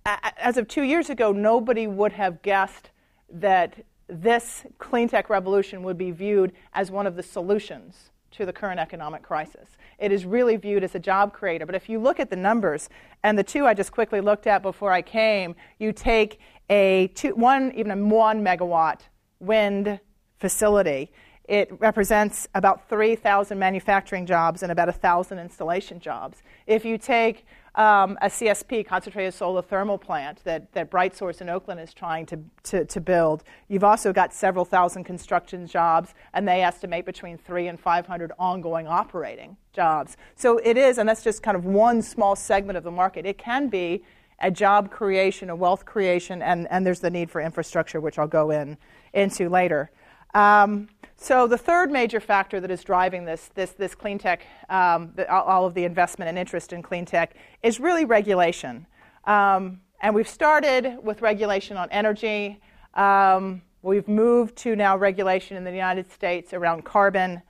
As 0.07 0.57
of 0.57 0.69
two 0.69 0.83
years 0.83 1.11
ago, 1.11 1.33
nobody 1.33 1.89
would 1.89 2.13
have 2.13 2.41
guessed 2.43 2.91
that 3.29 3.85
this 4.09 4.65
clean 4.79 5.09
tech 5.09 5.29
revolution 5.29 5.83
would 5.83 5.99
be 5.99 6.13
viewed 6.13 6.53
as 6.75 6.93
one 6.93 7.09
of 7.09 7.17
the 7.17 7.25
solutions 7.25 8.13
to 8.31 8.47
the 8.47 8.53
current 8.53 8.79
economic 8.79 9.23
crisis. 9.23 9.77
It 9.99 10.13
is 10.13 10.25
really 10.25 10.57
viewed 10.57 10.85
as 10.85 10.95
a 10.95 11.01
job 11.01 11.33
creator. 11.33 11.67
But 11.67 11.75
if 11.75 11.89
you 11.89 11.99
look 11.99 12.21
at 12.21 12.31
the 12.31 12.37
numbers, 12.37 12.89
and 13.25 13.37
the 13.37 13.43
two 13.43 13.67
I 13.67 13.75
just 13.75 13.91
quickly 13.91 14.21
looked 14.21 14.47
at 14.47 14.63
before 14.63 14.93
I 14.93 15.03
came, 15.03 15.57
you 15.81 15.93
take 15.93 16.39
a 16.71 17.09
two, 17.15 17.35
one, 17.35 17.73
even 17.75 17.91
a 17.91 17.97
one 17.97 18.45
megawatt 18.45 19.01
wind 19.41 19.99
facility. 20.39 21.11
It 21.49 21.71
represents 21.81 22.49
about 22.55 22.89
3,000 22.89 23.59
manufacturing 23.59 24.27
jobs 24.27 24.63
and 24.63 24.71
about 24.71 24.89
1,000 24.89 25.39
installation 25.39 25.99
jobs. 25.99 26.43
If 26.67 26.85
you 26.85 26.99
take 26.99 27.47
um, 27.77 28.17
a 28.23 28.27
CSP, 28.27 28.87
concentrated 28.87 29.35
solar 29.35 29.61
thermal 29.61 29.99
plant, 29.99 30.43
that, 30.45 30.73
that 30.73 30.91
BrightSource 30.91 31.43
in 31.43 31.51
Oakland 31.51 31.79
is 31.79 31.93
trying 31.93 32.25
to, 32.27 32.39
to, 32.65 32.85
to 32.87 33.01
build. 33.01 33.45
You've 33.69 33.85
also 33.85 34.13
got 34.13 34.33
several 34.33 34.65
thousand 34.65 35.05
construction 35.05 35.67
jobs, 35.67 36.15
and 36.33 36.49
they 36.49 36.63
estimate 36.63 37.05
between 37.05 37.37
three 37.37 37.69
and 37.69 37.79
500 37.79 38.33
ongoing 38.39 38.87
operating 38.87 39.57
jobs. 39.75 40.17
So 40.37 40.59
it 40.59 40.79
is, 40.79 40.97
and 40.97 41.07
that's 41.07 41.23
just 41.23 41.43
kind 41.43 41.57
of 41.57 41.67
one 41.67 42.01
small 42.01 42.35
segment 42.35 42.79
of 42.79 42.85
the 42.85 42.91
market. 42.91 43.27
It 43.27 43.37
can 43.37 43.69
be 43.69 44.03
a 44.41 44.51
job 44.51 44.91
creation, 44.91 45.51
a 45.51 45.57
wealth 45.57 45.85
creation, 45.85 46.43
and, 46.43 46.67
and 46.71 46.87
there's 46.87 47.01
the 47.01 47.11
need 47.11 47.31
for 47.31 47.43
infrastructure, 47.43 48.01
which 48.01 48.19
I'll 48.19 48.27
go 48.27 48.51
in, 48.51 48.79
into 49.13 49.51
later. 49.51 49.91
Um, 50.35 50.89
so 51.17 51.47
the 51.47 51.59
third 51.59 51.91
major 51.91 52.21
factor 52.21 52.61
that 52.61 52.71
is 52.71 52.85
driving 52.85 53.25
this, 53.25 53.51
this, 53.55 53.71
this 53.73 53.95
clean 53.95 54.19
tech, 54.19 54.47
um, 54.69 55.13
the, 55.17 55.31
all 55.31 55.67
of 55.67 55.75
the 55.75 55.85
investment 55.85 56.29
and 56.29 56.39
interest 56.39 56.73
in 56.73 56.83
clean 56.83 57.07
tech, 57.07 57.35
is 57.63 57.81
really 57.81 58.05
regulation. 58.05 58.87
Um, 59.25 59.81
and 60.01 60.15
we've 60.15 60.29
started 60.29 60.99
with 61.03 61.23
regulation 61.23 61.77
on 61.77 61.91
energy. 61.91 62.61
Um, 62.95 63.63
we've 63.83 64.09
moved 64.09 64.57
to 64.57 64.77
now 64.77 64.97
regulation 64.97 65.57
in 65.57 65.65
the 65.65 65.73
United 65.73 66.11
States 66.13 66.53
around 66.53 66.85
carbon. 66.85 67.43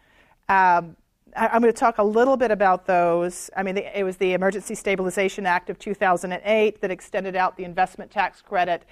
Um, 0.49 0.97
I, 1.37 1.55
am 1.55 1.61
going 1.61 1.73
to 1.73 1.79
talk 1.79 1.99
a 1.99 2.05
little 2.05 2.37
bit 2.37 2.51
about 2.51 2.87
those. 2.87 3.51
I 3.57 3.63
mean, 3.63 3.75
the, 3.75 3.99
it 3.99 4.05
was 4.05 4.17
the 4.17 4.33
Emergency 4.33 4.75
Stabilization 4.75 5.45
Act 5.45 5.71
of 5.71 5.79
2008 5.79 6.81
that 6.81 6.91
extended 6.91 7.35
out 7.35 7.57
the 7.57 7.65
investment 7.65 8.11
tax 8.11 8.41
credit 8.41 8.85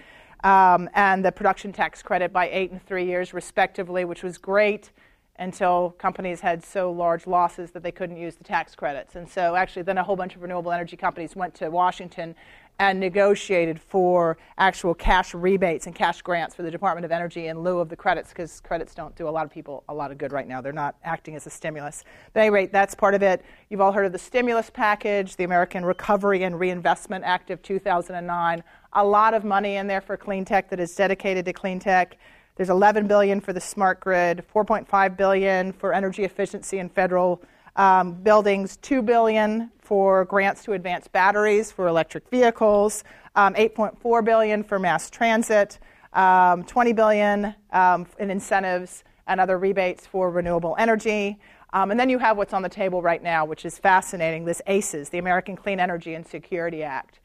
um, 0.44 0.88
and 0.94 1.24
the 1.24 1.32
production 1.32 1.72
tax 1.72 2.02
credit 2.02 2.32
by 2.32 2.48
eight 2.50 2.70
and 2.70 2.80
three 2.86 3.06
years, 3.06 3.34
respectively, 3.34 4.04
which 4.04 4.22
was 4.22 4.38
great 4.38 4.92
until 5.38 5.90
companies 5.98 6.40
had 6.40 6.64
so 6.64 6.92
large 6.92 7.26
losses 7.26 7.72
that 7.72 7.82
they 7.82 7.90
couldn't 7.90 8.16
use 8.16 8.36
the 8.36 8.44
tax 8.44 8.74
credits. 8.74 9.16
And 9.16 9.28
so, 9.28 9.56
actually, 9.56 9.82
then 9.82 9.98
a 9.98 10.04
whole 10.04 10.16
bunch 10.16 10.36
of 10.36 10.42
renewable 10.42 10.70
energy 10.70 10.96
companies 10.96 11.34
went 11.34 11.54
to 11.54 11.70
Washington 11.70 12.34
and 12.78 12.98
negotiated 12.98 13.80
for 13.80 14.36
actual 14.58 14.94
cash 14.94 15.32
rebates 15.32 15.86
and 15.86 15.94
cash 15.94 16.22
grants 16.22 16.54
for 16.54 16.62
the 16.62 16.70
Department 16.70 17.04
of 17.04 17.12
Energy 17.12 17.46
in 17.46 17.60
lieu 17.60 17.78
of 17.78 17.88
the 17.88 17.94
credits 17.94 18.30
because 18.30 18.60
credits 18.60 18.94
don't 18.94 19.14
do 19.14 19.28
a 19.28 19.30
lot 19.30 19.44
of 19.44 19.52
people 19.52 19.84
a 19.88 19.94
lot 19.94 20.10
of 20.10 20.18
good 20.18 20.32
right 20.32 20.48
now. 20.48 20.60
They're 20.60 20.72
not 20.72 20.96
acting 21.04 21.36
as 21.36 21.46
a 21.46 21.50
stimulus. 21.50 22.02
But 22.32 22.40
at 22.40 22.42
any 22.44 22.50
rate, 22.50 22.72
that's 22.72 22.94
part 22.94 23.14
of 23.14 23.22
it. 23.22 23.44
You've 23.70 23.80
all 23.80 23.92
heard 23.92 24.06
of 24.06 24.12
the 24.12 24.18
stimulus 24.18 24.70
package, 24.70 25.36
the 25.36 25.44
American 25.44 25.84
Recovery 25.84 26.42
and 26.42 26.58
Reinvestment 26.58 27.24
Act 27.24 27.50
of 27.50 27.62
2009. 27.62 28.64
A 28.94 29.04
lot 29.04 29.34
of 29.34 29.44
money 29.44 29.76
in 29.76 29.86
there 29.86 30.00
for 30.00 30.16
clean 30.16 30.44
tech 30.44 30.68
that 30.70 30.80
is 30.80 30.94
dedicated 30.96 31.44
to 31.44 31.52
clean 31.52 31.78
tech. 31.78 32.16
There's 32.56 32.70
11 32.70 33.08
billion 33.08 33.40
for 33.40 33.52
the 33.52 33.60
smart 33.60 33.98
grid, 33.98 34.44
4.5 34.54 35.16
billion 35.16 35.72
for 35.72 35.92
energy 35.92 36.22
efficiency 36.22 36.78
in 36.78 36.88
federal 36.88 37.42
um, 37.74 38.12
buildings, 38.12 38.76
2 38.76 39.02
billion 39.02 39.72
for 39.80 40.24
grants 40.24 40.62
to 40.62 40.74
advance 40.74 41.08
batteries 41.08 41.72
for 41.72 41.88
electric 41.88 42.28
vehicles, 42.30 43.02
um, 43.34 43.54
8.4 43.54 44.24
billion 44.24 44.62
for 44.62 44.78
mass 44.78 45.10
transit, 45.10 45.80
um, 46.12 46.62
20 46.62 46.92
billion 46.92 47.56
um, 47.72 48.06
in 48.20 48.30
incentives 48.30 49.02
and 49.26 49.40
other 49.40 49.58
rebates 49.58 50.06
for 50.06 50.30
renewable 50.30 50.76
energy. 50.78 51.36
Um, 51.72 51.90
and 51.90 51.98
then 51.98 52.08
you 52.08 52.20
have 52.20 52.36
what's 52.36 52.52
on 52.52 52.62
the 52.62 52.68
table 52.68 53.02
right 53.02 53.20
now, 53.20 53.44
which 53.44 53.64
is 53.64 53.78
fascinating 53.78 54.44
this 54.44 54.62
ACES, 54.68 55.08
the 55.08 55.18
American 55.18 55.56
Clean 55.56 55.80
Energy 55.80 56.14
and 56.14 56.24
Security 56.24 56.84
Act. 56.84 57.18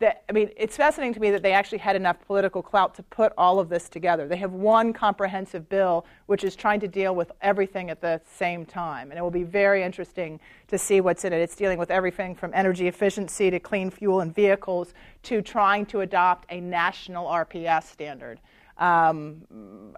That, 0.00 0.24
I 0.30 0.32
mean, 0.32 0.48
it's 0.56 0.78
fascinating 0.78 1.12
to 1.12 1.20
me 1.20 1.30
that 1.30 1.42
they 1.42 1.52
actually 1.52 1.76
had 1.76 1.94
enough 1.94 2.16
political 2.26 2.62
clout 2.62 2.94
to 2.94 3.02
put 3.02 3.34
all 3.36 3.60
of 3.60 3.68
this 3.68 3.90
together. 3.90 4.26
They 4.26 4.38
have 4.38 4.52
one 4.52 4.94
comprehensive 4.94 5.68
bill 5.68 6.06
which 6.24 6.42
is 6.42 6.56
trying 6.56 6.80
to 6.80 6.88
deal 6.88 7.14
with 7.14 7.30
everything 7.42 7.90
at 7.90 8.00
the 8.00 8.18
same 8.24 8.64
time. 8.64 9.10
And 9.10 9.18
it 9.18 9.22
will 9.22 9.30
be 9.30 9.42
very 9.42 9.82
interesting 9.82 10.40
to 10.68 10.78
see 10.78 11.02
what's 11.02 11.26
in 11.26 11.34
it. 11.34 11.42
It's 11.42 11.54
dealing 11.54 11.78
with 11.78 11.90
everything 11.90 12.34
from 12.34 12.50
energy 12.54 12.88
efficiency 12.88 13.50
to 13.50 13.60
clean 13.60 13.90
fuel 13.90 14.20
and 14.20 14.34
vehicles 14.34 14.94
to 15.24 15.42
trying 15.42 15.84
to 15.86 16.00
adopt 16.00 16.50
a 16.50 16.62
national 16.62 17.26
RPS 17.26 17.84
standard. 17.84 18.40
Um, 18.78 19.42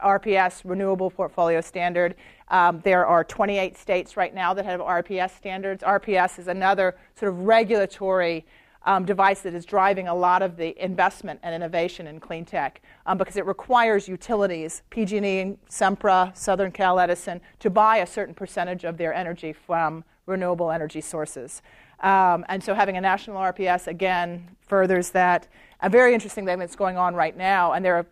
RPS, 0.05 0.63
Renewable 0.65 1.13
Portfolio 1.13 1.61
Standard. 1.61 2.17
Um, 2.49 2.81
there 2.83 3.07
are 3.07 3.23
28 3.23 3.79
states 3.79 4.17
right 4.17 4.35
now 4.35 4.53
that 4.53 4.65
have 4.65 4.81
RPS 4.81 5.37
standards. 5.37 5.85
RPS 5.85 6.41
is 6.41 6.49
another 6.49 6.97
sort 7.15 7.33
of 7.33 7.45
regulatory 7.45 8.45
um, 8.85 9.05
device 9.05 9.41
that 9.41 9.55
is 9.55 9.65
driving 9.65 10.09
a 10.09 10.15
lot 10.15 10.43
of 10.43 10.57
the 10.57 10.81
investment 10.83 11.41
and 11.43 11.55
innovation 11.55 12.07
in 12.07 12.21
clean 12.21 12.45
tech 12.45 12.83
um, 13.07 13.19
because 13.19 13.37
it 13.37 13.47
requires 13.47 14.09
utilities, 14.09 14.83
PG&E, 14.91 15.57
Sempra, 15.71 16.37
Southern 16.37 16.73
Cal 16.73 16.99
Edison, 16.99 17.41
to 17.61 17.71
buy 17.71 17.99
a 17.99 18.07
certain 18.07 18.35
percentage 18.35 18.85
of 18.85 18.97
their 18.97 19.15
energy 19.15 19.53
from 19.53 20.05
renewable 20.27 20.71
energy 20.71 21.01
sources. 21.01 21.63
Um, 22.01 22.45
and 22.49 22.63
so 22.63 22.75
having 22.75 22.97
a 22.97 23.01
national 23.01 23.37
RPS, 23.37 23.87
again, 23.87 24.57
furthers 24.61 25.11
that. 25.11 25.49
A 25.81 25.89
very 25.89 26.15
interesting 26.15 26.47
thing 26.47 26.59
that's 26.59 26.77
going 26.77 26.97
on 26.97 27.15
right 27.15 27.37
now, 27.37 27.73
and 27.73 27.85
there 27.85 27.97
are 27.97 28.07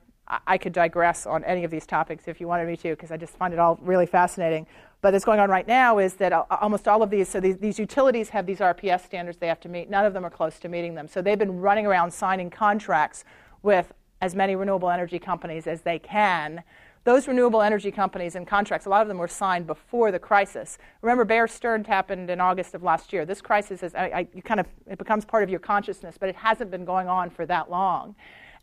I 0.47 0.59
could 0.59 0.73
digress 0.73 1.27
on 1.27 1.43
any 1.45 1.65
of 1.65 1.71
these 1.71 1.87
topics 1.87 2.29
if 2.29 2.41
you 2.41 2.47
wanted 2.47 2.69
me 2.69 2.77
to, 2.79 2.91
because 2.91 3.11
I 3.11 3.17
just 3.17 3.37
find 3.37 3.53
it 3.53 3.59
all 3.59 3.79
really 3.83 4.07
fascinating. 4.07 4.67
But 5.03 5.13
what's 5.13 5.25
going 5.25 5.41
on 5.41 5.49
right 5.49 5.67
now 5.67 5.99
is 5.99 6.15
that 6.15 6.33
almost 6.33 6.87
all 6.87 7.03
of 7.03 7.11
these, 7.11 7.29
so 7.29 7.41
these, 7.41 7.57
these, 7.57 7.79
utilities 7.79 8.29
have 8.31 8.45
these 8.45 8.59
RPS 8.59 9.05
standards 9.07 9.39
they 9.39 9.49
have 9.49 9.61
to 9.61 9.69
meet. 9.69 9.89
None 9.89 10.05
of 10.05 10.13
them 10.13 10.27
are 10.27 10.31
close 10.31 10.59
to 10.59 10.69
meeting 10.69 10.95
them. 10.95 11.09
So 11.09 11.23
they've 11.23 11.39
been 11.39 11.61
running 11.61 11.87
around 11.87 12.11
signing 12.11 12.51
contracts 12.51 13.25
with 13.63 13.93
as 14.21 14.35
many 14.35 14.57
renewable 14.57 14.91
energy 14.91 15.19
companies 15.19 15.67
as 15.67 15.81
they 15.81 15.99
can 15.99 16.63
those 17.05 17.27
renewable 17.27 17.63
energy 17.63 17.91
companies 17.91 18.35
and 18.35 18.47
contracts, 18.47 18.87
a 18.87 18.91
lot 18.91 19.01
of 19.01 19.09
them 19.09 19.17
were 19.17 19.29
signed 19.29 19.67
before 19.67 20.13
the 20.13 20.19
crisis. 20.19 20.77
Remember, 21.01 21.25
Bear 21.25 21.49
Stearns 21.49 21.87
happened 21.87 22.29
in 22.29 22.41
August 22.41 22.75
of 22.75 22.83
last 22.83 23.13
year. 23.13 23.25
This 23.25 23.41
crisis 23.41 23.83
is, 23.83 23.95
I, 23.95 24.05
I, 24.05 24.29
you 24.35 24.43
kind 24.43 24.61
of, 24.61 24.67
it 24.87 24.99
becomes 24.99 25.25
part 25.25 25.43
of 25.43 25.49
your 25.49 25.61
consciousness, 25.61 26.17
but 26.21 26.29
it 26.29 26.37
hasn't 26.37 26.71
been 26.71 26.85
going 26.85 27.09
on 27.09 27.31
for 27.31 27.47
that 27.47 27.71
long. 27.71 28.15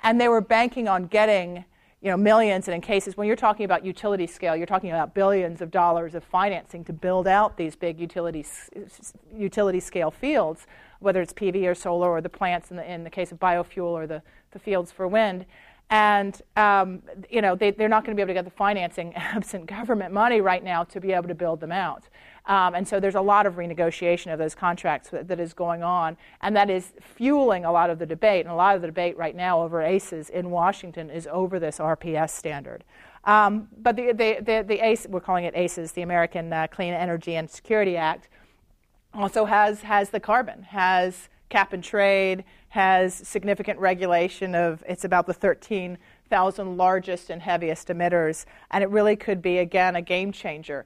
And 0.04 0.22
they 0.22 0.28
were 0.28 0.42
banking 0.42 0.88
on 0.88 1.08
getting 1.08 1.66
you 2.02 2.12
know, 2.12 2.18
millions, 2.18 2.68
and 2.68 2.76
in 2.76 2.82
cases 2.82 3.18
when 3.18 3.28
you're 3.28 3.36
talking 3.36 3.66
about 3.66 3.84
utility 3.84 4.28
scale, 4.28 4.56
you're 4.56 4.68
talking 4.68 4.92
about 4.92 5.16
billions 5.16 5.62
of 5.62 5.72
dollars 5.72 6.14
of 6.14 6.24
financing 6.24 6.84
to 6.86 6.94
build 6.94 7.28
out 7.28 7.58
these 7.58 7.76
big 7.76 8.00
utility, 8.00 8.46
utility 9.36 9.80
scale 9.80 10.12
fields, 10.12 10.68
whether 11.00 11.22
it's 11.22 11.34
PV 11.34 11.66
or 11.66 11.74
solar 11.74 12.10
or 12.10 12.22
the 12.22 12.30
plants 12.30 12.70
in 12.70 12.78
the, 12.78 12.92
in 12.92 13.04
the 13.04 13.10
case 13.10 13.32
of 13.32 13.40
biofuel 13.40 13.88
or 13.88 14.06
the, 14.06 14.22
the 14.52 14.60
fields 14.60 14.92
for 14.92 15.08
wind. 15.08 15.46
And 15.90 16.40
um, 16.56 17.02
you 17.30 17.42
know 17.42 17.56
they, 17.56 17.70
are 17.80 17.88
not 17.88 18.04
going 18.04 18.16
to 18.16 18.16
be 18.16 18.22
able 18.22 18.30
to 18.30 18.34
get 18.34 18.46
the 18.46 18.52
financing 18.52 19.14
absent 19.16 19.66
government 19.66 20.14
money 20.14 20.42
right 20.42 20.64
now 20.64 20.84
to 20.84 21.00
be 21.00 21.14
able 21.14 21.30
to 21.30 21.36
build 21.36 21.62
them 21.62 21.72
out. 21.72 22.04
Um, 22.48 22.76
and 22.76 22.88
so 22.88 23.00
there's 23.00 23.16
a 23.16 23.22
lot 23.22 23.46
of 23.46 23.56
renegotiation 23.56 24.32
of 24.32 24.40
those 24.40 24.56
contracts 24.56 25.10
that, 25.10 25.28
that 25.28 25.40
is 25.40 25.54
going 25.54 25.84
on, 25.84 26.16
and 26.42 26.56
that 26.56 26.70
is 26.70 26.94
fueling 27.02 27.66
a 27.66 27.72
lot 27.72 27.90
of 27.90 28.00
the 28.00 28.06
debate. 28.06 28.46
And 28.46 28.52
a 28.52 28.56
lot 28.56 28.76
of 28.76 28.82
the 28.82 28.88
debate 28.88 29.18
right 29.18 29.36
now 29.36 29.62
over 29.62 29.82
ACES 29.82 30.30
in 30.30 30.50
Washington 30.50 31.10
is 31.10 31.28
over 31.30 31.60
this 31.60 31.78
RPS 31.78 32.30
standard. 32.30 32.86
Um, 33.26 33.68
but 33.78 33.98
the, 33.98 34.14
the, 34.14 34.38
the, 34.42 34.64
the, 34.66 34.80
ACE, 34.80 35.06
we're 35.10 35.20
calling 35.20 35.44
it 35.44 35.54
ACES, 35.56 35.92
the 35.92 36.02
American 36.02 36.54
uh, 36.54 36.68
Clean 36.68 36.94
Energy 36.94 37.36
and 37.36 37.50
Security 37.50 37.98
Act, 37.98 38.30
also 39.14 39.44
has, 39.44 39.82
has 39.82 40.10
the 40.12 40.20
carbon, 40.20 40.64
has 40.64 41.28
cap 41.50 41.74
and 41.74 41.84
trade, 41.84 42.46
has 42.70 43.14
significant 43.14 43.80
regulation 43.80 44.56
of, 44.56 44.84
it's 44.88 45.04
about 45.04 45.28
the 45.28 45.34
13,000 45.34 46.78
largest 46.78 47.30
and 47.30 47.42
heaviest 47.42 47.90
emitters, 47.90 48.46
and 48.72 48.84
it 48.84 48.90
really 48.90 49.18
could 49.18 49.42
be, 49.42 49.58
again, 49.58 49.98
a 49.98 50.02
game 50.02 50.32
changer 50.32 50.86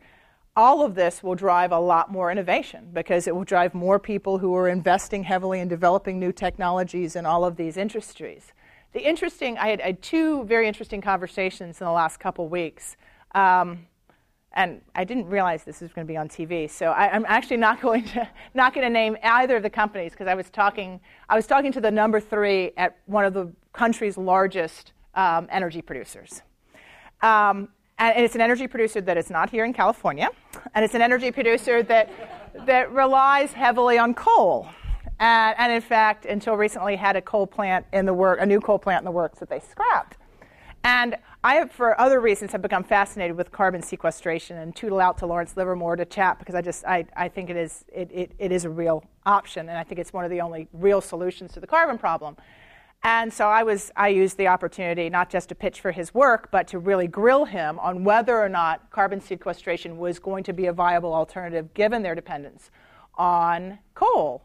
all 0.56 0.84
of 0.84 0.96
this 0.96 1.24
will 1.24 1.36
drive 1.36 1.72
a 1.72 1.80
lot 1.80 2.12
more 2.12 2.32
innovation 2.32 2.90
because 2.94 3.28
it 3.28 3.36
will 3.36 3.44
drive 3.44 3.74
more 3.74 4.00
people 4.00 4.38
who 4.38 4.54
are 4.56 4.68
investing 4.68 5.24
heavily 5.24 5.60
in 5.60 5.68
developing 5.68 6.20
new 6.20 6.32
technologies 6.32 7.16
in 7.16 7.26
all 7.26 7.46
of 7.46 7.56
these 7.56 7.78
industries. 7.78 8.52
The 8.94 9.08
interesting, 9.08 9.58
I 9.58 9.70
had, 9.70 9.82
I 9.82 9.86
had 9.88 10.02
two 10.02 10.44
very 10.44 10.68
interesting 10.68 11.02
conversations 11.02 11.80
in 11.80 11.86
the 11.86 11.92
last 11.92 12.20
couple 12.20 12.50
weeks. 12.50 12.98
Um, 13.34 13.88
and 14.54 14.82
I 14.94 15.06
didn't 15.06 15.28
realize 15.28 15.64
this 15.64 15.80
was 15.80 15.94
going 15.94 16.06
to 16.06 16.12
be 16.12 16.18
on 16.18 16.28
TV, 16.28 16.70
so 16.70 16.88
I, 16.88 17.16
am 17.16 17.26
actually 17.28 17.58
not 17.58 17.82
going 17.82 18.04
to 18.10 18.28
not 18.54 18.74
going 18.74 18.86
to 18.86 18.90
name 18.90 19.18
either 19.24 19.58
of 19.58 19.64
the 19.64 19.70
companies 19.70 20.12
because 20.12 20.28
I 20.28 20.36
was 20.36 20.50
talking 20.50 21.00
I 21.30 21.36
was 21.36 21.48
talking 21.48 21.72
to 21.72 21.82
the 21.82 21.92
number 21.92 22.20
three 22.20 22.72
at 22.76 22.98
one 23.06 23.24
of 23.24 23.34
the 23.34 23.52
country's 23.72 24.18
largest 24.18 24.92
um, 25.16 25.48
energy 25.50 25.82
producers, 25.82 26.42
um, 27.22 27.70
and 28.10 28.26
it's 28.26 28.36
an 28.36 28.42
energy 28.42 28.68
producer 28.68 29.00
that 29.02 29.18
is 29.18 29.30
not 29.30 29.50
here 29.50 29.64
in 29.64 29.74
California, 29.74 30.30
and 30.74 30.84
it's 30.84 30.96
an 30.96 31.02
energy 31.02 31.32
producer 31.32 31.84
that, 31.84 32.10
that 32.66 32.92
relies 32.92 33.54
heavily 33.54 33.98
on 33.98 34.14
coal. 34.14 34.68
And, 35.20 35.56
and, 35.60 35.72
in 35.72 35.82
fact, 35.82 36.26
until 36.26 36.58
recently, 36.58 36.96
had 36.96 37.16
a 37.16 37.22
coal 37.22 37.46
plant 37.46 37.86
in 37.94 38.08
the 38.08 38.14
work, 38.14 38.40
a 38.42 38.46
new 38.46 38.60
coal 38.60 38.80
plant 38.80 39.02
in 39.02 39.06
the 39.06 39.12
works 39.12 39.38
that 39.38 39.50
they 39.50 39.60
scrapped. 39.60 40.18
And 40.84 41.16
I 41.44 41.56
have, 41.56 41.72
for 41.72 42.00
other 42.02 42.20
reasons, 42.20 42.52
have 42.54 42.64
become 42.64 42.84
fascinated 42.84 43.38
with 43.38 43.52
carbon 43.52 43.84
sequestration 43.84 44.58
and 44.58 44.76
tootle 44.76 45.00
out 45.00 45.20
to 45.20 45.28
Lawrence 45.28 45.56
Livermore 45.56 45.96
to 45.96 46.06
chat 46.06 46.40
because 46.40 46.56
I 46.56 46.62
just 46.62 46.84
I, 46.86 47.06
I 47.16 47.30
think 47.30 47.52
it 47.52 47.56
is 47.56 47.86
it, 47.94 48.10
it, 48.12 48.32
it 48.40 48.52
is 48.52 48.66
a 48.66 48.70
real 48.70 49.04
option, 49.28 49.70
and 49.70 49.78
I 49.78 49.84
think 49.84 50.00
it's 50.00 50.12
one 50.12 50.26
of 50.26 50.32
the 50.32 50.42
only 50.42 50.68
real 50.74 51.02
solutions 51.02 51.54
to 51.54 51.60
the 51.60 51.68
carbon 51.68 52.00
problem. 52.00 52.36
And 53.04 53.34
so 53.34 53.48
I 53.48 53.64
was 53.64 53.92
I 53.96 54.10
used 54.10 54.38
the 54.38 54.48
opportunity 54.48 55.10
not 55.10 55.30
just 55.30 55.50
to 55.50 55.56
pitch 55.56 55.82
for 55.82 55.92
his 55.92 56.14
work, 56.14 56.50
but 56.52 56.68
to 56.68 56.80
really 56.80 57.08
grill 57.08 57.46
him 57.46 57.80
on 57.80 58.04
whether 58.04 58.40
or 58.40 58.50
not 58.50 58.92
carbon 58.92 59.20
sequestration 59.20 59.98
was 59.98 60.20
going 60.20 60.44
to 60.44 60.54
be 60.54 60.68
a 60.68 60.74
viable 60.74 61.14
alternative 61.14 61.74
given 61.74 62.04
their 62.04 62.14
dependence 62.14 62.70
on 63.16 63.80
coal. 63.96 64.44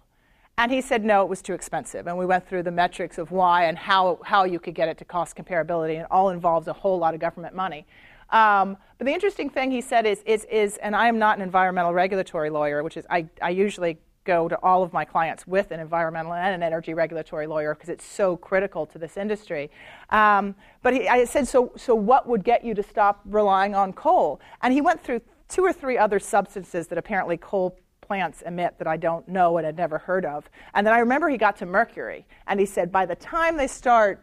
And 0.59 0.73
he 0.73 0.81
said 0.81 1.05
no, 1.05 1.23
it 1.23 1.29
was 1.29 1.43
too 1.43 1.53
expensive. 1.53 2.07
And 2.07 2.17
we 2.17 2.25
went 2.25 2.49
through 2.49 2.63
the 2.63 2.71
metrics 2.71 3.19
of 3.19 3.31
why 3.31 3.65
and 3.65 3.77
how, 3.77 4.21
how 4.25 4.45
you 4.45 4.59
could 4.59 4.75
get 4.75 4.89
it 4.89 4.97
to 4.99 5.05
cost 5.05 5.37
comparability, 5.37 5.99
and 5.99 6.07
all 6.11 6.31
involves 6.31 6.67
a 6.67 6.73
whole 6.73 6.99
lot 6.99 7.13
of 7.13 7.21
government 7.21 7.55
money. 7.55 7.87
Um, 8.31 8.79
but 8.99 9.05
the 9.05 9.13
interesting 9.13 9.51
thing 9.51 9.71
he 9.71 9.83
said 9.83 10.07
is, 10.07 10.23
is, 10.25 10.45
is, 10.47 10.79
and 10.79 10.97
I 10.97 11.09
am 11.09 11.19
not 11.19 11.37
an 11.37 11.43
environmental 11.43 11.93
regulatory 11.93 12.49
lawyer, 12.49 12.83
which 12.83 12.97
is 12.97 13.07
I, 13.11 13.29
I 13.43 13.51
usually 13.51 13.99
go 14.27 14.49
to 14.49 14.57
all 14.63 14.83
of 14.83 14.93
my 14.93 15.05
clients 15.05 15.47
with 15.47 15.71
an 15.71 15.81
environmental 15.81 16.35
and 16.35 16.55
an 16.55 16.63
energy 16.63 16.93
regulatory 16.93 17.47
lawyer 17.47 17.75
because 17.75 17.89
it's 17.89 18.05
so 18.05 18.37
critical 18.37 18.85
to 18.87 18.99
this 18.99 19.17
industry. 19.17 19.71
Um, 20.11 20.55
but 20.83 20.93
he, 20.93 21.09
I 21.09 21.25
said, 21.25 21.49
so, 21.49 21.73
so 21.77 21.95
what 21.95 22.29
would 22.29 22.45
get 22.45 22.65
you 22.65 22.75
to 22.75 22.83
stop 22.83 23.23
relying 23.25 23.75
on 23.75 23.95
coal? 23.95 24.41
And 24.61 24.75
he 24.75 24.83
went 24.83 25.01
through 25.01 25.23
two 25.49 25.63
or 25.63 25.73
three 25.73 25.97
other 25.97 26.19
substances 26.19 26.89
that 26.89 26.99
apparently 26.99 27.39
coal 27.39 27.79
plants 28.01 28.43
emit 28.43 28.79
that 28.79 28.87
I 28.87 28.97
don't 28.97 29.27
know 29.29 29.57
and 29.57 29.65
had 29.65 29.77
never 29.77 29.99
heard 29.99 30.25
of. 30.25 30.51
And 30.75 30.87
then 30.87 30.93
I 30.93 30.99
remember 30.99 31.29
he 31.29 31.39
got 31.39 31.57
to 31.57 31.67
mercury, 31.67 32.27
and 32.47 32.61
he 32.61 32.67
said, 32.67 32.93
by 32.93 33.07
the 33.07 33.17
time 33.17 33.57
they 33.57 33.67
start 33.67 34.23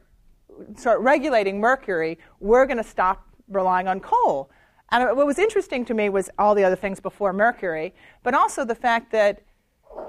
start 0.77 0.99
regulating 0.99 1.59
mercury, 1.59 2.19
we're 2.39 2.67
going 2.67 2.77
to 2.77 2.83
stop 2.83 3.27
relying 3.47 3.87
on 3.87 3.99
coal. 3.99 4.51
And 4.91 5.17
what 5.17 5.25
was 5.25 5.39
interesting 5.39 5.83
to 5.85 5.93
me 5.95 6.09
was 6.09 6.29
all 6.37 6.53
the 6.53 6.63
other 6.63 6.75
things 6.75 6.99
before 6.99 7.33
mercury, 7.33 7.95
but 8.21 8.35
also 8.35 8.63
the 8.63 8.75
fact 8.75 9.11
that 9.11 9.41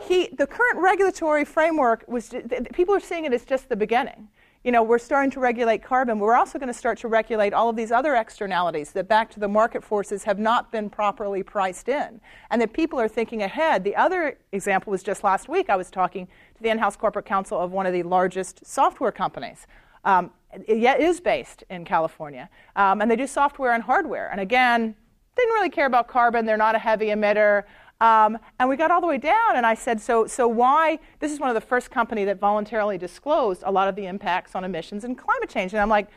he, 0.01 0.29
the 0.29 0.47
current 0.47 0.79
regulatory 0.79 1.45
framework 1.45 2.05
was, 2.09 2.33
people 2.73 2.95
are 2.95 3.01
seeing 3.01 3.25
it 3.25 3.33
as 3.33 3.45
just 3.45 3.69
the 3.69 3.77
beginning. 3.77 4.29
You 4.65 4.73
know, 4.73 4.83
we're 4.83 4.99
starting 4.99 5.31
to 5.33 5.41
regulate 5.41 5.83
carbon. 5.83 6.19
We're 6.19 6.37
also 6.37 6.59
going 6.59 6.69
to 6.69 6.79
start 6.79 6.97
to 7.01 7.09
regulate 7.09 7.53
all 7.53 7.69
of 7.69 7.77
these 7.77 7.93
other 7.93 8.15
externalities 8.15 8.93
that, 8.93 9.09
back 9.09 9.31
to 9.33 9.41
the 9.41 9.49
market 9.49 9.85
forces, 9.85 10.25
have 10.25 10.39
not 10.39 10.73
been 10.73 10.89
properly 10.89 11.43
priced 11.43 11.91
in. 11.91 12.19
And 12.51 12.63
that 12.63 12.73
people 12.73 12.99
are 12.99 13.09
thinking 13.09 13.43
ahead. 13.43 13.85
The 13.85 13.95
other 13.95 14.39
example 14.53 14.91
was 14.91 15.03
just 15.03 15.23
last 15.23 15.51
week. 15.51 15.69
I 15.69 15.77
was 15.77 15.91
talking 15.91 16.27
to 16.27 16.63
the 16.63 16.71
in 16.71 16.79
house 16.79 16.97
corporate 16.97 17.27
counsel 17.27 17.61
of 17.61 17.73
one 17.73 17.85
of 17.85 17.93
the 17.93 18.05
largest 18.05 18.65
software 18.65 19.13
companies. 19.13 19.67
Um, 20.07 20.31
it 20.67 21.01
is 21.01 21.21
based 21.21 21.65
in 21.69 21.85
California. 21.85 22.49
Um, 22.75 23.03
and 23.03 23.11
they 23.11 23.17
do 23.17 23.27
software 23.27 23.73
and 23.73 23.83
hardware. 23.83 24.31
And 24.31 24.41
again, 24.41 24.95
didn't 25.37 25.55
really 25.55 25.71
care 25.71 25.87
about 25.87 26.09
carbon. 26.09 26.47
They're 26.47 26.57
not 26.57 26.75
a 26.75 26.79
heavy 26.79 27.07
emitter. 27.07 27.65
Um, 28.05 28.39
and 28.61 28.69
we 28.69 28.77
got 28.77 28.91
all 28.91 29.01
the 29.01 29.07
way 29.07 29.17
down, 29.17 29.57
and 29.57 29.65
I 29.65 29.73
said, 29.73 29.99
so, 29.99 30.27
so 30.27 30.47
why? 30.47 30.99
This 31.21 31.33
is 31.33 31.41
one 31.41 31.49
of 31.49 31.55
the 31.55 31.63
first 31.63 31.91
company 31.91 32.27
that 32.27 32.39
voluntarily 32.39 32.99
disclosed 32.99 33.63
a 33.65 33.73
lot 33.73 33.89
of 33.89 33.97
the 33.97 34.05
impacts 34.05 34.55
on 34.55 34.63
emissions 34.63 35.05
and 35.05 35.17
climate 35.17 35.49
change. 35.49 35.73
And 35.73 35.81
I'm 35.81 35.89
like, 35.89 36.09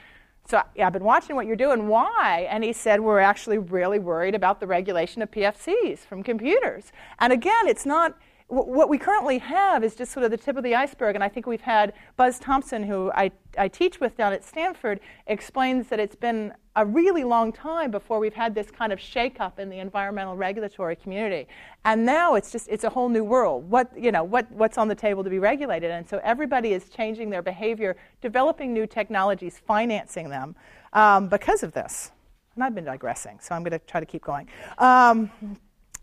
so 0.50 0.62
yeah, 0.76 0.88
I've 0.88 0.92
been 0.92 1.06
watching 1.06 1.38
what 1.38 1.46
you're 1.46 1.56
doing. 1.56 1.88
Why? 1.88 2.46
And 2.50 2.62
he 2.62 2.74
said, 2.74 3.00
we're 3.00 3.22
actually 3.22 3.58
really 3.58 4.00
worried 4.00 4.36
about 4.36 4.60
the 4.60 4.68
regulation 4.68 5.22
of 5.22 5.32
PFCs 5.32 6.00
from 6.00 6.24
computers. 6.24 6.92
And 7.20 7.32
again, 7.32 7.68
it's 7.68 7.86
not 7.86 8.18
what 8.50 8.88
we 8.88 8.98
currently 8.98 9.40
have 9.40 9.84
is 9.84 9.94
just 9.94 10.14
sort 10.14 10.24
of 10.24 10.32
the 10.32 10.38
tip 10.38 10.56
of 10.56 10.64
the 10.64 10.74
iceberg. 10.74 11.16
And 11.16 11.24
I 11.24 11.28
think 11.28 11.48
we've 11.48 11.60
had 11.60 11.94
Buzz 12.16 12.40
Thompson, 12.40 12.82
who 12.82 13.12
I, 13.14 13.30
I 13.58 13.68
teach 13.68 14.00
with 14.00 14.16
down 14.16 14.32
at 14.32 14.46
Stanford, 14.46 15.02
explains 15.28 15.90
that 15.90 16.00
it's 16.00 16.16
been 16.16 16.54
a 16.78 16.86
really 16.86 17.26
long 17.26 17.52
time 17.52 17.92
before 17.92 18.20
we've 18.20 18.34
had 18.34 18.56
this 18.56 18.72
kind 18.72 18.94
of 18.94 19.00
shakeup 19.00 19.60
in 19.60 19.70
the 19.70 19.80
environmental 19.80 20.38
regulatory 20.38 20.96
community. 20.96 21.46
And 21.84 22.06
now 22.06 22.36
it's 22.36 22.50
just 22.52 22.70
it's 22.70 22.86
a 22.86 22.90
whole 22.90 23.10
new 23.10 23.24
world. 23.24 23.70
What 23.70 23.92
you 23.98 24.14
know, 24.14 24.24
what, 24.24 24.50
what's 24.52 24.78
on 24.78 24.88
the 24.88 24.96
table 24.96 25.26
to 25.26 25.30
be 25.30 25.40
regulated? 25.40 25.92
And 25.92 26.08
so 26.08 26.22
everybody 26.24 26.72
is 26.72 26.88
changing 26.88 27.30
their 27.30 27.42
behavior, 27.42 27.98
developing 28.22 28.74
new 28.74 28.88
technologies, 28.88 29.60
financing 29.68 30.30
them 30.30 30.56
um, 30.94 31.28
because 31.28 31.64
of 31.64 31.74
this. 31.74 32.12
And 32.56 32.64
I've 32.64 32.74
been 32.74 32.86
digressing, 32.86 33.40
so 33.42 33.54
I'm 33.54 33.62
going 33.62 33.78
to 33.78 33.86
try 33.86 34.00
to 34.00 34.06
keep 34.06 34.24
going. 34.24 34.48
Um, 34.78 35.30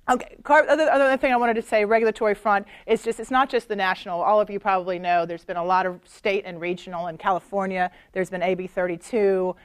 Okay, 0.06 0.36
other, 0.44 0.90
other 0.90 1.16
thing 1.16 1.32
I 1.32 1.36
wanted 1.36 1.54
to 1.54 1.62
say, 1.62 1.86
regulatory 1.86 2.34
front, 2.34 2.66
is 2.86 3.02
just 3.02 3.18
it's 3.20 3.30
not 3.30 3.48
just 3.48 3.68
the 3.68 3.76
national. 3.76 4.20
All 4.20 4.38
of 4.38 4.50
you 4.50 4.60
probably 4.60 4.98
know 4.98 5.24
there's 5.24 5.46
been 5.46 5.56
a 5.56 5.64
lot 5.64 5.86
of 5.86 5.98
state 6.04 6.44
and 6.44 6.60
regional 6.60 7.06
in 7.06 7.16
California. 7.16 7.90
There's 8.12 8.28
been 8.28 8.42
AB 8.42 8.66
32. 8.66 9.56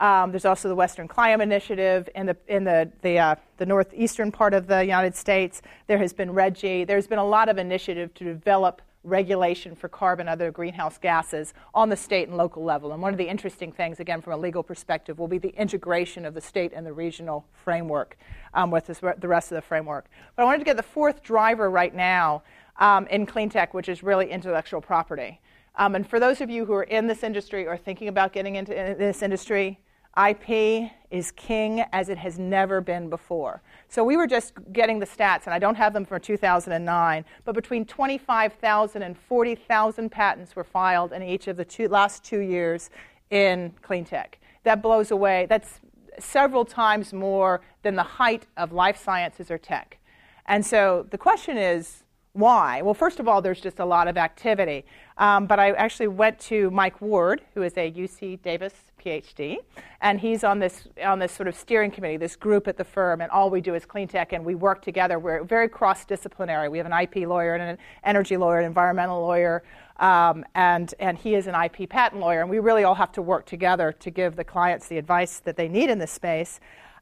Um, 0.00 0.30
there's 0.30 0.44
also 0.44 0.68
the 0.68 0.76
Western 0.76 1.08
Climate 1.08 1.44
Initiative 1.44 2.08
in 2.14 2.26
the 2.26 2.36
in 2.46 2.62
the 2.62 2.88
the, 3.02 3.18
uh, 3.18 3.34
the 3.56 3.66
northeastern 3.66 4.30
part 4.30 4.54
of 4.54 4.68
the 4.68 4.82
United 4.82 5.16
States. 5.16 5.62
There 5.88 5.98
has 5.98 6.12
been 6.12 6.30
RGGI. 6.30 6.86
There's 6.86 7.08
been 7.08 7.18
a 7.18 7.26
lot 7.26 7.48
of 7.48 7.58
initiative 7.58 8.14
to 8.14 8.24
develop 8.24 8.82
regulation 9.08 9.74
for 9.74 9.88
carbon 9.88 10.28
other 10.28 10.50
greenhouse 10.50 10.98
gases 10.98 11.54
on 11.74 11.88
the 11.88 11.96
state 11.96 12.28
and 12.28 12.36
local 12.36 12.62
level. 12.62 12.92
And 12.92 13.02
one 13.02 13.12
of 13.12 13.18
the 13.18 13.28
interesting 13.28 13.72
things, 13.72 14.00
again, 14.00 14.20
from 14.20 14.34
a 14.34 14.36
legal 14.36 14.62
perspective, 14.62 15.18
will 15.18 15.28
be 15.28 15.38
the 15.38 15.54
integration 15.56 16.24
of 16.24 16.34
the 16.34 16.40
state 16.40 16.72
and 16.74 16.86
the 16.86 16.92
regional 16.92 17.46
framework 17.64 18.16
um, 18.54 18.70
with 18.70 18.86
this, 18.86 18.98
the 18.98 19.28
rest 19.28 19.50
of 19.50 19.56
the 19.56 19.62
framework. 19.62 20.06
But 20.36 20.42
I 20.42 20.44
wanted 20.44 20.58
to 20.58 20.64
get 20.64 20.76
the 20.76 20.82
fourth 20.82 21.22
driver 21.22 21.70
right 21.70 21.94
now 21.94 22.42
um, 22.78 23.06
in 23.08 23.26
clean 23.26 23.48
tech, 23.48 23.74
which 23.74 23.88
is 23.88 24.02
really 24.02 24.30
intellectual 24.30 24.80
property. 24.80 25.40
Um, 25.76 25.94
and 25.94 26.08
for 26.08 26.18
those 26.18 26.40
of 26.40 26.50
you 26.50 26.64
who 26.64 26.74
are 26.74 26.82
in 26.82 27.06
this 27.06 27.22
industry 27.22 27.66
or 27.66 27.76
thinking 27.76 28.08
about 28.08 28.32
getting 28.32 28.56
into 28.56 28.72
this 28.72 29.22
industry, 29.22 29.78
IP 30.16 30.90
is 31.10 31.30
king 31.32 31.84
as 31.92 32.08
it 32.08 32.18
has 32.18 32.38
never 32.38 32.80
been 32.80 33.08
before. 33.08 33.62
So 33.88 34.04
we 34.04 34.16
were 34.16 34.26
just 34.26 34.52
getting 34.72 34.98
the 34.98 35.06
stats, 35.06 35.46
and 35.46 35.54
I 35.54 35.58
don't 35.58 35.76
have 35.76 35.92
them 35.92 36.04
for 36.04 36.18
2009, 36.18 37.24
but 37.44 37.54
between 37.54 37.84
25,000 37.84 39.02
and 39.02 39.16
40,000 39.16 40.10
patents 40.10 40.56
were 40.56 40.64
filed 40.64 41.12
in 41.12 41.22
each 41.22 41.48
of 41.48 41.56
the 41.56 41.64
two, 41.64 41.88
last 41.88 42.24
two 42.24 42.40
years 42.40 42.90
in 43.30 43.72
clean 43.82 44.04
tech. 44.04 44.38
That 44.64 44.82
blows 44.82 45.10
away. 45.10 45.46
That's 45.48 45.80
several 46.18 46.64
times 46.64 47.12
more 47.12 47.60
than 47.82 47.94
the 47.94 48.02
height 48.02 48.46
of 48.56 48.72
life 48.72 49.02
sciences 49.02 49.50
or 49.50 49.58
tech. 49.58 49.98
And 50.46 50.64
so 50.64 51.06
the 51.10 51.18
question 51.18 51.56
is, 51.56 52.02
why? 52.32 52.82
Well, 52.82 52.94
first 52.94 53.20
of 53.20 53.28
all, 53.28 53.40
there's 53.40 53.60
just 53.60 53.78
a 53.78 53.84
lot 53.84 54.08
of 54.08 54.16
activity. 54.16 54.84
Um, 55.16 55.46
but 55.46 55.58
I 55.58 55.72
actually 55.72 56.08
went 56.08 56.38
to 56.40 56.70
Mike 56.70 57.00
Ward, 57.00 57.42
who 57.54 57.62
is 57.62 57.76
a 57.76 57.90
UC 57.90 58.42
Davis 58.42 58.74
PhD, 58.98 59.56
and 60.00 60.20
he's 60.20 60.44
on 60.44 60.58
this 60.58 60.88
on 61.04 61.18
this 61.18 61.32
sort 61.32 61.48
of 61.48 61.54
steering 61.54 61.90
committee, 61.90 62.16
this 62.16 62.36
group 62.36 62.68
at 62.68 62.76
the 62.76 62.84
firm, 62.84 63.20
and 63.20 63.30
all 63.30 63.50
we 63.50 63.60
do 63.60 63.74
is 63.74 63.84
clean 63.84 64.08
tech, 64.08 64.32
and 64.32 64.44
we 64.44 64.54
work 64.54 64.82
together. 64.82 65.18
We're 65.18 65.44
very 65.44 65.68
cross-disciplinary. 65.68 66.68
We 66.68 66.78
have 66.78 66.86
an 66.86 66.92
IP 66.92 67.28
lawyer 67.28 67.54
and 67.54 67.62
an 67.62 67.78
energy 68.04 68.36
lawyer, 68.36 68.58
an 68.58 68.64
environmental 68.64 69.20
lawyer, 69.20 69.62
um, 69.98 70.44
and 70.54 70.92
and 70.98 71.16
he 71.16 71.34
is 71.34 71.46
an 71.46 71.54
IP 71.54 71.88
patent 71.88 72.20
lawyer, 72.20 72.40
and 72.40 72.50
we 72.50 72.58
really 72.58 72.84
all 72.84 72.94
have 72.94 73.12
to 73.12 73.22
work 73.22 73.46
together 73.46 73.92
to 73.92 74.10
give 74.10 74.36
the 74.36 74.44
clients 74.44 74.88
the 74.88 74.98
advice 74.98 75.40
that 75.40 75.56
they 75.56 75.68
need 75.68 75.90
in 75.90 75.98
this 75.98 76.12
space. 76.12 76.60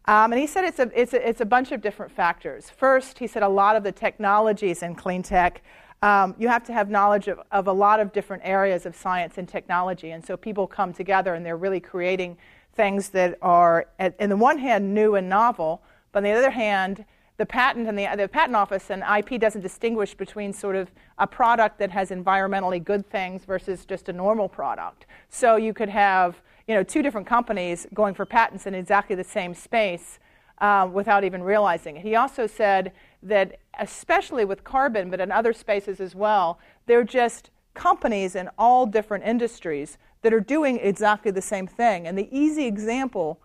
Um, 0.09 0.33
and 0.33 0.41
he 0.41 0.47
said 0.47 0.65
it's 0.65 0.79
a, 0.79 0.89
it's, 0.95 1.15
a, 1.15 1.29
it's 1.29 1.41
a 1.41 1.45
bunch 1.45 1.73
of 1.73 1.81
different 1.81 2.13
factors. 2.13 2.71
First, 2.71 3.19
he 3.19 3.27
said 3.27 3.43
a 3.43 3.49
lot 3.49 3.75
of 3.75 3.83
the 3.83 3.91
technologies 3.91 4.83
in 4.83 4.95
clean 4.95 5.23
tech, 5.23 5.63
um, 6.03 6.35
you 6.39 6.49
have 6.49 6.65
to 6.65 6.73
have 6.73 6.91
knowledge 6.91 7.29
of, 7.29 7.41
of 7.51 7.67
a 7.67 7.73
lot 7.73 8.01
of 8.01 8.13
different 8.13 8.43
areas 8.45 8.87
of 8.87 8.95
science 8.95 9.39
and 9.39 9.49
technology. 9.49 10.11
And 10.11 10.25
so 10.25 10.37
people 10.37 10.67
come 10.67 10.93
together 10.93 11.35
and 11.35 11.45
they're 11.45 11.57
really 11.57 11.81
creating 11.81 12.37
things 12.75 13.09
that 13.11 13.39
are, 13.41 13.87
on 13.99 14.29
the 14.29 14.37
one 14.37 14.59
hand, 14.59 14.95
new 14.95 15.15
and 15.15 15.29
novel, 15.29 15.83
but 16.13 16.19
on 16.19 16.25
the 16.25 16.33
other 16.33 16.51
hand, 16.51 17.05
the 17.39 17.47
patent 17.47 17.87
and 17.89 17.99
the, 17.99 18.09
the 18.17 18.29
patent 18.29 18.57
office 18.57 18.91
and 18.91 19.03
IP 19.03 19.41
doesn't 19.41 19.61
distinguish 19.61 20.15
between 20.15 20.53
sort 20.53 20.77
of 20.77 20.91
a 21.19 21.27
product 21.27 21.79
that 21.79 21.91
has 21.91 22.11
environmentally 22.11 22.83
good 22.83 23.09
things 23.09 23.45
versus 23.45 23.85
just 23.85 24.09
a 24.09 24.13
normal 24.13 24.49
product. 24.49 25.07
So 25.29 25.57
you 25.57 25.75
could 25.75 25.91
have 25.91 26.41
you 26.67 26.75
know, 26.75 26.83
two 26.83 27.03
different 27.03 27.27
companies 27.27 27.87
going 27.95 28.15
for 28.15 28.27
patents 28.27 28.67
in 28.67 28.75
exactly 28.75 29.15
the 29.17 29.25
same 29.25 29.55
space 29.55 30.19
uh, 30.59 30.89
without 30.93 31.25
even 31.25 31.43
realizing 31.43 31.97
it. 31.97 32.03
He 32.03 32.15
also 32.15 32.47
said 32.47 32.93
that, 33.23 33.59
especially 33.79 34.45
with 34.45 34.65
carbon, 34.65 35.11
but 35.11 35.21
in 35.21 35.31
other 35.31 35.53
spaces 35.53 36.01
as 36.01 36.15
well, 36.15 36.59
they're 36.87 37.05
just 37.05 37.51
companies 37.75 38.35
in 38.35 38.49
all 38.57 38.87
different 38.87 39.25
industries 39.25 39.99
that 40.23 40.33
are 40.33 40.41
doing 40.41 40.79
exactly 40.79 41.31
the 41.31 41.43
same 41.43 41.67
thing. 41.67 42.07
And 42.07 42.17
the 42.17 42.29
easy 42.37 42.67
example 42.67 43.41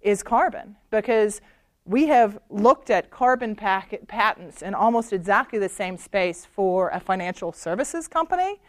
is 0.00 0.22
carbon, 0.22 0.76
because 0.90 1.40
we 1.84 2.06
have 2.06 2.38
looked 2.50 2.90
at 2.90 3.10
carbon 3.10 3.56
patents 3.56 4.62
in 4.62 4.74
almost 4.74 5.12
exactly 5.12 5.58
the 5.58 5.68
same 5.68 5.96
space 5.96 6.44
for 6.44 6.90
a 6.90 7.00
financial 7.00 7.52
services 7.52 8.08
company, 8.08 8.60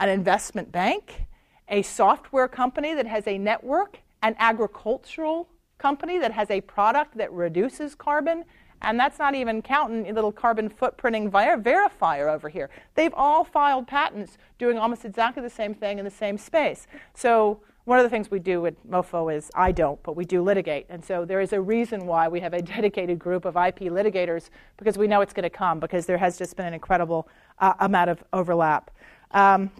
an 0.00 0.08
investment 0.08 0.72
bank, 0.72 1.26
a 1.68 1.82
software 1.82 2.48
company 2.48 2.94
that 2.94 3.06
has 3.06 3.26
a 3.26 3.36
network, 3.36 3.98
an 4.22 4.34
agricultural 4.38 5.48
company 5.78 6.18
that 6.18 6.32
has 6.32 6.50
a 6.50 6.60
product 6.60 7.16
that 7.16 7.32
reduces 7.32 7.94
carbon, 7.94 8.44
and 8.82 8.98
that's 8.98 9.18
not 9.18 9.34
even 9.34 9.62
counting 9.62 10.08
a 10.08 10.12
little 10.12 10.32
carbon 10.32 10.68
footprinting 10.68 11.30
verifier 11.30 12.32
over 12.32 12.48
here. 12.48 12.70
They've 12.94 13.14
all 13.14 13.44
filed 13.44 13.86
patents 13.86 14.38
doing 14.58 14.78
almost 14.78 15.04
exactly 15.04 15.42
the 15.42 15.50
same 15.50 15.74
thing 15.74 15.98
in 15.98 16.04
the 16.04 16.10
same 16.10 16.38
space. 16.38 16.86
So 17.14 17.60
one 17.88 17.98
of 17.98 18.04
the 18.04 18.10
things 18.10 18.30
we 18.30 18.38
do 18.38 18.66
at 18.66 18.74
MOFO 18.86 19.34
is 19.34 19.50
I 19.54 19.72
don't, 19.72 20.00
but 20.02 20.14
we 20.14 20.26
do 20.26 20.42
litigate. 20.42 20.84
And 20.90 21.02
so 21.02 21.24
there 21.24 21.40
is 21.40 21.54
a 21.54 21.60
reason 21.60 22.06
why 22.06 22.28
we 22.28 22.38
have 22.40 22.52
a 22.52 22.60
dedicated 22.76 23.18
group 23.18 23.46
of 23.46 23.56
IP 23.56 23.90
litigators 23.90 24.50
because 24.76 24.98
we 24.98 25.06
know 25.06 25.22
it's 25.22 25.32
going 25.32 25.44
to 25.44 25.50
come 25.50 25.80
because 25.80 26.04
there 26.04 26.18
has 26.18 26.36
just 26.36 26.54
been 26.54 26.66
an 26.66 26.74
incredible 26.74 27.28
uh, 27.60 27.72
amount 27.80 28.10
of 28.10 28.22
overlap. 28.32 28.90
Um, 29.30 29.70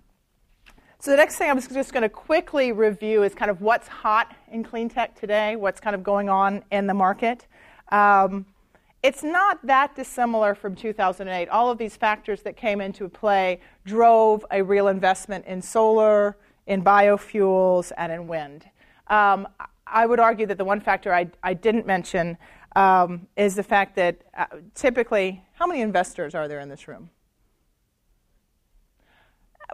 so 1.01 1.11
the 1.13 1.17
next 1.17 1.37
thing 1.37 1.49
I'm 1.51 1.61
just 1.61 1.93
going 1.93 2.03
to 2.03 2.09
quickly 2.09 2.73
review 2.73 3.23
is 3.23 3.35
kind 3.35 3.51
of 3.51 3.61
what's 3.61 3.87
hot 3.87 4.35
in 4.51 4.65
clean 4.65 4.89
tech 4.89 5.19
today, 5.19 5.55
what's 5.57 5.81
kind 5.81 5.95
of 5.95 6.03
going 6.03 6.29
on 6.29 6.65
in 6.73 6.87
the 6.87 6.95
market. 6.95 7.47
Um, 7.91 8.47
it's 9.03 9.23
not 9.23 9.65
that 9.65 9.95
dissimilar 9.95 10.57
from 10.57 10.75
2008. 10.75 11.49
All 11.51 11.71
of 11.71 11.79
these 11.79 11.97
factors 11.97 12.43
that 12.43 12.57
came 12.57 12.81
into 12.81 13.09
play 13.09 13.61
drove 13.85 14.45
a 14.51 14.61
real 14.61 14.89
investment 14.89 15.47
in 15.47 15.63
solar, 15.63 16.37
in 16.67 16.83
biofuels, 16.83 17.93
and 17.97 18.11
in 18.11 18.27
wind. 18.27 18.67
Um, 19.07 19.47
I 19.87 20.05
would 20.05 20.19
argue 20.19 20.47
that 20.47 20.59
the 20.59 20.65
one 20.65 20.81
factor 20.81 21.15
I, 21.15 21.31
I 21.43 21.55
didn't 21.55 21.87
mention 21.87 22.37
um, 22.75 23.29
is 23.37 23.55
the 23.55 23.63
fact 23.63 23.95
that 23.97 24.21
uh, 24.37 24.47
typically, 24.75 25.43
how 25.55 25.67
many 25.67 25.81
investors 25.81 26.35
are 26.35 26.49
there 26.49 26.61
in 26.61 26.69
this 26.69 26.89
room? 26.89 27.11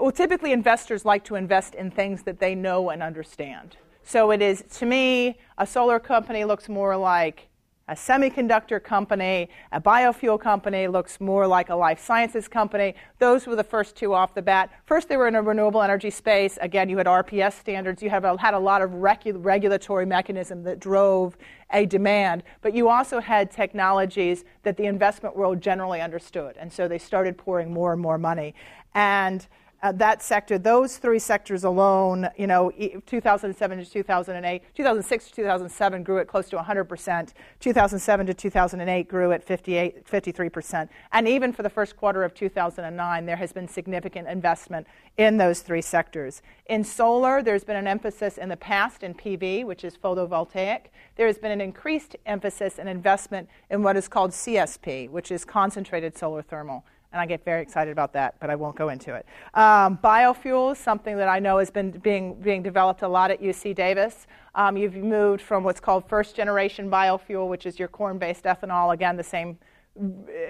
Well, 0.00 0.10
typically 0.10 0.52
investors 0.52 1.04
like 1.04 1.24
to 1.24 1.36
invest 1.36 1.74
in 1.74 1.90
things 1.90 2.24
that 2.24 2.40
they 2.40 2.54
know 2.54 2.90
and 2.90 3.02
understand. 3.02 3.76
So 4.02 4.32
it 4.32 4.42
is, 4.42 4.64
to 4.78 4.86
me, 4.86 5.38
a 5.56 5.66
solar 5.66 6.00
company 6.00 6.44
looks 6.44 6.68
more 6.68 6.96
like 6.96 7.48
a 7.86 7.94
semiconductor 7.94 8.82
company, 8.82 9.50
a 9.70 9.80
biofuel 9.80 10.40
company 10.40 10.88
looks 10.88 11.20
more 11.20 11.46
like 11.46 11.68
a 11.68 11.74
life 11.74 12.02
sciences 12.02 12.48
company. 12.48 12.94
Those 13.18 13.46
were 13.46 13.56
the 13.56 13.64
first 13.64 13.94
two 13.94 14.14
off 14.14 14.34
the 14.34 14.40
bat. 14.40 14.70
First, 14.86 15.08
they 15.08 15.18
were 15.18 15.28
in 15.28 15.34
a 15.34 15.42
renewable 15.42 15.82
energy 15.82 16.10
space. 16.10 16.58
Again, 16.62 16.88
you 16.88 16.96
had 16.96 17.06
RPS 17.06 17.60
standards. 17.60 18.02
You 18.02 18.08
have 18.08 18.24
a, 18.24 18.38
had 18.38 18.54
a 18.54 18.58
lot 18.58 18.80
of 18.80 18.90
regu- 18.92 19.36
regulatory 19.36 20.06
mechanism 20.06 20.62
that 20.64 20.80
drove 20.80 21.36
a 21.72 21.84
demand, 21.84 22.42
but 22.62 22.74
you 22.74 22.88
also 22.88 23.20
had 23.20 23.50
technologies 23.50 24.44
that 24.62 24.78
the 24.78 24.86
investment 24.86 25.36
world 25.36 25.60
generally 25.60 26.00
understood, 26.00 26.56
and 26.58 26.72
so 26.72 26.88
they 26.88 26.98
started 26.98 27.36
pouring 27.36 27.72
more 27.72 27.92
and 27.92 28.00
more 28.00 28.16
money. 28.16 28.54
And 28.94 29.46
uh, 29.84 29.92
that 29.92 30.22
sector, 30.22 30.56
those 30.56 30.96
three 30.96 31.18
sectors 31.18 31.62
alone, 31.62 32.26
you 32.38 32.46
know, 32.46 32.72
2007 33.04 33.78
to 33.78 33.84
2008, 33.84 34.62
2006 34.74 35.28
to 35.28 35.34
2007 35.34 36.02
grew 36.02 36.18
at 36.18 36.26
close 36.26 36.48
to 36.48 36.56
100%. 36.56 37.32
2007 37.60 38.26
to 38.26 38.32
2008 38.32 39.08
grew 39.08 39.32
at 39.32 39.44
58, 39.44 40.06
53%. 40.06 40.88
And 41.12 41.28
even 41.28 41.52
for 41.52 41.62
the 41.62 41.68
first 41.68 41.98
quarter 41.98 42.24
of 42.24 42.32
2009, 42.32 43.26
there 43.26 43.36
has 43.36 43.52
been 43.52 43.68
significant 43.68 44.26
investment 44.26 44.86
in 45.18 45.36
those 45.36 45.60
three 45.60 45.82
sectors. 45.82 46.40
In 46.64 46.82
solar, 46.82 47.42
there's 47.42 47.64
been 47.64 47.76
an 47.76 47.86
emphasis 47.86 48.38
in 48.38 48.48
the 48.48 48.56
past 48.56 49.02
in 49.02 49.12
PV, 49.12 49.66
which 49.66 49.84
is 49.84 49.98
photovoltaic. 49.98 50.86
There 51.16 51.26
has 51.26 51.36
been 51.36 51.52
an 51.52 51.60
increased 51.60 52.16
emphasis 52.24 52.78
and 52.78 52.88
investment 52.88 53.50
in 53.68 53.82
what 53.82 53.98
is 53.98 54.08
called 54.08 54.30
CSP, 54.30 55.10
which 55.10 55.30
is 55.30 55.44
concentrated 55.44 56.16
solar 56.16 56.40
thermal 56.40 56.86
and 57.14 57.20
I 57.20 57.26
get 57.26 57.44
very 57.44 57.62
excited 57.62 57.92
about 57.92 58.12
that, 58.14 58.34
but 58.40 58.50
I 58.50 58.56
won't 58.56 58.74
go 58.74 58.88
into 58.88 59.14
it. 59.14 59.24
Um, 59.54 59.96
biofuels, 60.02 60.78
something 60.78 61.16
that 61.16 61.28
I 61.28 61.38
know 61.38 61.58
has 61.58 61.70
been 61.70 61.92
being, 61.92 62.34
being 62.34 62.60
developed 62.60 63.02
a 63.02 63.08
lot 63.08 63.30
at 63.30 63.40
UC 63.40 63.76
Davis. 63.76 64.26
Um, 64.56 64.76
you've 64.76 64.96
moved 64.96 65.40
from 65.40 65.62
what's 65.62 65.78
called 65.78 66.08
first 66.08 66.34
generation 66.34 66.90
biofuel, 66.90 67.48
which 67.48 67.66
is 67.66 67.78
your 67.78 67.86
corn 67.86 68.18
based 68.18 68.44
ethanol, 68.44 68.92
again, 68.92 69.16
the 69.16 69.22
same 69.22 69.56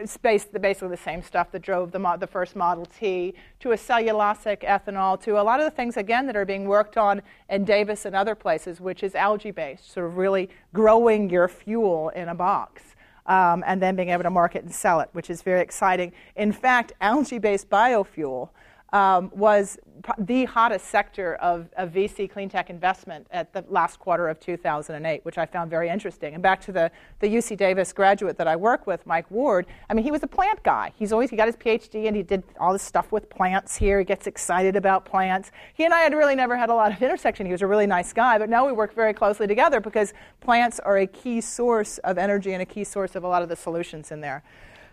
space, 0.06 0.46
basically 0.46 0.88
the 0.88 0.96
same 0.96 1.22
stuff 1.22 1.52
that 1.52 1.60
drove 1.60 1.92
the, 1.92 2.16
the 2.18 2.26
first 2.26 2.56
Model 2.56 2.86
T, 2.86 3.34
to 3.60 3.72
a 3.72 3.76
cellulosic 3.76 4.62
ethanol, 4.62 5.20
to 5.20 5.38
a 5.38 5.42
lot 5.42 5.60
of 5.60 5.66
the 5.66 5.76
things, 5.76 5.98
again, 5.98 6.24
that 6.24 6.34
are 6.34 6.46
being 6.46 6.66
worked 6.66 6.96
on 6.96 7.20
in 7.50 7.66
Davis 7.66 8.06
and 8.06 8.16
other 8.16 8.34
places, 8.34 8.80
which 8.80 9.02
is 9.02 9.14
algae 9.14 9.50
based, 9.50 9.92
sort 9.92 10.06
of 10.06 10.16
really 10.16 10.48
growing 10.72 11.28
your 11.28 11.46
fuel 11.46 12.08
in 12.08 12.30
a 12.30 12.34
box 12.34 12.93
um, 13.27 13.64
and 13.66 13.81
then 13.81 13.97
being 13.97 14.11
able 14.11 14.22
to 14.22 14.31
market 14.31 14.62
and 14.64 14.75
sell 14.75 15.01
it, 15.01 15.09
which 15.12 15.31
is 15.31 15.43
very 15.43 15.61
exciting. 15.61 16.12
In 16.37 16.53
fact, 16.53 16.93
algae 17.01 17.39
based 17.39 17.70
biofuel 17.70 18.51
um, 18.95 19.32
was 19.34 19.78
the 20.18 20.45
hottest 20.45 20.86
sector 20.86 21.34
of, 21.36 21.68
of 21.76 21.90
VC 21.90 22.30
clean 22.30 22.49
tech 22.49 22.70
investment 22.70 23.26
at 23.32 23.53
the 23.53 23.64
last 23.68 23.99
quarter 23.99 24.28
of 24.28 24.38
2008, 24.38 25.24
which 25.24 25.36
I 25.36 25.47
found 25.47 25.68
very 25.68 25.88
interesting. 25.88 26.34
And 26.34 26.42
back 26.42 26.61
to 26.62 26.72
the, 26.72 26.90
the 27.18 27.26
UC 27.26 27.57
Davis 27.57 27.92
graduate 27.92 28.38
that 28.38 28.47
I 28.47 28.55
work 28.55 28.86
with, 28.86 29.05
Mike 29.05 29.28
Ward, 29.32 29.66
I 29.90 29.95
mean, 29.95 30.05
he 30.05 30.12
was 30.12 30.22
a 30.22 30.28
plant 30.28 30.62
guy. 30.62 30.92
He's 30.97 31.12
always, 31.12 31.30
he 31.30 31.36
got 31.36 31.47
his 31.47 31.57
PhD 31.57 32.07
and 32.07 32.14
he 32.14 32.22
did 32.22 32.45
all 32.61 32.72
this 32.72 32.82
stuff 32.82 33.11
with 33.11 33.28
plants 33.28 33.76
here. 33.76 33.99
He 33.99 34.05
gets 34.05 34.28
excited 34.28 34.76
about 34.76 35.05
plants. 35.05 35.51
He 35.74 35.84
and 35.84 35.92
I 35.92 36.01
had 36.01 36.14
really 36.14 36.36
never 36.36 36.57
had 36.57 36.70
a 36.70 36.74
lot 36.74 36.92
of 36.92 37.03
intersection. 37.03 37.47
He 37.47 37.53
was 37.53 37.62
a 37.62 37.66
really 37.66 37.88
nice 37.88 38.12
guy, 38.12 38.38
but 38.38 38.49
now 38.49 38.64
we 38.64 38.72
work 38.72 38.95
very 38.95 39.12
closely 39.12 39.49
together 39.49 39.80
because 39.80 40.14
plants 40.40 40.78
are 40.78 40.99
a 40.99 41.07
key 41.07 41.40
source 41.40 41.99
of 41.99 42.16
energy 42.16 42.53
and 42.53 42.62
a 42.62 42.66
key 42.66 42.84
source 42.84 43.16
of 43.16 43.24
a 43.24 43.28
lot 43.28 43.42
of 43.42 43.49
the 43.49 43.57
solutions 43.57 44.12
in 44.12 44.20
there. 44.20 44.45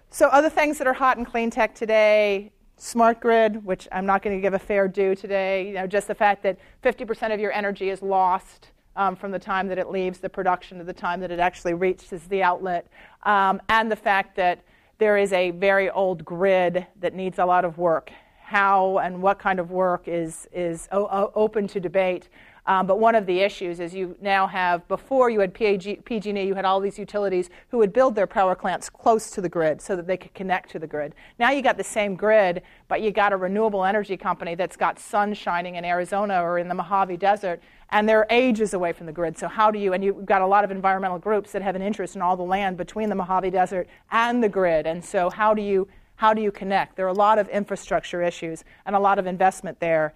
So, 0.09 0.27
other 0.27 0.49
things 0.49 0.77
that 0.79 0.87
are 0.87 0.93
hot 0.93 1.17
in 1.17 1.23
clean 1.23 1.49
tech 1.49 1.73
today 1.73 2.51
smart 2.81 3.19
grid, 3.19 3.63
which 3.63 3.87
I'm 3.91 4.07
not 4.07 4.23
going 4.23 4.35
to 4.35 4.41
give 4.41 4.55
a 4.55 4.59
fair 4.59 4.87
due 4.87 5.13
today, 5.13 5.67
you 5.67 5.73
know, 5.73 5.85
just 5.85 6.07
the 6.07 6.15
fact 6.15 6.41
that 6.41 6.57
50% 6.83 7.31
of 7.31 7.39
your 7.39 7.51
energy 7.51 7.91
is 7.91 8.01
lost 8.01 8.69
um, 8.95 9.15
from 9.15 9.29
the 9.29 9.37
time 9.37 9.67
that 9.67 9.77
it 9.77 9.89
leaves 9.89 10.17
the 10.17 10.29
production 10.29 10.79
to 10.79 10.83
the 10.83 10.91
time 10.91 11.19
that 11.19 11.29
it 11.29 11.39
actually 11.39 11.75
reaches 11.75 12.23
the 12.23 12.41
outlet, 12.41 12.87
um, 13.23 13.61
and 13.69 13.91
the 13.91 13.95
fact 13.95 14.35
that 14.35 14.63
there 14.97 15.15
is 15.17 15.31
a 15.31 15.51
very 15.51 15.91
old 15.91 16.25
grid 16.25 16.87
that 16.99 17.13
needs 17.13 17.37
a 17.37 17.45
lot 17.45 17.65
of 17.65 17.77
work. 17.77 18.11
How 18.41 18.97
and 18.97 19.21
what 19.21 19.37
kind 19.37 19.59
of 19.59 19.69
work 19.69 20.07
is, 20.07 20.47
is 20.51 20.89
o- 20.91 21.31
open 21.35 21.67
to 21.67 21.79
debate. 21.79 22.29
Um, 22.67 22.85
but 22.85 22.99
one 22.99 23.15
of 23.15 23.25
the 23.25 23.39
issues 23.39 23.79
is 23.79 23.93
you 23.93 24.15
now 24.21 24.45
have, 24.45 24.87
before 24.87 25.29
you 25.31 25.39
had 25.39 25.53
PG, 25.53 26.01
PG&E, 26.05 26.45
you 26.45 26.53
had 26.53 26.63
all 26.63 26.79
these 26.79 26.99
utilities 26.99 27.49
who 27.69 27.79
would 27.79 27.91
build 27.91 28.13
their 28.13 28.27
power 28.27 28.53
plants 28.53 28.87
close 28.89 29.31
to 29.31 29.41
the 29.41 29.49
grid 29.49 29.81
so 29.81 29.95
that 29.95 30.05
they 30.05 30.15
could 30.15 30.33
connect 30.35 30.69
to 30.71 30.79
the 30.79 30.85
grid. 30.85 31.15
Now 31.39 31.49
you 31.49 31.63
got 31.63 31.77
the 31.77 31.83
same 31.83 32.15
grid, 32.15 32.61
but 32.87 33.01
you 33.01 33.11
got 33.11 33.33
a 33.33 33.37
renewable 33.37 33.83
energy 33.83 34.15
company 34.15 34.53
that's 34.53 34.77
got 34.77 34.99
sun 34.99 35.33
shining 35.33 35.75
in 35.75 35.83
Arizona 35.83 36.41
or 36.43 36.59
in 36.59 36.67
the 36.67 36.75
Mojave 36.75 37.17
Desert, 37.17 37.61
and 37.89 38.07
they're 38.07 38.27
ages 38.29 38.75
away 38.75 38.93
from 38.93 39.07
the 39.07 39.11
grid. 39.11 39.39
So 39.39 39.47
how 39.47 39.71
do 39.71 39.79
you, 39.79 39.93
and 39.93 40.03
you've 40.03 40.25
got 40.25 40.43
a 40.43 40.47
lot 40.47 40.63
of 40.63 40.69
environmental 40.69 41.17
groups 41.17 41.51
that 41.53 41.63
have 41.63 41.75
an 41.75 41.81
interest 41.81 42.15
in 42.15 42.21
all 42.21 42.37
the 42.37 42.43
land 42.43 42.77
between 42.77 43.09
the 43.09 43.15
Mojave 43.15 43.49
Desert 43.49 43.87
and 44.11 44.43
the 44.43 44.49
grid, 44.49 44.85
and 44.85 45.03
so 45.03 45.31
how 45.31 45.55
do 45.55 45.63
you, 45.63 45.87
how 46.15 46.31
do 46.35 46.41
you 46.41 46.51
connect? 46.51 46.95
There 46.95 47.05
are 47.07 47.09
a 47.09 47.13
lot 47.13 47.39
of 47.39 47.49
infrastructure 47.49 48.21
issues 48.21 48.63
and 48.85 48.95
a 48.95 48.99
lot 48.99 49.17
of 49.17 49.25
investment 49.25 49.79
there. 49.79 50.13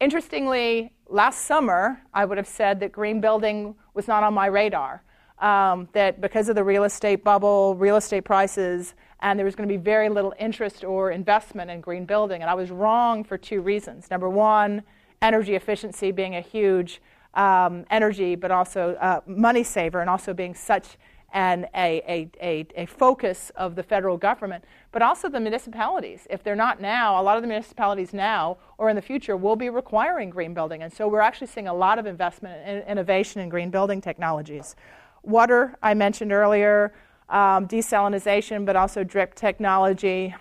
Interestingly, 0.00 0.90
last 1.12 1.42
summer, 1.42 2.02
I 2.12 2.24
would 2.24 2.38
have 2.38 2.46
said 2.46 2.80
that 2.80 2.90
green 2.90 3.20
building 3.20 3.74
was 3.94 4.08
not 4.08 4.22
on 4.22 4.34
my 4.34 4.46
radar. 4.46 5.02
Um, 5.38 5.88
that 5.92 6.20
because 6.20 6.48
of 6.48 6.54
the 6.54 6.62
real 6.62 6.84
estate 6.84 7.24
bubble, 7.24 7.74
real 7.74 7.96
estate 7.96 8.22
prices, 8.22 8.94
and 9.20 9.36
there 9.38 9.44
was 9.44 9.56
going 9.56 9.68
to 9.68 9.72
be 9.72 9.82
very 9.82 10.08
little 10.08 10.32
interest 10.38 10.84
or 10.84 11.10
investment 11.10 11.70
in 11.70 11.80
green 11.80 12.04
building. 12.04 12.42
And 12.42 12.50
I 12.50 12.54
was 12.54 12.70
wrong 12.70 13.24
for 13.24 13.36
two 13.36 13.60
reasons. 13.60 14.08
Number 14.08 14.28
one, 14.28 14.82
energy 15.20 15.54
efficiency 15.56 16.12
being 16.12 16.36
a 16.36 16.40
huge 16.40 17.02
um, 17.34 17.84
energy, 17.90 18.36
but 18.36 18.50
also 18.50 18.94
uh, 19.00 19.20
money 19.26 19.64
saver, 19.64 20.00
and 20.00 20.08
also 20.08 20.32
being 20.32 20.54
such 20.54 20.96
and 21.32 21.66
a, 21.74 22.02
a, 22.06 22.30
a, 22.42 22.82
a, 22.82 22.86
focus 22.86 23.50
of 23.56 23.74
the 23.74 23.82
federal 23.82 24.18
government, 24.18 24.64
but 24.92 25.00
also 25.00 25.28
the 25.28 25.40
municipalities. 25.40 26.26
If 26.28 26.42
they're 26.42 26.54
not 26.54 26.80
now, 26.80 27.20
a 27.20 27.22
lot 27.22 27.36
of 27.36 27.42
the 27.42 27.48
municipalities 27.48 28.12
now 28.12 28.58
or 28.76 28.90
in 28.90 28.96
the 28.96 29.02
future 29.02 29.36
will 29.36 29.56
be 29.56 29.70
requiring 29.70 30.28
green 30.28 30.52
building. 30.52 30.82
And 30.82 30.92
so 30.92 31.08
we're 31.08 31.20
actually 31.20 31.46
seeing 31.46 31.68
a 31.68 31.74
lot 31.74 31.98
of 31.98 32.06
investment 32.06 32.68
in 32.68 32.82
innovation 32.82 33.40
in 33.40 33.48
green 33.48 33.70
building 33.70 34.00
technologies. 34.00 34.76
Water, 35.22 35.76
I 35.82 35.94
mentioned 35.94 36.32
earlier, 36.32 36.92
um, 37.30 37.66
desalination, 37.66 38.66
but 38.66 38.76
also 38.76 39.02
drip 39.02 39.34
technology. 39.34 40.34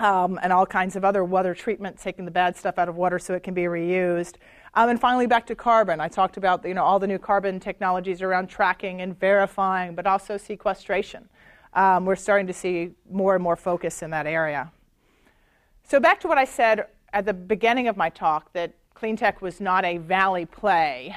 Um, 0.00 0.40
and 0.42 0.52
all 0.52 0.66
kinds 0.66 0.96
of 0.96 1.04
other 1.04 1.22
water 1.22 1.54
treatment, 1.54 2.00
taking 2.00 2.24
the 2.24 2.30
bad 2.32 2.56
stuff 2.56 2.78
out 2.78 2.88
of 2.88 2.96
water 2.96 3.20
so 3.20 3.32
it 3.34 3.44
can 3.44 3.54
be 3.54 3.62
reused. 3.62 4.34
Um, 4.76 4.88
and 4.88 5.00
finally, 5.00 5.26
back 5.26 5.46
to 5.46 5.54
carbon. 5.54 6.00
I 6.00 6.08
talked 6.08 6.36
about 6.36 6.66
you 6.66 6.74
know, 6.74 6.82
all 6.82 6.98
the 6.98 7.06
new 7.06 7.18
carbon 7.18 7.60
technologies 7.60 8.22
around 8.22 8.48
tracking 8.48 9.00
and 9.00 9.18
verifying, 9.18 9.94
but 9.94 10.06
also 10.06 10.36
sequestration. 10.36 11.28
Um, 11.74 12.04
we're 12.04 12.16
starting 12.16 12.46
to 12.48 12.52
see 12.52 12.90
more 13.08 13.34
and 13.34 13.42
more 13.42 13.56
focus 13.56 14.02
in 14.02 14.10
that 14.10 14.26
area. 14.26 14.72
So, 15.84 16.00
back 16.00 16.20
to 16.20 16.28
what 16.28 16.38
I 16.38 16.44
said 16.44 16.86
at 17.12 17.24
the 17.24 17.34
beginning 17.34 17.88
of 17.88 17.96
my 17.96 18.10
talk 18.10 18.52
that 18.52 18.74
clean 18.94 19.16
tech 19.16 19.42
was 19.42 19.60
not 19.60 19.84
a 19.84 19.98
valley 19.98 20.46
play. 20.46 21.14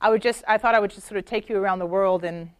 I, 0.00 0.10
would 0.10 0.22
just, 0.22 0.44
I 0.46 0.58
thought 0.58 0.74
I 0.74 0.80
would 0.80 0.90
just 0.90 1.06
sort 1.06 1.18
of 1.18 1.24
take 1.24 1.48
you 1.48 1.56
around 1.56 1.78
the 1.78 1.86
world 1.86 2.24
in 2.24 2.50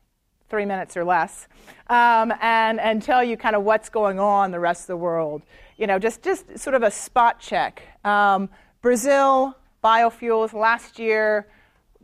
three 0.48 0.64
minutes 0.64 0.96
or 0.96 1.04
less 1.04 1.48
um, 1.88 2.32
and, 2.40 2.78
and 2.78 3.02
tell 3.02 3.24
you 3.24 3.36
kind 3.36 3.56
of 3.56 3.62
what's 3.62 3.88
going 3.88 4.20
on 4.20 4.50
the 4.50 4.60
rest 4.60 4.82
of 4.82 4.86
the 4.88 4.96
world. 4.96 5.42
You 5.76 5.86
know, 5.86 5.98
just, 5.98 6.22
just 6.22 6.58
sort 6.58 6.74
of 6.74 6.82
a 6.82 6.90
spot 6.90 7.40
check. 7.40 7.82
Um, 8.04 8.48
Brazil, 8.80 9.56
biofuels. 9.82 10.52
Last 10.52 10.98
year, 10.98 11.48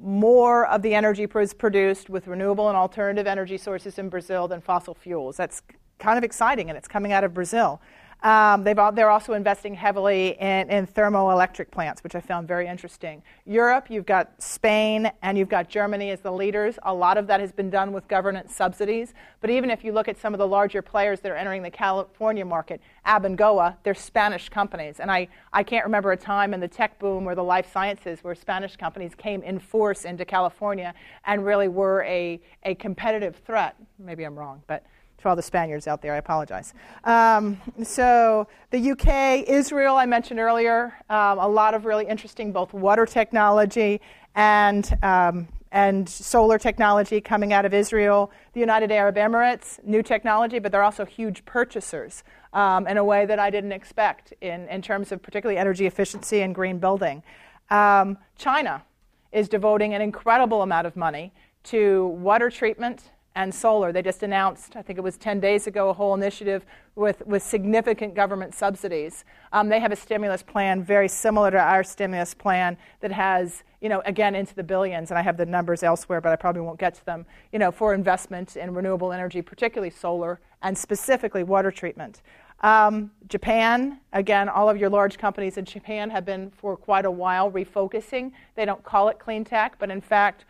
more 0.00 0.66
of 0.66 0.82
the 0.82 0.94
energy 0.94 1.26
was 1.26 1.52
produced 1.52 2.08
with 2.08 2.26
renewable 2.26 2.68
and 2.68 2.76
alternative 2.76 3.26
energy 3.26 3.58
sources 3.58 3.98
in 3.98 4.08
Brazil 4.08 4.48
than 4.48 4.60
fossil 4.60 4.94
fuels. 4.94 5.36
That's 5.36 5.62
kind 5.98 6.16
of 6.18 6.24
exciting, 6.24 6.68
and 6.68 6.76
it's 6.76 6.88
coming 6.88 7.12
out 7.12 7.24
of 7.24 7.34
Brazil. 7.34 7.80
Um, 8.20 8.64
they 8.64 8.72
are 8.72 9.10
also 9.10 9.34
investing 9.34 9.74
heavily 9.74 10.36
in, 10.40 10.68
in, 10.70 10.88
thermoelectric 10.88 11.70
plants, 11.70 12.02
which 12.02 12.16
I 12.16 12.20
found 12.20 12.48
very 12.48 12.66
interesting. 12.66 13.22
Europe, 13.46 13.86
you've 13.90 14.06
got 14.06 14.42
Spain 14.42 15.08
and 15.22 15.38
you've 15.38 15.48
got 15.48 15.68
Germany 15.68 16.10
as 16.10 16.20
the 16.20 16.32
leaders. 16.32 16.80
A 16.82 16.92
lot 16.92 17.16
of 17.16 17.28
that 17.28 17.38
has 17.38 17.52
been 17.52 17.70
done 17.70 17.92
with 17.92 18.08
government 18.08 18.50
subsidies. 18.50 19.14
But 19.40 19.50
even 19.50 19.70
if 19.70 19.84
you 19.84 19.92
look 19.92 20.08
at 20.08 20.18
some 20.18 20.34
of 20.34 20.38
the 20.38 20.48
larger 20.48 20.82
players 20.82 21.20
that 21.20 21.30
are 21.30 21.36
entering 21.36 21.62
the 21.62 21.70
California 21.70 22.44
market, 22.44 22.80
Abengoa, 23.06 23.76
they're 23.84 23.94
Spanish 23.94 24.48
companies. 24.48 24.98
And 24.98 25.12
I, 25.12 25.28
I 25.52 25.62
can't 25.62 25.84
remember 25.84 26.10
a 26.10 26.16
time 26.16 26.54
in 26.54 26.58
the 26.58 26.68
tech 26.68 26.98
boom 26.98 27.24
or 27.28 27.36
the 27.36 27.44
life 27.44 27.72
sciences 27.72 28.24
where 28.24 28.34
Spanish 28.34 28.74
companies 28.74 29.14
came 29.14 29.44
in 29.44 29.60
force 29.60 30.04
into 30.04 30.24
California 30.24 30.92
and 31.24 31.46
really 31.46 31.68
were 31.68 32.02
a, 32.02 32.40
a 32.64 32.74
competitive 32.74 33.36
threat. 33.46 33.76
Maybe 33.96 34.24
I'm 34.24 34.36
wrong, 34.36 34.60
but 34.66 34.84
to 35.18 35.28
all 35.28 35.36
the 35.36 35.42
Spaniards 35.42 35.86
out 35.86 36.00
there, 36.00 36.14
I 36.14 36.18
apologize. 36.18 36.74
Um, 37.04 37.60
so, 37.82 38.46
the 38.70 38.92
UK, 38.92 39.48
Israel, 39.48 39.96
I 39.96 40.06
mentioned 40.06 40.38
earlier, 40.38 40.94
um, 41.10 41.38
a 41.38 41.48
lot 41.48 41.74
of 41.74 41.84
really 41.84 42.06
interesting 42.06 42.52
both 42.52 42.72
water 42.72 43.04
technology 43.04 44.00
and, 44.34 44.96
um, 45.02 45.48
and 45.72 46.08
solar 46.08 46.58
technology 46.58 47.20
coming 47.20 47.52
out 47.52 47.64
of 47.64 47.74
Israel. 47.74 48.30
The 48.52 48.60
United 48.60 48.92
Arab 48.92 49.16
Emirates, 49.16 49.82
new 49.84 50.02
technology, 50.02 50.60
but 50.60 50.70
they're 50.70 50.84
also 50.84 51.04
huge 51.04 51.44
purchasers 51.44 52.22
um, 52.52 52.86
in 52.86 52.96
a 52.96 53.04
way 53.04 53.26
that 53.26 53.38
I 53.38 53.50
didn't 53.50 53.72
expect 53.72 54.32
in, 54.40 54.68
in 54.68 54.82
terms 54.82 55.10
of 55.12 55.20
particularly 55.20 55.58
energy 55.58 55.86
efficiency 55.86 56.42
and 56.42 56.54
green 56.54 56.78
building. 56.78 57.22
Um, 57.70 58.18
China 58.36 58.84
is 59.32 59.48
devoting 59.48 59.94
an 59.94 60.00
incredible 60.00 60.62
amount 60.62 60.86
of 60.86 60.96
money 60.96 61.32
to 61.64 62.06
water 62.06 62.50
treatment 62.50 63.10
and 63.38 63.54
solar. 63.54 63.92
They 63.92 64.02
just 64.02 64.24
announced, 64.24 64.74
I 64.74 64.82
think 64.82 64.98
it 64.98 65.02
was 65.02 65.16
10 65.16 65.38
days 65.38 65.68
ago, 65.68 65.90
a 65.90 65.92
whole 65.92 66.12
initiative 66.12 66.66
with, 66.96 67.24
with 67.24 67.40
significant 67.40 68.16
government 68.16 68.52
subsidies. 68.52 69.24
Um, 69.52 69.68
they 69.68 69.78
have 69.78 69.92
a 69.92 69.96
stimulus 69.96 70.42
plan 70.42 70.82
very 70.82 71.06
similar 71.06 71.52
to 71.52 71.58
our 71.58 71.84
stimulus 71.84 72.34
plan 72.34 72.76
that 72.98 73.12
has, 73.12 73.62
you 73.80 73.88
know, 73.88 74.02
again, 74.04 74.34
into 74.34 74.56
the 74.56 74.64
billions, 74.64 75.12
and 75.12 75.18
I 75.18 75.22
have 75.22 75.36
the 75.36 75.46
numbers 75.46 75.84
elsewhere, 75.84 76.20
but 76.20 76.32
I 76.32 76.36
probably 76.36 76.62
won't 76.62 76.80
get 76.80 76.96
to 76.96 77.06
them, 77.06 77.26
you 77.52 77.60
know, 77.60 77.70
for 77.70 77.94
investment 77.94 78.56
in 78.56 78.74
renewable 78.74 79.12
energy, 79.12 79.40
particularly 79.40 79.90
solar, 79.90 80.40
and 80.60 80.76
specifically 80.76 81.44
water 81.44 81.70
treatment. 81.70 82.22
Um, 82.62 83.12
Japan, 83.28 84.00
again, 84.12 84.48
all 84.48 84.68
of 84.68 84.76
your 84.76 84.90
large 84.90 85.16
companies 85.16 85.58
in 85.58 85.64
Japan 85.64 86.10
have 86.10 86.24
been 86.24 86.50
for 86.50 86.76
quite 86.76 87.04
a 87.04 87.10
while 87.10 87.52
refocusing. 87.52 88.32
They 88.56 88.64
don't 88.64 88.82
call 88.82 89.06
it 89.10 89.20
clean 89.20 89.44
tech, 89.44 89.76
but 89.78 89.92
in 89.92 90.00
fact, 90.00 90.44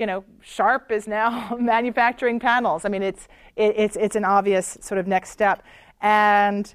you 0.00 0.06
know, 0.06 0.24
Sharp 0.40 0.90
is 0.90 1.06
now 1.06 1.54
manufacturing 1.60 2.40
panels. 2.40 2.86
I 2.86 2.88
mean, 2.88 3.02
it's, 3.02 3.28
it, 3.54 3.74
it's, 3.76 3.96
it's 3.96 4.16
an 4.16 4.24
obvious 4.24 4.78
sort 4.80 4.98
of 4.98 5.06
next 5.06 5.30
step. 5.30 5.62
And 6.00 6.74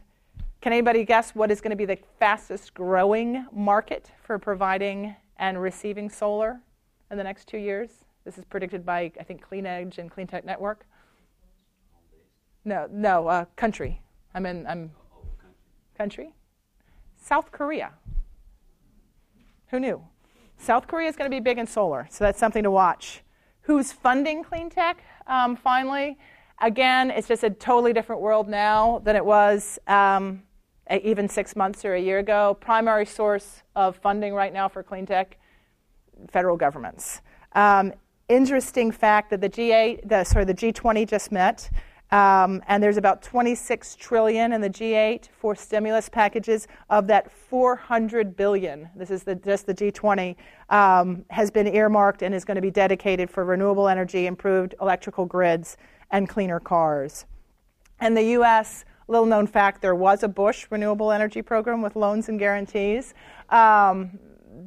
can 0.61 0.71
anybody 0.71 1.03
guess 1.03 1.33
what 1.33 1.49
is 1.49 1.59
going 1.59 1.71
to 1.71 1.75
be 1.75 1.85
the 1.85 1.97
fastest 2.19 2.75
growing 2.75 3.47
market 3.51 4.11
for 4.23 4.37
providing 4.37 5.15
and 5.37 5.59
receiving 5.59 6.09
solar 6.09 6.61
in 7.09 7.17
the 7.17 7.23
next 7.23 7.47
two 7.47 7.57
years? 7.57 8.05
This 8.25 8.37
is 8.37 8.45
predicted 8.45 8.85
by, 8.85 9.11
I 9.19 9.23
think, 9.23 9.43
CleanEdge 9.43 9.97
and 9.97 10.11
CleanTech 10.11 10.45
Network. 10.45 10.85
No, 12.63 12.87
no, 12.91 13.27
uh, 13.27 13.45
country. 13.55 14.01
I'm 14.35 14.45
in, 14.45 14.67
I'm, 14.67 14.91
country? 15.97 16.33
South 17.17 17.51
Korea. 17.51 17.91
Who 19.67 19.79
knew? 19.79 20.03
South 20.57 20.87
Korea 20.87 21.07
is 21.09 21.15
going 21.15 21.29
to 21.29 21.35
be 21.35 21.39
big 21.39 21.57
in 21.57 21.67
solar, 21.67 22.07
so 22.09 22.23
that's 22.23 22.39
something 22.39 22.63
to 22.63 22.71
watch. 22.71 23.21
Who's 23.61 23.91
funding 23.91 24.43
clean 24.43 24.69
tech, 24.69 25.03
um, 25.27 25.55
finally? 25.55 26.17
Again, 26.61 27.11
it's 27.11 27.27
just 27.27 27.43
a 27.43 27.49
totally 27.49 27.93
different 27.93 28.21
world 28.21 28.47
now 28.47 29.01
than 29.03 29.15
it 29.15 29.25
was 29.25 29.77
um, 29.87 30.43
even 31.03 31.27
six 31.27 31.55
months 31.55 31.83
or 31.83 31.95
a 31.95 32.01
year 32.01 32.19
ago. 32.19 32.57
Primary 32.61 33.05
source 33.05 33.63
of 33.75 33.97
funding 33.97 34.33
right 34.33 34.53
now 34.53 34.67
for 34.67 34.83
clean 34.83 35.05
tech, 35.05 35.37
federal 36.29 36.55
governments. 36.55 37.21
Um, 37.53 37.93
interesting 38.29 38.91
fact 38.91 39.29
that 39.31 39.41
the 39.41 39.49
G8, 39.49 40.07
the, 40.07 40.23
sorry, 40.23 40.45
the 40.45 40.53
G20 40.53 41.07
just 41.07 41.31
met. 41.31 41.69
Um, 42.11 42.61
and 42.67 42.81
there's 42.81 42.97
about 42.97 43.23
26 43.23 43.95
trillion 43.95 44.53
in 44.53 44.61
the 44.61 44.69
G8 44.69 45.27
for 45.37 45.55
stimulus 45.55 46.07
packages. 46.07 46.67
Of 46.89 47.07
that, 47.07 47.31
400 47.31 48.37
billion. 48.37 48.89
This 48.95 49.09
is 49.09 49.23
the, 49.23 49.35
just 49.35 49.65
the 49.65 49.73
G20 49.73 50.35
um, 50.69 51.25
has 51.29 51.49
been 51.49 51.67
earmarked 51.67 52.21
and 52.21 52.33
is 52.33 52.45
going 52.45 52.55
to 52.55 52.61
be 52.61 52.71
dedicated 52.71 53.29
for 53.29 53.43
renewable 53.43 53.87
energy, 53.87 54.27
improved 54.27 54.75
electrical 54.81 55.25
grids, 55.25 55.77
and 56.11 56.29
cleaner 56.29 56.59
cars. 56.59 57.25
And 57.99 58.15
the 58.15 58.23
U.S. 58.23 58.85
Little 59.07 59.25
known 59.25 59.47
fact: 59.47 59.81
there 59.81 59.95
was 59.95 60.23
a 60.23 60.27
Bush 60.27 60.67
renewable 60.69 61.11
energy 61.11 61.41
program 61.41 61.81
with 61.81 61.95
loans 61.95 62.29
and 62.29 62.39
guarantees. 62.39 63.13
Um, 63.49 64.19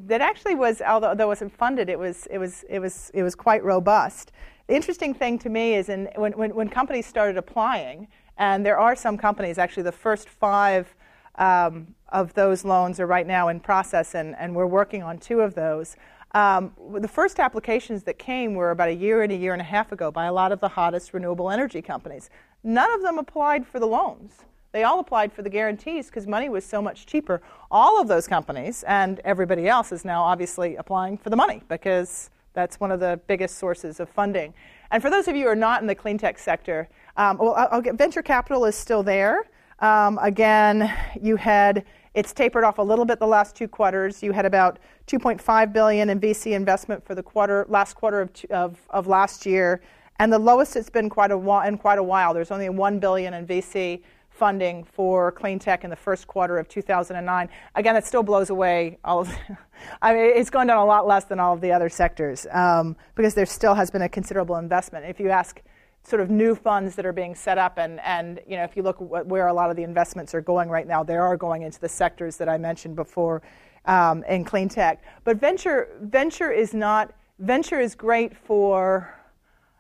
that 0.07 0.21
actually 0.21 0.55
was, 0.55 0.81
although 0.81 1.13
it 1.13 1.27
wasn't 1.27 1.53
funded, 1.53 1.89
it 1.89 1.99
was, 1.99 2.27
it 2.31 2.39
was, 2.39 2.65
it 2.69 2.79
was, 2.79 3.11
it 3.15 3.23
was 3.23 3.35
quite 3.35 3.65
robust. 3.65 4.33
The 4.69 4.75
interesting 4.75 5.15
thing 5.15 5.39
to 5.39 5.49
me 5.49 5.75
is 5.75 5.89
in, 5.89 6.11
when, 6.17 6.33
when, 6.33 6.55
when, 6.55 6.69
companies 6.69 7.07
started 7.07 7.39
applying, 7.39 8.07
and 8.37 8.65
there 8.67 8.79
are 8.79 8.95
some 8.95 9.17
companies, 9.17 9.57
actually, 9.57 9.85
the 9.85 9.93
first 9.93 10.29
five 10.29 10.95
um, 11.37 11.95
of 12.11 12.35
those 12.35 12.67
loans 12.67 13.01
are 13.01 13.07
right 13.07 13.27
now 13.27 13.49
in 13.49 13.61
process, 13.61 14.15
and, 14.15 14.37
and 14.39 14.55
we're 14.55 14.67
working 14.67 15.03
on 15.03 15.17
two 15.17 15.41
of 15.41 15.55
those. 15.55 15.97
Um, 16.33 16.73
the 16.99 17.09
first 17.09 17.41
applications 17.41 18.03
that 18.03 18.19
came 18.19 18.55
were 18.55 18.71
about 18.71 18.91
a 18.91 18.95
year 18.95 19.23
and 19.23 19.33
a 19.33 19.37
year 19.37 19.55
and 19.55 19.63
a 19.63 19.65
half 19.65 19.91
ago 19.91 20.11
by 20.11 20.27
a 20.27 20.33
lot 20.33 20.53
of 20.53 20.61
the 20.61 20.69
hottest 20.69 21.15
renewable 21.15 21.51
energy 21.51 21.81
companies. 21.81 22.29
None 22.63 22.93
of 22.93 23.01
them 23.01 23.19
applied 23.19 23.67
for 23.67 23.81
the 23.81 23.87
loans. 23.87 24.45
They 24.73 24.83
all 24.83 25.01
applied 25.01 25.33
for 25.33 25.41
the 25.41 25.49
guarantees 25.49 26.09
because 26.09 26.27
money 26.27 26.51
was 26.51 26.67
so 26.67 26.83
much 26.83 27.07
cheaper. 27.07 27.41
All 27.71 27.99
of 27.99 28.07
those 28.07 28.27
companies 28.27 28.83
and 28.83 29.19
everybody 29.21 29.67
else 29.67 29.93
is 29.93 30.05
now 30.05 30.23
obviously 30.23 30.77
applying 30.77 31.17
for 31.17 31.31
the 31.31 31.37
money 31.37 31.63
because 31.69 32.29
that's 32.59 32.81
one 32.81 32.91
of 32.91 32.99
the 32.99 33.21
biggest 33.29 33.57
sources 33.57 34.01
of 34.01 34.09
funding. 34.09 34.53
And 34.91 35.01
for 35.01 35.11
those 35.11 35.29
of 35.29 35.37
you 35.37 35.45
who 35.45 35.49
are 35.49 35.55
not 35.55 35.81
in 35.81 35.87
the 35.87 35.95
clean 35.95 36.19
tech 36.19 36.41
sector, 36.41 36.89
um, 37.17 37.39
well, 37.39 37.55
I'll 37.55 37.81
get, 37.81 37.95
venture 37.95 38.21
capital 38.21 38.65
is 38.65 38.75
still 38.75 39.05
there. 39.05 39.49
Um, 39.79 40.19
again, 40.21 40.93
you 41.23 41.37
had 41.37 41.85
it's 42.15 42.33
tapered 42.33 42.65
off 42.65 42.79
a 42.79 42.83
little 42.83 43.05
bit 43.05 43.21
the 43.21 43.27
last 43.29 43.55
two 43.55 43.69
quarters. 43.69 44.25
You 44.25 44.33
had 44.33 44.45
about 44.45 44.81
2.5 45.07 45.73
billion 45.73 46.11
in 46.11 46.19
VC 46.19 46.57
investment 46.57 47.07
for 47.07 47.15
the 47.15 47.23
quarter 47.23 47.65
last 47.69 47.95
quarter 47.95 48.23
of, 48.23 48.31
of, 48.51 48.81
of 48.91 49.07
last 49.07 49.47
year, 49.47 49.81
and 50.19 50.33
the 50.33 50.39
lowest 50.41 50.75
it's 50.75 50.91
been 50.91 51.09
quite 51.09 51.31
a 51.31 51.39
while, 51.39 51.65
in 51.65 51.79
quite 51.79 51.99
a 51.99 52.03
while. 52.03 52.35
There's 52.35 52.51
only 52.51 52.69
1 52.69 52.99
billion 52.99 53.35
in 53.35 53.47
VC 53.47 54.03
funding 54.39 54.85
for 54.85 55.33
clean 55.33 55.59
tech 55.59 55.83
in 55.83 55.91
the 55.91 55.97
first 55.97 56.29
quarter 56.29 56.59
of 56.59 56.69
2009. 56.69 57.49
Again, 57.75 57.97
it 57.97 58.07
still 58.07 58.23
blows 58.23 58.51
away 58.51 58.99
all 59.05 59.21
of. 59.21 59.35
I 60.03 60.15
mean, 60.15 60.33
it's 60.35 60.51
gone 60.51 60.69
down 60.69 60.79
a 60.79 60.85
lot 60.85 61.07
less 61.07 61.25
than 61.25 61.41
all 61.41 61.55
of 61.55 61.61
the 61.61 61.73
other 61.73 61.89
sectors 61.89 62.47
um, 62.53 62.97
because 63.17 63.35
there 63.35 63.47
still 63.47 63.75
has 63.75 63.91
been 63.91 64.03
a 64.03 64.09
considerable 64.09 64.57
investment. 64.57 65.07
If 65.07 65.19
you 65.19 65.31
ask 65.31 65.61
sort 66.05 66.23
of 66.23 66.31
new 66.31 66.55
funds 66.55 66.95
that 66.95 67.05
are 67.05 67.13
being 67.13 67.35
set 67.35 67.59
up, 67.59 67.79
and, 67.79 68.01
and 68.01 68.41
you 68.47 68.57
know, 68.57 68.65
if 68.65 68.77
you 68.77 68.83
look 68.83 68.97
where 68.99 69.49
a 69.49 69.53
lot 69.53 69.71
of 69.71 69.77
the 69.77 69.83
investments 69.83 70.35
are 70.35 70.41
going 70.41 70.69
right 70.69 70.87
now, 70.87 71.03
they 71.03 71.17
are 71.17 71.37
going 71.37 71.63
into 71.63 71.81
the 71.81 71.89
sectors 71.89 72.37
that 72.37 72.49
I 72.49 72.59
mentioned 72.59 72.95
before 72.95 73.43
um, 73.87 74.23
in 74.25 74.45
clean 74.45 74.69
tech. 74.69 75.03
But 75.25 75.39
venture 75.39 75.89
venture 76.01 76.53
is 76.53 76.73
not 76.73 77.13
venture 77.41 77.81
is 77.81 77.95
great 77.95 78.37
for 78.37 79.18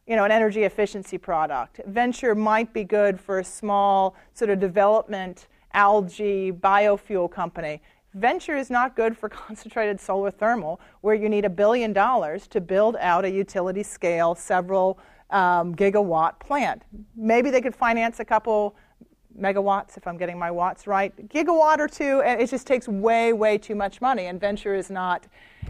you 0.09 0.17
know, 0.17 0.25
an 0.25 0.33
energy 0.33 0.63
efficiency 0.65 1.19
product. 1.19 1.81
Venture 1.87 2.35
might 2.35 2.73
be 2.73 2.83
good 2.83 3.21
for 3.21 3.41
a 3.41 3.45
small 3.45 4.17
sort 4.33 4.51
of 4.51 4.59
development 4.59 5.49
algae 5.75 6.51
biofuel 6.51 7.31
company. 7.31 7.83
Venture 8.15 8.57
is 8.57 8.71
not 8.71 8.97
good 8.97 9.17
for 9.17 9.29
concentrated 9.29 10.01
solar 10.01 10.31
thermal, 10.31 10.81
where 11.03 11.15
you 11.15 11.29
need 11.29 11.45
a 11.45 11.51
billion 11.51 11.93
dollars 11.93 12.47
to 12.49 12.61
build 12.61 12.97
out 12.97 13.27
a 13.27 13.31
utility 13.31 13.83
scale, 13.83 14.35
several 14.35 14.99
um, 15.29 15.75
gigawatt 15.75 16.41
plant. 16.41 16.83
Maybe 17.15 17.51
they 17.51 17.61
could 17.61 17.77
finance 17.77 18.19
a 18.19 18.25
couple 18.25 18.77
megawatts, 19.41 19.97
if 19.97 20.07
I'm 20.07 20.16
getting 20.16 20.39
my 20.39 20.51
watts 20.51 20.86
right, 20.86 21.14
gigawatt 21.28 21.78
or 21.78 21.89
two, 21.89 22.22
and 22.22 22.41
it 22.41 22.51
just 22.51 22.66
takes 22.66 22.89
way, 22.89 23.32
way 23.32 23.59
too 23.59 23.74
much 23.74 24.01
money, 24.01 24.26
and 24.26 24.41
venture 24.41 24.74
is 24.74 24.91
not 24.91 25.26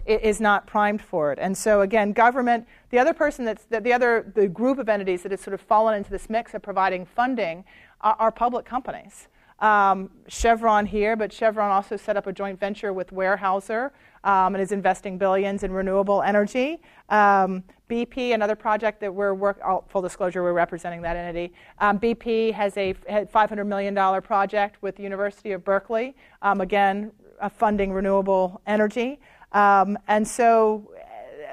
is 0.06 0.40
not 0.40 0.66
primed 0.66 1.02
for 1.02 1.32
it. 1.32 1.38
And 1.40 1.56
so 1.56 1.80
again, 1.82 2.12
government, 2.12 2.66
the 2.90 2.98
other 2.98 3.12
person 3.12 3.44
that's 3.44 3.64
the 3.64 3.92
other 3.92 4.30
the 4.34 4.48
group 4.48 4.78
of 4.78 4.88
entities 4.88 5.22
that 5.22 5.32
has 5.32 5.40
sort 5.40 5.54
of 5.54 5.60
fallen 5.60 5.94
into 5.94 6.10
this 6.10 6.30
mix 6.30 6.54
of 6.54 6.62
providing 6.62 7.04
funding 7.04 7.64
are, 8.00 8.16
are 8.18 8.32
public 8.32 8.64
companies. 8.64 9.28
Um, 9.60 10.10
Chevron 10.28 10.86
here, 10.86 11.16
but 11.16 11.32
Chevron 11.32 11.70
also 11.70 11.96
set 11.96 12.16
up 12.16 12.26
a 12.26 12.32
joint 12.32 12.60
venture 12.60 12.92
with 12.92 13.10
Weyerhaeuser 13.10 13.90
um, 14.22 14.54
and 14.54 14.62
is 14.62 14.70
investing 14.70 15.18
billions 15.18 15.64
in 15.64 15.72
renewable 15.72 16.22
energy. 16.22 16.80
Um, 17.08 17.64
BP, 17.88 18.34
another 18.34 18.54
project 18.54 19.00
that 19.00 19.12
we're 19.12 19.34
work, 19.34 19.60
full 19.88 20.02
disclosure, 20.02 20.42
we're 20.42 20.52
representing 20.52 21.02
that 21.02 21.16
entity. 21.16 21.52
Um, 21.78 21.98
BP 21.98 22.52
has 22.52 22.76
a 22.76 22.94
$500 22.94 23.66
million 23.66 24.22
project 24.22 24.82
with 24.82 24.96
the 24.96 25.02
University 25.02 25.52
of 25.52 25.64
Berkeley, 25.64 26.14
um, 26.42 26.60
again, 26.60 27.12
uh, 27.40 27.48
funding 27.48 27.92
renewable 27.92 28.60
energy. 28.66 29.20
Um, 29.52 29.98
and 30.08 30.26
so 30.26 30.90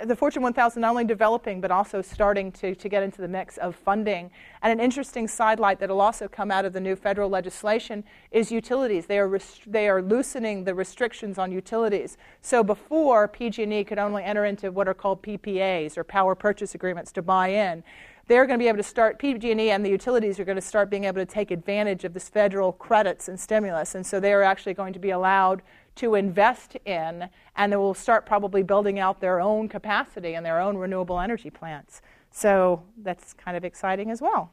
the 0.03 0.15
Fortune 0.15 0.41
1000 0.41 0.81
not 0.81 0.89
only 0.89 1.05
developing 1.05 1.61
but 1.61 1.71
also 1.71 2.01
starting 2.01 2.51
to, 2.53 2.75
to 2.75 2.89
get 2.89 3.03
into 3.03 3.21
the 3.21 3.27
mix 3.27 3.57
of 3.57 3.75
funding. 3.75 4.29
And 4.61 4.71
an 4.71 4.83
interesting 4.83 5.27
sidelight 5.27 5.79
that 5.79 5.89
will 5.89 6.01
also 6.01 6.27
come 6.27 6.51
out 6.51 6.65
of 6.65 6.73
the 6.73 6.81
new 6.81 6.95
federal 6.95 7.29
legislation 7.29 8.03
is 8.31 8.51
utilities. 8.51 9.05
They 9.05 9.19
are, 9.19 9.27
rest- 9.27 9.71
they 9.71 9.87
are 9.87 10.01
loosening 10.01 10.63
the 10.63 10.73
restrictions 10.73 11.37
on 11.37 11.51
utilities. 11.51 12.17
So 12.41 12.63
before, 12.63 13.27
PG&E 13.27 13.83
could 13.85 13.99
only 13.99 14.23
enter 14.23 14.45
into 14.45 14.71
what 14.71 14.87
are 14.87 14.93
called 14.93 15.21
PPAs 15.21 15.97
or 15.97 16.03
power 16.03 16.35
purchase 16.35 16.75
agreements 16.75 17.11
to 17.13 17.21
buy 17.21 17.49
in 17.49 17.83
they're 18.27 18.47
going 18.47 18.57
to 18.57 18.63
be 18.63 18.67
able 18.67 18.77
to 18.77 18.83
start 18.83 19.19
PG&E 19.19 19.69
and 19.69 19.85
the 19.85 19.89
utilities 19.89 20.39
are 20.39 20.45
going 20.45 20.55
to 20.55 20.61
start 20.61 20.89
being 20.89 21.03
able 21.03 21.21
to 21.21 21.27
take 21.27 21.51
advantage 21.51 22.03
of 22.05 22.13
this 22.13 22.27
federal 22.27 22.71
credits 22.71 23.27
and 23.27 23.39
stimulus 23.39 23.93
and 23.93 24.05
so 24.05 24.19
they 24.19 24.33
are 24.33 24.41
actually 24.41 24.73
going 24.73 24.93
to 24.93 24.99
be 24.99 25.11
allowed 25.11 25.61
to 25.95 26.15
invest 26.15 26.75
in, 26.85 27.29
and 27.55 27.71
they 27.71 27.77
will 27.77 27.93
start 27.93 28.25
probably 28.25 28.63
building 28.63 28.99
out 28.99 29.19
their 29.21 29.39
own 29.39 29.69
capacity 29.69 30.33
and 30.33 30.45
their 30.45 30.59
own 30.59 30.77
renewable 30.77 31.19
energy 31.19 31.49
plants. 31.49 32.01
So 32.31 32.83
that's 33.01 33.33
kind 33.33 33.55
of 33.55 33.63
exciting 33.63 34.11
as 34.11 34.21
well. 34.21 34.51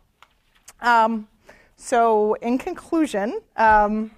Um, 0.80 1.28
so, 1.76 2.34
in 2.34 2.58
conclusion, 2.58 3.40
um, 3.56 4.12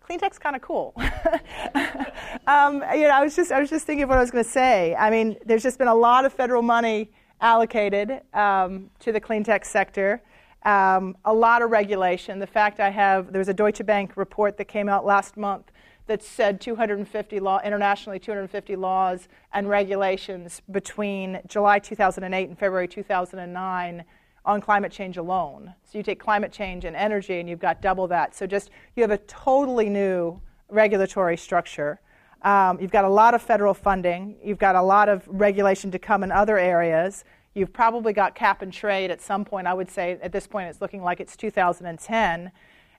clean 0.00 0.18
kind 0.18 0.56
of 0.56 0.62
cool. 0.62 0.92
um, 2.46 2.82
you 2.94 3.02
know, 3.02 3.10
I 3.10 3.22
was 3.22 3.36
just 3.36 3.52
I 3.52 3.60
was 3.60 3.70
just 3.70 3.86
thinking 3.86 4.04
of 4.04 4.08
what 4.08 4.18
I 4.18 4.22
was 4.22 4.30
going 4.30 4.44
to 4.44 4.50
say. 4.50 4.94
I 4.94 5.10
mean, 5.10 5.36
there's 5.44 5.62
just 5.62 5.78
been 5.78 5.88
a 5.88 5.94
lot 5.94 6.24
of 6.24 6.32
federal 6.32 6.62
money 6.62 7.10
allocated 7.40 8.22
um, 8.32 8.90
to 9.00 9.12
the 9.12 9.20
clean 9.20 9.44
tech 9.44 9.64
sector. 9.64 10.22
Um, 10.64 11.16
a 11.24 11.32
lot 11.32 11.62
of 11.62 11.70
regulation. 11.70 12.38
The 12.40 12.46
fact 12.46 12.80
I 12.80 12.90
have, 12.90 13.30
there 13.30 13.38
was 13.38 13.48
a 13.48 13.54
Deutsche 13.54 13.84
Bank 13.86 14.16
report 14.16 14.56
that 14.56 14.64
came 14.64 14.88
out 14.88 15.04
last 15.04 15.36
month 15.36 15.70
that 16.06 16.22
said 16.22 16.60
250 16.60 17.40
law, 17.40 17.60
internationally 17.64 18.18
250 18.18 18.76
laws 18.76 19.28
and 19.52 19.68
regulations 19.68 20.62
between 20.70 21.40
July 21.46 21.78
2008 21.78 22.48
and 22.48 22.58
February 22.58 22.88
2009 22.88 24.04
on 24.44 24.60
climate 24.60 24.92
change 24.92 25.16
alone. 25.16 25.74
So 25.84 25.98
you 25.98 26.04
take 26.04 26.20
climate 26.20 26.52
change 26.52 26.84
and 26.84 26.94
energy, 26.94 27.40
and 27.40 27.48
you've 27.48 27.58
got 27.58 27.82
double 27.82 28.06
that. 28.08 28.34
So 28.34 28.46
just 28.46 28.70
you 28.94 29.02
have 29.02 29.10
a 29.10 29.18
totally 29.18 29.88
new 29.88 30.40
regulatory 30.68 31.36
structure. 31.36 32.00
Um, 32.42 32.80
you've 32.80 32.92
got 32.92 33.04
a 33.04 33.08
lot 33.08 33.34
of 33.34 33.42
federal 33.42 33.74
funding. 33.74 34.36
You've 34.42 34.58
got 34.58 34.76
a 34.76 34.82
lot 34.82 35.08
of 35.08 35.24
regulation 35.26 35.90
to 35.90 35.98
come 35.98 36.22
in 36.22 36.30
other 36.30 36.58
areas. 36.58 37.24
You've 37.54 37.72
probably 37.72 38.12
got 38.12 38.34
cap 38.34 38.62
and 38.62 38.72
trade 38.72 39.10
at 39.10 39.20
some 39.20 39.44
point. 39.44 39.66
I 39.66 39.74
would 39.74 39.90
say 39.90 40.18
at 40.22 40.30
this 40.30 40.46
point 40.46 40.68
it's 40.68 40.80
looking 40.80 41.02
like 41.02 41.18
it's 41.18 41.36
2010. 41.36 42.52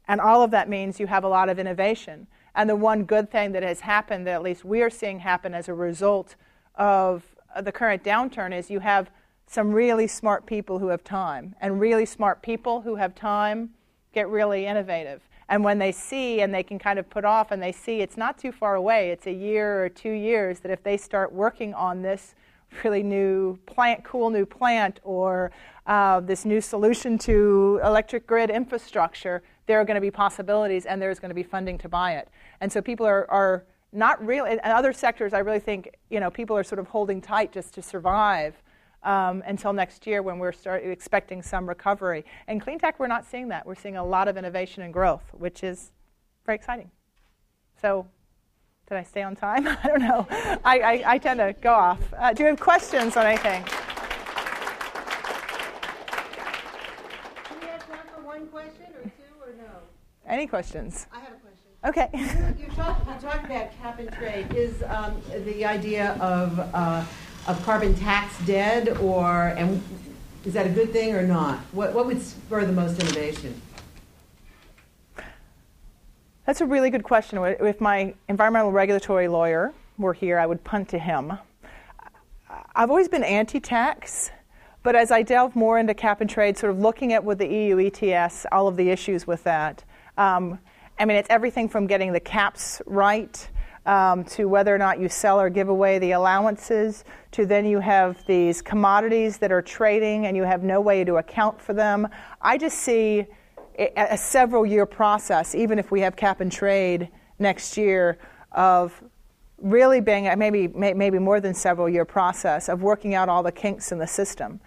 And 0.10 0.22
all 0.22 0.42
of 0.42 0.52
that 0.52 0.68
means 0.68 1.00
you 1.00 1.08
have 1.08 1.24
a 1.24 1.30
lot 1.30 1.48
of 1.48 1.60
innovation. 1.60 2.28
And 2.58 2.68
the 2.68 2.76
one 2.76 3.04
good 3.04 3.32
thing 3.32 3.52
that 3.52 3.62
has 3.62 3.82
happened, 3.82 4.26
that 4.26 4.34
at 4.34 4.42
least 4.42 4.66
we 4.66 4.82
are 4.82 4.90
seeing 4.90 5.20
happen 5.20 5.54
as 5.54 5.70
a 5.70 5.76
result 5.76 6.36
of 6.74 7.24
the 7.62 7.72
current 7.72 8.04
downturn, 8.04 8.52
is 8.52 8.72
you 8.72 8.80
have 8.80 9.12
some 9.46 9.72
really 9.72 10.08
smart 10.08 10.48
people 10.48 10.80
who 10.80 10.88
have 10.88 11.04
time. 11.04 11.56
And 11.62 11.80
really 11.80 12.06
smart 12.06 12.42
people 12.42 12.82
who 12.82 12.96
have 12.96 13.14
time 13.14 13.70
get 14.12 14.28
really 14.28 14.66
innovative. 14.66 15.22
And 15.50 15.64
when 15.64 15.78
they 15.78 15.92
see 15.92 16.42
and 16.42 16.52
they 16.52 16.64
can 16.64 16.80
kind 16.80 16.98
of 16.98 17.08
put 17.10 17.24
off 17.24 17.52
and 17.52 17.62
they 17.62 17.72
see 17.72 18.02
it's 18.02 18.18
not 18.18 18.40
too 18.40 18.52
far 18.52 18.74
away, 18.74 19.12
it's 19.12 19.28
a 19.28 19.32
year 19.32 19.86
or 19.86 19.88
two 19.88 20.12
years, 20.12 20.60
that 20.62 20.72
if 20.72 20.82
they 20.82 20.98
start 20.98 21.32
working 21.32 21.76
on 21.76 22.02
this 22.02 22.34
really 22.84 23.04
new 23.04 23.58
plant, 23.68 24.04
cool 24.04 24.32
new 24.32 24.48
plant, 24.48 25.00
or 25.04 25.52
uh, 25.86 26.20
this 26.22 26.44
new 26.44 26.60
solution 26.60 27.20
to 27.20 27.80
electric 27.84 28.26
grid 28.26 28.50
infrastructure, 28.50 29.44
there 29.68 29.80
are 29.80 29.86
going 29.86 29.96
to 29.96 30.02
be 30.02 30.12
possibilities 30.12 30.86
and 30.86 31.02
there's 31.02 31.20
going 31.20 31.30
to 31.30 31.36
be 31.36 31.44
funding 31.44 31.78
to 31.78 31.90
buy 31.90 32.14
it. 32.14 32.30
And 32.60 32.72
so 32.72 32.82
people 32.82 33.06
are, 33.06 33.30
are 33.30 33.66
not 33.92 34.26
really, 34.26 34.52
in 34.52 34.60
other 34.64 34.94
sectors, 34.94 35.34
I 35.34 35.40
really 35.40 35.60
think, 35.60 35.96
you 36.10 36.20
know, 36.20 36.32
people 36.32 36.58
are 36.58 36.64
sort 36.64 36.80
of 36.80 36.88
holding 36.88 37.22
tight 37.22 37.52
just 37.52 37.74
to 37.76 37.82
survive 37.82 38.56
um, 39.04 39.44
until 39.46 39.74
next 39.74 40.08
year 40.08 40.22
when 40.22 40.40
we're 40.40 40.52
start 40.52 40.84
expecting 40.84 41.42
some 41.42 41.68
recovery. 41.68 42.26
In 42.48 42.60
clean 42.60 42.80
tech, 42.80 43.00
we're 43.00 43.08
not 43.08 43.26
seeing 43.26 43.50
that. 43.50 43.66
We're 43.66 43.76
seeing 43.76 43.98
a 43.98 44.06
lot 44.06 44.28
of 44.28 44.38
innovation 44.38 44.84
and 44.84 44.92
growth, 44.92 45.24
which 45.34 45.64
is 45.64 45.92
very 46.46 46.56
exciting. 46.56 46.90
So, 47.82 48.08
did 48.90 48.98
I 48.98 49.04
stay 49.04 49.22
on 49.22 49.36
time? 49.36 49.68
I 49.84 49.88
don't 49.88 50.02
know. 50.02 50.28
I, 50.64 50.80
I, 50.80 51.04
I 51.14 51.18
tend 51.18 51.40
to 51.40 51.54
go 51.62 51.74
off. 51.74 52.00
Uh, 52.18 52.34
do 52.34 52.44
you 52.44 52.50
have 52.50 52.60
questions 52.60 53.18
on 53.18 53.26
anything? 53.26 53.64
Any 60.28 60.46
questions? 60.46 61.08
I 61.14 61.20
have 61.20 61.34
a 61.34 61.36
question. 61.38 61.68
Okay. 61.86 62.10
you, 62.60 62.66
you, 62.66 62.72
talk, 62.76 63.00
you 63.08 63.30
talk 63.30 63.44
about 63.46 63.72
cap 63.80 64.00
and 64.00 64.12
trade. 64.12 64.54
Is 64.54 64.84
um, 64.88 65.22
the 65.46 65.64
idea 65.64 66.14
of, 66.20 66.60
uh, 66.74 67.06
of 67.48 67.64
carbon 67.64 67.96
tax 67.96 68.38
dead, 68.46 68.90
or 68.98 69.54
and 69.58 69.82
is 70.44 70.54
that 70.54 70.66
a 70.66 70.70
good 70.70 70.92
thing 70.92 71.16
or 71.16 71.24
not? 71.24 71.60
What, 71.72 71.94
what 71.94 72.06
would 72.08 72.22
spur 72.22 72.66
the 72.66 72.74
most 72.74 73.02
innovation? 73.02 73.62
That's 76.46 76.62
a 76.62 76.66
really 76.66 76.90
good 76.90 77.04
question. 77.04 77.38
If 77.60 77.80
my 77.80 78.14
environmental 78.28 78.72
regulatory 78.72 79.28
lawyer 79.28 79.74
were 79.98 80.14
here, 80.14 80.40
I 80.40 80.46
would 80.46 80.64
punt 80.64 80.90
to 80.90 81.00
him. 81.00 81.38
I've 82.76 82.90
always 82.90 83.08
been 83.08 83.24
anti 83.24 83.60
tax, 83.60 84.32
but 84.84 84.96
as 84.96 85.12
I 85.12 85.22
delve 85.22 85.56
more 85.56 85.80
into 85.80 85.94
cap 85.94 86.22
and 86.22 86.30
trade, 86.30 86.58
sort 86.58 86.72
of 86.72 86.80
looking 86.80 87.12
at 87.14 87.24
with 87.24 87.40
the 87.40 87.48
EU 87.48 87.80
ETS, 87.88 88.46
all 88.52 88.68
of 88.68 88.78
the 88.78 88.90
issues 88.90 89.28
with 89.28 89.44
that, 89.44 89.84
um, 90.18 90.60
I 91.00 91.06
mean, 91.06 91.18
it's 91.18 91.30
everything 91.30 91.70
from 91.70 91.88
getting 91.88 92.12
the 92.12 92.20
caps 92.20 92.82
right 92.86 93.50
um, 93.86 94.26
to 94.26 94.46
whether 94.46 94.74
or 94.74 94.78
not 94.78 95.00
you 95.00 95.08
sell 95.08 95.40
or 95.40 95.50
give 95.50 95.70
away 95.70 95.98
the 96.00 96.12
allowances, 96.12 97.06
to 97.32 97.46
then 97.46 97.66
you 97.66 97.80
have 97.80 98.26
these 98.26 98.62
commodities 98.62 99.38
that 99.38 99.52
are 99.52 99.62
trading 99.62 100.26
and 100.26 100.36
you 100.36 100.44
have 100.44 100.64
no 100.64 100.82
way 100.82 101.04
to 101.04 101.16
account 101.16 101.62
for 101.62 101.74
them. 101.74 102.08
I 102.42 102.58
just 102.58 102.80
see 102.80 103.26
a, 103.80 103.90
a 103.96 104.18
several 104.18 104.66
year 104.66 104.86
process, 104.86 105.56
even 105.56 105.80
if 105.80 105.90
we 105.92 106.02
have 106.02 106.16
cap 106.16 106.42
and 106.42 106.52
trade 106.52 107.10
next 107.40 107.78
year, 107.78 108.18
of 108.52 109.02
really 109.60 110.02
being 110.02 110.30
maybe 110.38 110.68
maybe 110.68 111.18
more 111.18 111.40
than 111.40 111.54
several 111.54 111.90
year 111.90 112.06
process 112.06 112.70
of 112.70 112.82
working 112.82 113.16
out 113.16 113.30
all 113.30 113.42
the 113.42 113.52
kinks 113.52 113.92
in 113.92 113.98
the 113.98 114.08
system. 114.08 114.60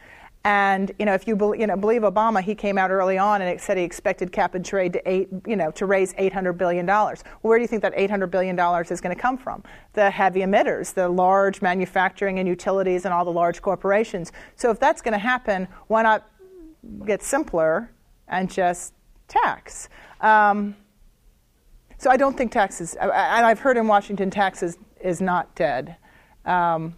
And 0.45 0.91
you 0.99 1.05
know, 1.05 1.12
if 1.12 1.28
you, 1.28 1.36
be, 1.36 1.59
you 1.59 1.66
know, 1.66 1.76
believe 1.76 2.01
Obama, 2.01 2.43
he 2.43 2.55
came 2.55 2.78
out 2.78 2.91
early 2.91 3.18
on 3.18 3.43
and 3.43 3.61
said 3.61 3.76
he 3.76 3.84
expected 3.84 4.32
cap 4.32 4.55
and 4.55 4.64
trade 4.64 4.95
to 4.95 5.11
eight, 5.11 5.28
you 5.47 5.55
know, 5.55 5.70
to 5.72 5.84
raise 5.84 6.14
800 6.16 6.55
billion 6.55 6.86
dollars. 6.86 7.22
Where 7.43 7.59
do 7.59 7.62
you 7.62 7.68
think 7.68 7.82
that 7.82 7.93
800 7.95 8.28
billion 8.28 8.57
dollars 8.57 8.91
is 8.91 9.03
going 9.03 9.14
to 9.14 9.20
come 9.20 9.36
from? 9.36 9.62
The 9.93 10.11
heavy 10.11 10.41
emitters, 10.41 10.95
the 10.95 11.09
large 11.09 11.61
manufacturing 11.61 12.38
and 12.38 12.49
utilities, 12.49 13.05
and 13.05 13.12
all 13.12 13.24
the 13.24 13.32
large 13.32 13.61
corporations. 13.61 14.32
So 14.57 14.70
if 14.70 14.80
that's 14.80 15.03
going 15.03 15.12
to 15.12 15.18
happen, 15.18 15.68
why 15.88 16.03
not 16.03 16.26
get 17.05 17.22
simpler 17.22 17.91
and 18.28 18.51
just 18.51 18.95
tax? 19.28 19.91
Um, 20.22 20.74
so 21.99 22.09
I 22.11 22.16
don't 22.16 22.34
think 22.34 22.51
taxes, 22.51 22.95
and 22.95 23.12
I've 23.12 23.59
heard 23.59 23.76
in 23.76 23.86
Washington 23.86 24.30
taxes 24.30 24.78
is 25.03 25.20
not 25.20 25.55
dead. 25.55 25.97
Um, 26.47 26.97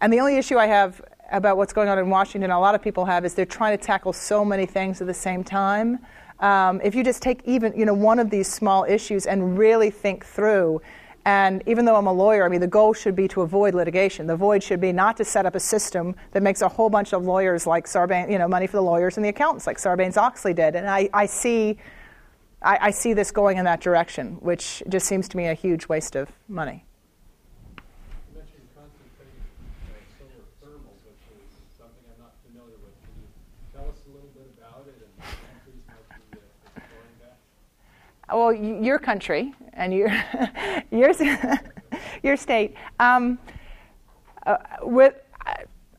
and 0.00 0.12
the 0.12 0.18
only 0.18 0.38
issue 0.38 0.58
I 0.58 0.66
have 0.66 1.00
about 1.30 1.56
what's 1.56 1.72
going 1.72 1.88
on 1.88 1.98
in 1.98 2.10
Washington, 2.10 2.50
a 2.50 2.60
lot 2.60 2.74
of 2.74 2.82
people 2.82 3.04
have, 3.04 3.24
is 3.24 3.34
they're 3.34 3.46
trying 3.46 3.76
to 3.76 3.82
tackle 3.82 4.12
so 4.12 4.44
many 4.44 4.66
things 4.66 5.00
at 5.00 5.06
the 5.06 5.14
same 5.14 5.44
time. 5.44 5.98
Um, 6.40 6.80
if 6.82 6.94
you 6.94 7.04
just 7.04 7.22
take 7.22 7.42
even 7.44 7.74
you 7.76 7.84
know 7.84 7.94
one 7.94 8.18
of 8.18 8.30
these 8.30 8.48
small 8.48 8.84
issues 8.84 9.26
and 9.26 9.58
really 9.58 9.90
think 9.90 10.24
through, 10.24 10.80
and 11.26 11.62
even 11.66 11.84
though 11.84 11.96
I'm 11.96 12.06
a 12.06 12.12
lawyer, 12.12 12.44
I 12.44 12.48
mean 12.48 12.60
the 12.60 12.66
goal 12.66 12.94
should 12.94 13.14
be 13.14 13.28
to 13.28 13.42
avoid 13.42 13.74
litigation. 13.74 14.26
The 14.26 14.36
void 14.36 14.62
should 14.62 14.80
be 14.80 14.92
not 14.92 15.18
to 15.18 15.24
set 15.24 15.44
up 15.44 15.54
a 15.54 15.60
system 15.60 16.14
that 16.32 16.42
makes 16.42 16.62
a 16.62 16.68
whole 16.68 16.88
bunch 16.88 17.12
of 17.12 17.24
lawyers 17.24 17.66
like 17.66 17.86
Sarbanes, 17.86 18.30
you 18.30 18.38
know, 18.38 18.48
money 18.48 18.66
for 18.66 18.78
the 18.78 18.82
lawyers 18.82 19.16
and 19.16 19.24
the 19.24 19.28
accountants 19.28 19.66
like 19.66 19.76
Sarbanes 19.76 20.16
Oxley 20.16 20.54
did. 20.54 20.74
And 20.74 20.88
I, 20.88 21.08
I 21.12 21.26
see. 21.26 21.78
I, 22.62 22.78
I 22.82 22.90
see 22.90 23.14
this 23.14 23.30
going 23.30 23.56
in 23.56 23.64
that 23.64 23.80
direction, 23.80 24.32
which 24.40 24.82
just 24.86 25.06
seems 25.06 25.30
to 25.30 25.36
me 25.38 25.46
a 25.46 25.54
huge 25.54 25.88
waste 25.88 26.14
of 26.14 26.30
money. 26.46 26.84
Well, 38.32 38.52
your 38.52 38.98
country 38.98 39.52
and 39.72 39.92
your 39.92 40.10
your 40.90 41.12
your 42.22 42.36
state. 42.36 42.74
Um, 42.98 43.38
uh, 44.46 44.56
with, 44.82 45.14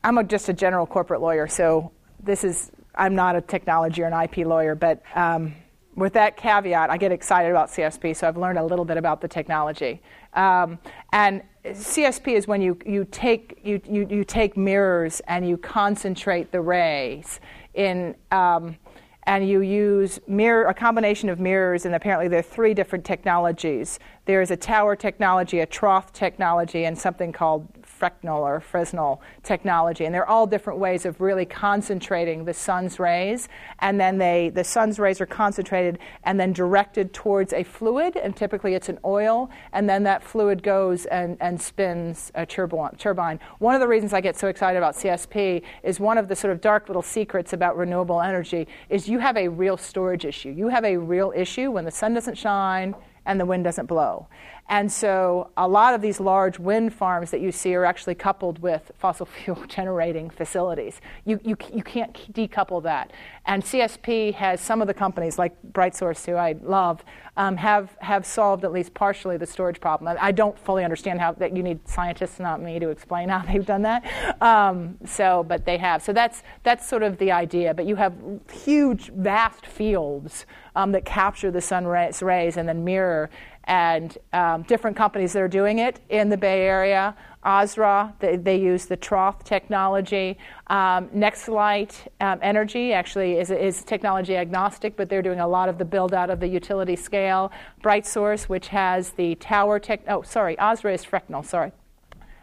I'm 0.04 0.26
just 0.26 0.48
a 0.48 0.52
general 0.52 0.86
corporate 0.86 1.20
lawyer, 1.20 1.46
so 1.46 1.92
this 2.22 2.44
is 2.44 2.72
I'm 2.94 3.14
not 3.14 3.36
a 3.36 3.40
technology 3.40 4.02
or 4.02 4.06
an 4.06 4.24
IP 4.24 4.46
lawyer, 4.46 4.74
but 4.74 5.02
um, 5.14 5.54
with 5.94 6.12
that 6.14 6.36
caveat, 6.36 6.90
I 6.90 6.96
get 6.96 7.12
excited 7.12 7.50
about 7.50 7.68
CSP, 7.68 8.16
so 8.16 8.26
I've 8.26 8.36
learned 8.36 8.58
a 8.58 8.64
little 8.64 8.84
bit 8.84 8.96
about 8.96 9.20
the 9.20 9.28
technology. 9.28 10.00
Um, 10.34 10.78
and 11.12 11.42
CSP 11.64 12.34
is 12.34 12.46
when 12.46 12.62
you, 12.62 12.78
you, 12.86 13.06
take, 13.10 13.60
you, 13.62 13.80
you, 13.88 14.06
you 14.08 14.24
take 14.24 14.56
mirrors 14.56 15.20
and 15.28 15.46
you 15.46 15.56
concentrate 15.56 16.50
the 16.50 16.60
rays 16.60 17.40
in 17.74 18.14
um, 18.30 18.76
and 19.24 19.48
you 19.48 19.60
use 19.60 20.18
mirror, 20.26 20.66
a 20.66 20.74
combination 20.74 21.28
of 21.28 21.38
mirrors, 21.38 21.86
and 21.86 21.94
apparently 21.94 22.28
there 22.28 22.40
are 22.40 22.42
three 22.42 22.74
different 22.74 23.04
technologies. 23.04 23.98
There's 24.24 24.50
a 24.50 24.56
tower 24.56 24.96
technology, 24.96 25.60
a 25.60 25.66
trough 25.66 26.12
technology, 26.12 26.84
and 26.84 26.98
something 26.98 27.32
called 27.32 27.68
Fresnel 28.02 28.42
or 28.42 28.58
Fresnel 28.58 29.22
technology. 29.44 30.04
And 30.06 30.12
they're 30.12 30.28
all 30.28 30.44
different 30.44 30.80
ways 30.80 31.06
of 31.06 31.20
really 31.20 31.44
concentrating 31.44 32.44
the 32.44 32.52
sun's 32.52 32.98
rays. 32.98 33.48
And 33.78 34.00
then 34.00 34.18
they, 34.18 34.48
the 34.48 34.64
sun's 34.64 34.98
rays 34.98 35.20
are 35.20 35.26
concentrated 35.26 36.00
and 36.24 36.40
then 36.40 36.52
directed 36.52 37.12
towards 37.12 37.52
a 37.52 37.62
fluid, 37.62 38.16
and 38.16 38.34
typically 38.34 38.74
it's 38.74 38.88
an 38.88 38.98
oil. 39.04 39.50
And 39.72 39.88
then 39.88 40.02
that 40.02 40.24
fluid 40.24 40.64
goes 40.64 41.06
and, 41.06 41.36
and 41.40 41.62
spins 41.62 42.32
a 42.34 42.44
turbine. 42.44 43.38
One 43.60 43.76
of 43.76 43.80
the 43.80 43.86
reasons 43.86 44.12
I 44.12 44.20
get 44.20 44.36
so 44.36 44.48
excited 44.48 44.78
about 44.78 44.94
CSP 44.94 45.62
is 45.84 46.00
one 46.00 46.18
of 46.18 46.26
the 46.26 46.34
sort 46.34 46.52
of 46.52 46.60
dark 46.60 46.88
little 46.88 47.02
secrets 47.02 47.52
about 47.52 47.76
renewable 47.76 48.20
energy 48.20 48.66
is 48.88 49.08
you 49.08 49.20
have 49.20 49.36
a 49.36 49.46
real 49.46 49.76
storage 49.76 50.24
issue. 50.24 50.50
You 50.50 50.68
have 50.68 50.84
a 50.84 50.96
real 50.96 51.32
issue 51.36 51.70
when 51.70 51.84
the 51.84 51.92
sun 51.92 52.14
doesn't 52.14 52.36
shine 52.36 52.96
and 53.26 53.40
the 53.40 53.46
wind 53.46 53.64
doesn't 53.64 53.86
blow. 53.86 54.28
And 54.68 54.90
so 54.90 55.50
a 55.56 55.68
lot 55.68 55.92
of 55.92 56.00
these 56.00 56.18
large 56.18 56.58
wind 56.58 56.94
farms 56.94 57.30
that 57.30 57.40
you 57.40 57.52
see 57.52 57.74
are 57.74 57.84
actually 57.84 58.14
coupled 58.14 58.60
with 58.60 58.90
fossil 58.98 59.26
fuel 59.44 59.62
generating 59.66 60.30
facilities. 60.30 61.00
You, 61.24 61.40
you, 61.44 61.56
you 61.72 61.82
can't 61.82 62.14
decouple 62.32 62.82
that. 62.84 63.12
And 63.44 63.62
CSP 63.62 64.34
has 64.34 64.60
some 64.60 64.80
of 64.80 64.86
the 64.86 64.94
companies, 64.94 65.38
like 65.38 65.52
BrightSource, 65.72 66.24
who 66.24 66.36
I 66.36 66.54
love, 66.62 67.04
um, 67.36 67.56
have, 67.56 67.96
have 68.00 68.24
solved 68.24 68.64
at 68.64 68.72
least 68.72 68.94
partially 68.94 69.36
the 69.36 69.46
storage 69.46 69.80
problem. 69.80 70.16
I 70.20 70.32
don't 70.32 70.58
fully 70.58 70.84
understand 70.84 71.20
how 71.20 71.32
that 71.32 71.56
you 71.56 71.62
need 71.62 71.86
scientists, 71.88 72.38
not 72.38 72.62
me, 72.62 72.78
to 72.78 72.88
explain 72.90 73.28
how 73.28 73.42
they've 73.46 73.66
done 73.66 73.82
that. 73.82 74.40
Um, 74.40 74.96
so, 75.04 75.42
but 75.42 75.64
they 75.64 75.76
have. 75.78 76.02
So 76.02 76.12
that's, 76.12 76.42
that's 76.62 76.88
sort 76.88 77.02
of 77.02 77.18
the 77.18 77.32
idea. 77.32 77.74
But 77.74 77.86
you 77.86 77.96
have 77.96 78.14
huge, 78.50 79.10
vast 79.12 79.66
fields 79.66 80.46
um, 80.76 80.92
that 80.92 81.04
capture 81.04 81.50
the 81.50 81.60
sun 81.60 81.86
rays, 81.86 82.56
and 82.56 82.68
then 82.68 82.84
mirror 82.84 83.30
and 83.64 84.18
um, 84.32 84.62
different 84.62 84.96
companies 84.96 85.32
that 85.32 85.40
are 85.40 85.48
doing 85.48 85.78
it 85.78 86.00
in 86.08 86.28
the 86.28 86.36
Bay 86.36 86.62
Area. 86.62 87.14
Ausra, 87.44 88.12
they, 88.20 88.36
they 88.36 88.56
use 88.56 88.86
the 88.86 88.96
trough 88.96 89.42
technology. 89.42 90.38
Um, 90.68 91.08
Nextlight 91.08 92.06
um, 92.20 92.38
Energy 92.42 92.92
actually 92.92 93.38
is, 93.38 93.50
is 93.50 93.84
technology 93.84 94.36
agnostic, 94.36 94.96
but 94.96 95.08
they're 95.08 95.22
doing 95.22 95.40
a 95.40 95.48
lot 95.48 95.68
of 95.68 95.78
the 95.78 95.84
build 95.84 96.14
out 96.14 96.30
of 96.30 96.40
the 96.40 96.46
utility 96.46 96.96
scale. 96.96 97.50
BrightSource, 97.82 98.44
which 98.44 98.68
has 98.68 99.10
the 99.10 99.34
tower 99.36 99.78
tech. 99.78 100.02
Oh, 100.08 100.22
sorry, 100.22 100.56
Ausra 100.56 100.94
is 100.94 101.04
Fresnel, 101.04 101.42
sorry. 101.42 101.72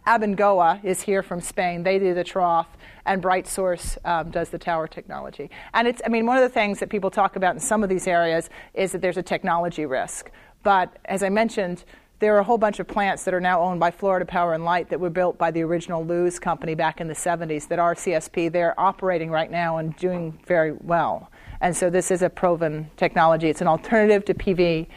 Abengoa 0.10 0.84
is 0.84 1.04
here 1.04 1.22
from 1.22 1.40
Spain. 1.40 1.84
They 1.84 2.00
do 2.00 2.16
the 2.16 2.24
trough, 2.24 2.68
and 3.06 3.22
BrightSource 3.22 3.96
um, 4.06 4.32
does 4.32 4.50
the 4.50 4.58
tower 4.58 4.88
technology. 4.88 5.52
And 5.76 5.88
it's, 5.88 6.02
I 6.04 6.10
mean, 6.10 6.26
one 6.26 6.36
of 6.36 6.42
the 6.42 6.50
things 6.50 6.80
that 6.80 6.90
people 6.90 7.12
talk 7.12 7.36
about 7.36 7.54
in 7.54 7.60
some 7.60 7.84
of 7.84 7.90
these 7.90 8.08
areas 8.08 8.50
is 8.74 8.92
that 8.92 9.02
there's 9.04 9.18
a 9.18 9.24
technology 9.24 9.86
risk. 9.86 10.32
But 10.64 10.98
as 11.06 11.22
I 11.22 11.30
mentioned, 11.30 11.84
there 12.18 12.36
are 12.36 12.40
a 12.40 12.44
whole 12.44 12.58
bunch 12.58 12.80
of 12.80 12.88
plants 12.88 13.24
that 13.26 13.36
are 13.36 13.40
now 13.40 13.62
owned 13.62 13.80
by 13.80 13.92
Florida 13.92 14.26
Power 14.26 14.56
and 14.56 14.66
Light 14.66 14.90
that 14.90 15.00
were 15.00 15.12
built 15.12 15.38
by 15.38 15.52
the 15.52 15.62
original 15.62 16.04
Luz 16.04 16.40
company 16.40 16.74
back 16.74 17.00
in 17.00 17.08
the 17.08 17.14
70s 17.14 17.68
that 17.68 17.78
are 17.78 17.94
CSP. 17.94 18.52
They're 18.52 18.78
operating 18.80 19.30
right 19.30 19.52
now 19.52 19.78
and 19.78 19.96
doing 19.98 20.40
very 20.48 20.72
well. 20.72 21.30
And 21.62 21.78
so 21.78 21.92
this 21.92 22.10
is 22.10 22.24
a 22.24 22.32
proven 22.32 22.90
technology. 22.98 23.48
It's 23.48 23.62
an 23.62 23.68
alternative 23.68 24.26
to 24.26 24.34
PV, 24.34 24.88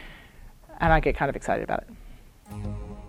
and 0.79 0.91
I 0.91 0.99
get 0.99 1.15
kind 1.15 1.29
of 1.29 1.35
excited 1.35 1.63
about 1.63 1.83
it. 1.83 2.82